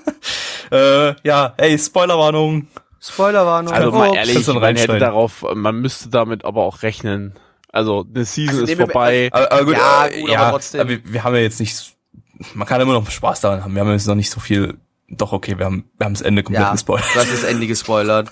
[0.72, 2.68] äh, ja, ey, Spoilerwarnung.
[3.02, 3.74] Spoilerwarnung.
[3.74, 4.18] Also mal Ups.
[4.18, 7.34] ehrlich, man hätte darauf, man müsste damit aber auch rechnen.
[7.76, 9.30] Also eine Season Also ist vorbei.
[9.34, 10.80] Aber, aber gut, Ja, äh, gut, ja, aber trotzdem.
[10.82, 11.96] aber wir, wir haben ja jetzt nicht,
[12.54, 13.74] man kann immer noch Spaß daran haben.
[13.76, 14.78] Wir haben jetzt noch nicht so viel.
[15.10, 17.06] Doch okay, wir haben, wir haben das Ende komplett Ja, gespoilert.
[17.16, 18.32] das Ende gespoilert.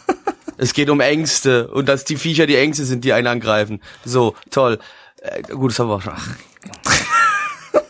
[0.58, 3.82] es geht um Ängste und dass die Viecher die Ängste sind, die einen angreifen.
[4.06, 4.80] So, toll.
[5.22, 6.14] Äh, gut, das haben wir auch schon.
[6.14, 6.28] Ach.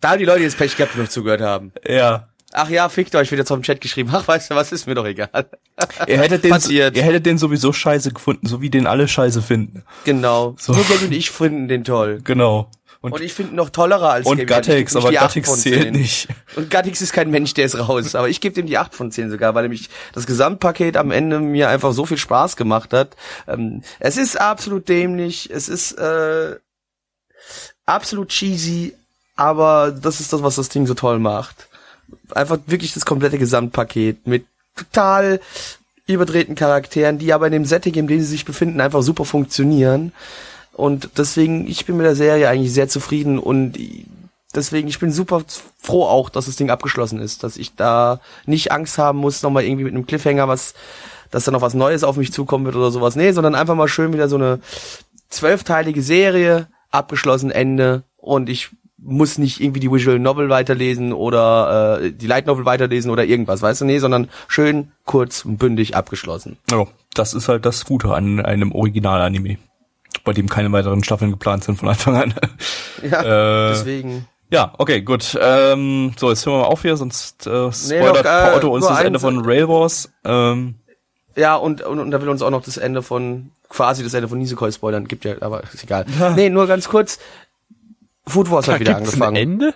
[0.00, 1.72] da haben die Leute jetzt Pech gehabt, die noch zugehört haben.
[1.86, 2.28] Ja.
[2.52, 4.10] Ach ja, fickt euch, wird jetzt auf dem Chat geschrieben.
[4.12, 5.50] Ach, weißt du, was ist mir doch egal.
[6.06, 6.96] Ihr hättet den, Passiert.
[6.96, 9.84] ihr hättet den sowieso scheiße gefunden, so wie den alle scheiße finden.
[10.04, 10.56] Genau.
[10.58, 10.72] So.
[10.72, 12.20] Nur Gabby und ich finden den toll.
[12.24, 12.70] Genau.
[13.00, 14.46] Und, Und ich finde ihn noch tollerer als und Gabby.
[14.46, 15.92] Gattix, aber Gattix zählt 10.
[15.92, 16.28] nicht.
[16.56, 18.14] Und Gattix ist kein Mensch, der ist raus.
[18.16, 21.38] Aber ich gebe dem die 8 von 10 sogar, weil nämlich das Gesamtpaket am Ende
[21.38, 23.14] mir einfach so viel Spaß gemacht hat.
[23.46, 26.56] Ähm, es ist absolut dämlich, es ist äh,
[27.86, 28.94] absolut cheesy,
[29.36, 31.67] aber das ist das, was das Ding so toll macht.
[32.30, 35.40] Einfach wirklich das komplette Gesamtpaket mit total
[36.06, 40.12] überdrehten Charakteren, die aber in dem Setting, in dem sie sich befinden, einfach super funktionieren.
[40.72, 43.76] Und deswegen, ich bin mit der Serie eigentlich sehr zufrieden und
[44.54, 45.42] deswegen, ich bin super
[45.78, 49.64] froh auch, dass das Ding abgeschlossen ist, dass ich da nicht Angst haben muss, nochmal
[49.64, 50.74] irgendwie mit einem Cliffhanger was,
[51.30, 53.16] dass da noch was Neues auf mich zukommen wird oder sowas.
[53.16, 54.60] Nee, sondern einfach mal schön wieder so eine
[55.28, 62.12] zwölfteilige Serie, abgeschlossen, Ende und ich muss nicht irgendwie die Visual Novel weiterlesen oder äh,
[62.12, 63.84] die Light Novel weiterlesen oder irgendwas, weißt du?
[63.84, 66.58] Nee, sondern schön, kurz und bündig abgeschlossen.
[66.70, 69.58] Ja, das ist halt das Gute an einem Original-Anime.
[70.24, 72.34] Bei dem keine weiteren Staffeln geplant sind von Anfang an.
[73.08, 73.22] Ja,
[73.68, 74.26] Äh, deswegen.
[74.50, 75.38] Ja, okay, gut.
[75.40, 78.90] Ähm, so, jetzt hören wir mal auf hier, sonst äh, spoilert äh, Otto uns nur
[78.92, 80.10] das Ende von Rail Wars.
[80.24, 80.74] Ähm,
[81.36, 84.26] Ja, und, und, und da will uns auch noch das Ende von, quasi das Ende
[84.26, 86.06] von Nisekoi spoilern, gibt ja, aber ist egal.
[86.34, 87.18] Nee, nur ganz kurz.
[88.28, 89.36] Food Wars hat Da wieder gibt's ein angefangen.
[89.36, 89.74] Ende?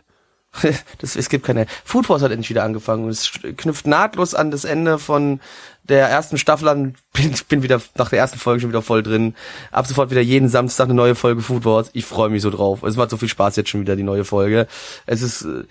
[0.99, 1.67] das, es gibt keine.
[1.85, 5.41] Food Wars hat endlich wieder angefangen und es knüpft nahtlos an das Ende von
[5.85, 6.95] der ersten Staffel an.
[7.15, 9.35] Bin, bin wieder nach der ersten Folge schon wieder voll drin.
[9.71, 11.91] Ab sofort wieder jeden Samstag eine neue Folge Food Wars.
[11.93, 12.83] Ich freue mich so drauf.
[12.83, 14.67] Es macht so viel Spaß jetzt schon wieder die neue Folge.
[15.07, 15.65] Es ist äh,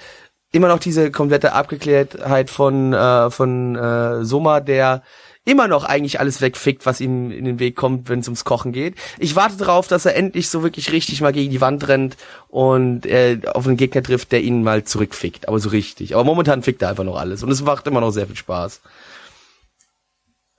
[0.52, 5.04] immer noch diese komplette Abgeklärtheit von äh, von äh, Soma, der
[5.44, 8.72] immer noch eigentlich alles wegfickt, was ihm in den Weg kommt, wenn es ums Kochen
[8.72, 8.96] geht.
[9.18, 12.16] Ich warte darauf, dass er endlich so wirklich richtig mal gegen die Wand rennt
[12.48, 15.48] und äh, auf einen Gegner trifft, der ihn mal zurückfickt.
[15.48, 16.14] Aber so richtig.
[16.14, 17.42] Aber momentan fickt er einfach noch alles.
[17.42, 18.82] Und es macht immer noch sehr viel Spaß.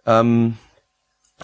[0.05, 0.57] Ähm,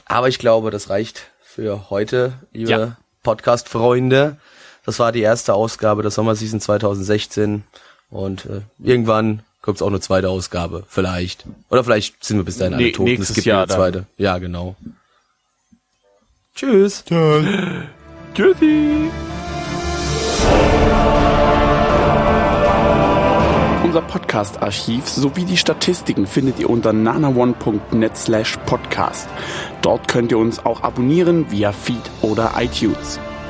[0.06, 2.96] aber ich glaube, das reicht für heute, liebe Ja.
[3.22, 4.36] Podcast-Freunde.
[4.84, 7.62] Das war die erste Ausgabe der Sommerseason 2016.
[8.10, 10.84] Und äh, irgendwann gibt's auch eine zweite Ausgabe.
[10.88, 11.44] Vielleicht.
[11.70, 13.08] Oder vielleicht sind wir bis dahin alle Nee, tot.
[13.08, 14.06] es gibt Jahr eine zweite.
[14.16, 14.76] Ja, genau.
[16.54, 17.04] Tschüss.
[18.34, 19.10] Tschüssi.
[23.84, 29.28] Unser Podcast-Archiv sowie die Statistiken findet ihr unter nanaone.net slash podcast.
[29.82, 33.18] Dort könnt ihr uns auch abonnieren via Feed oder iTunes.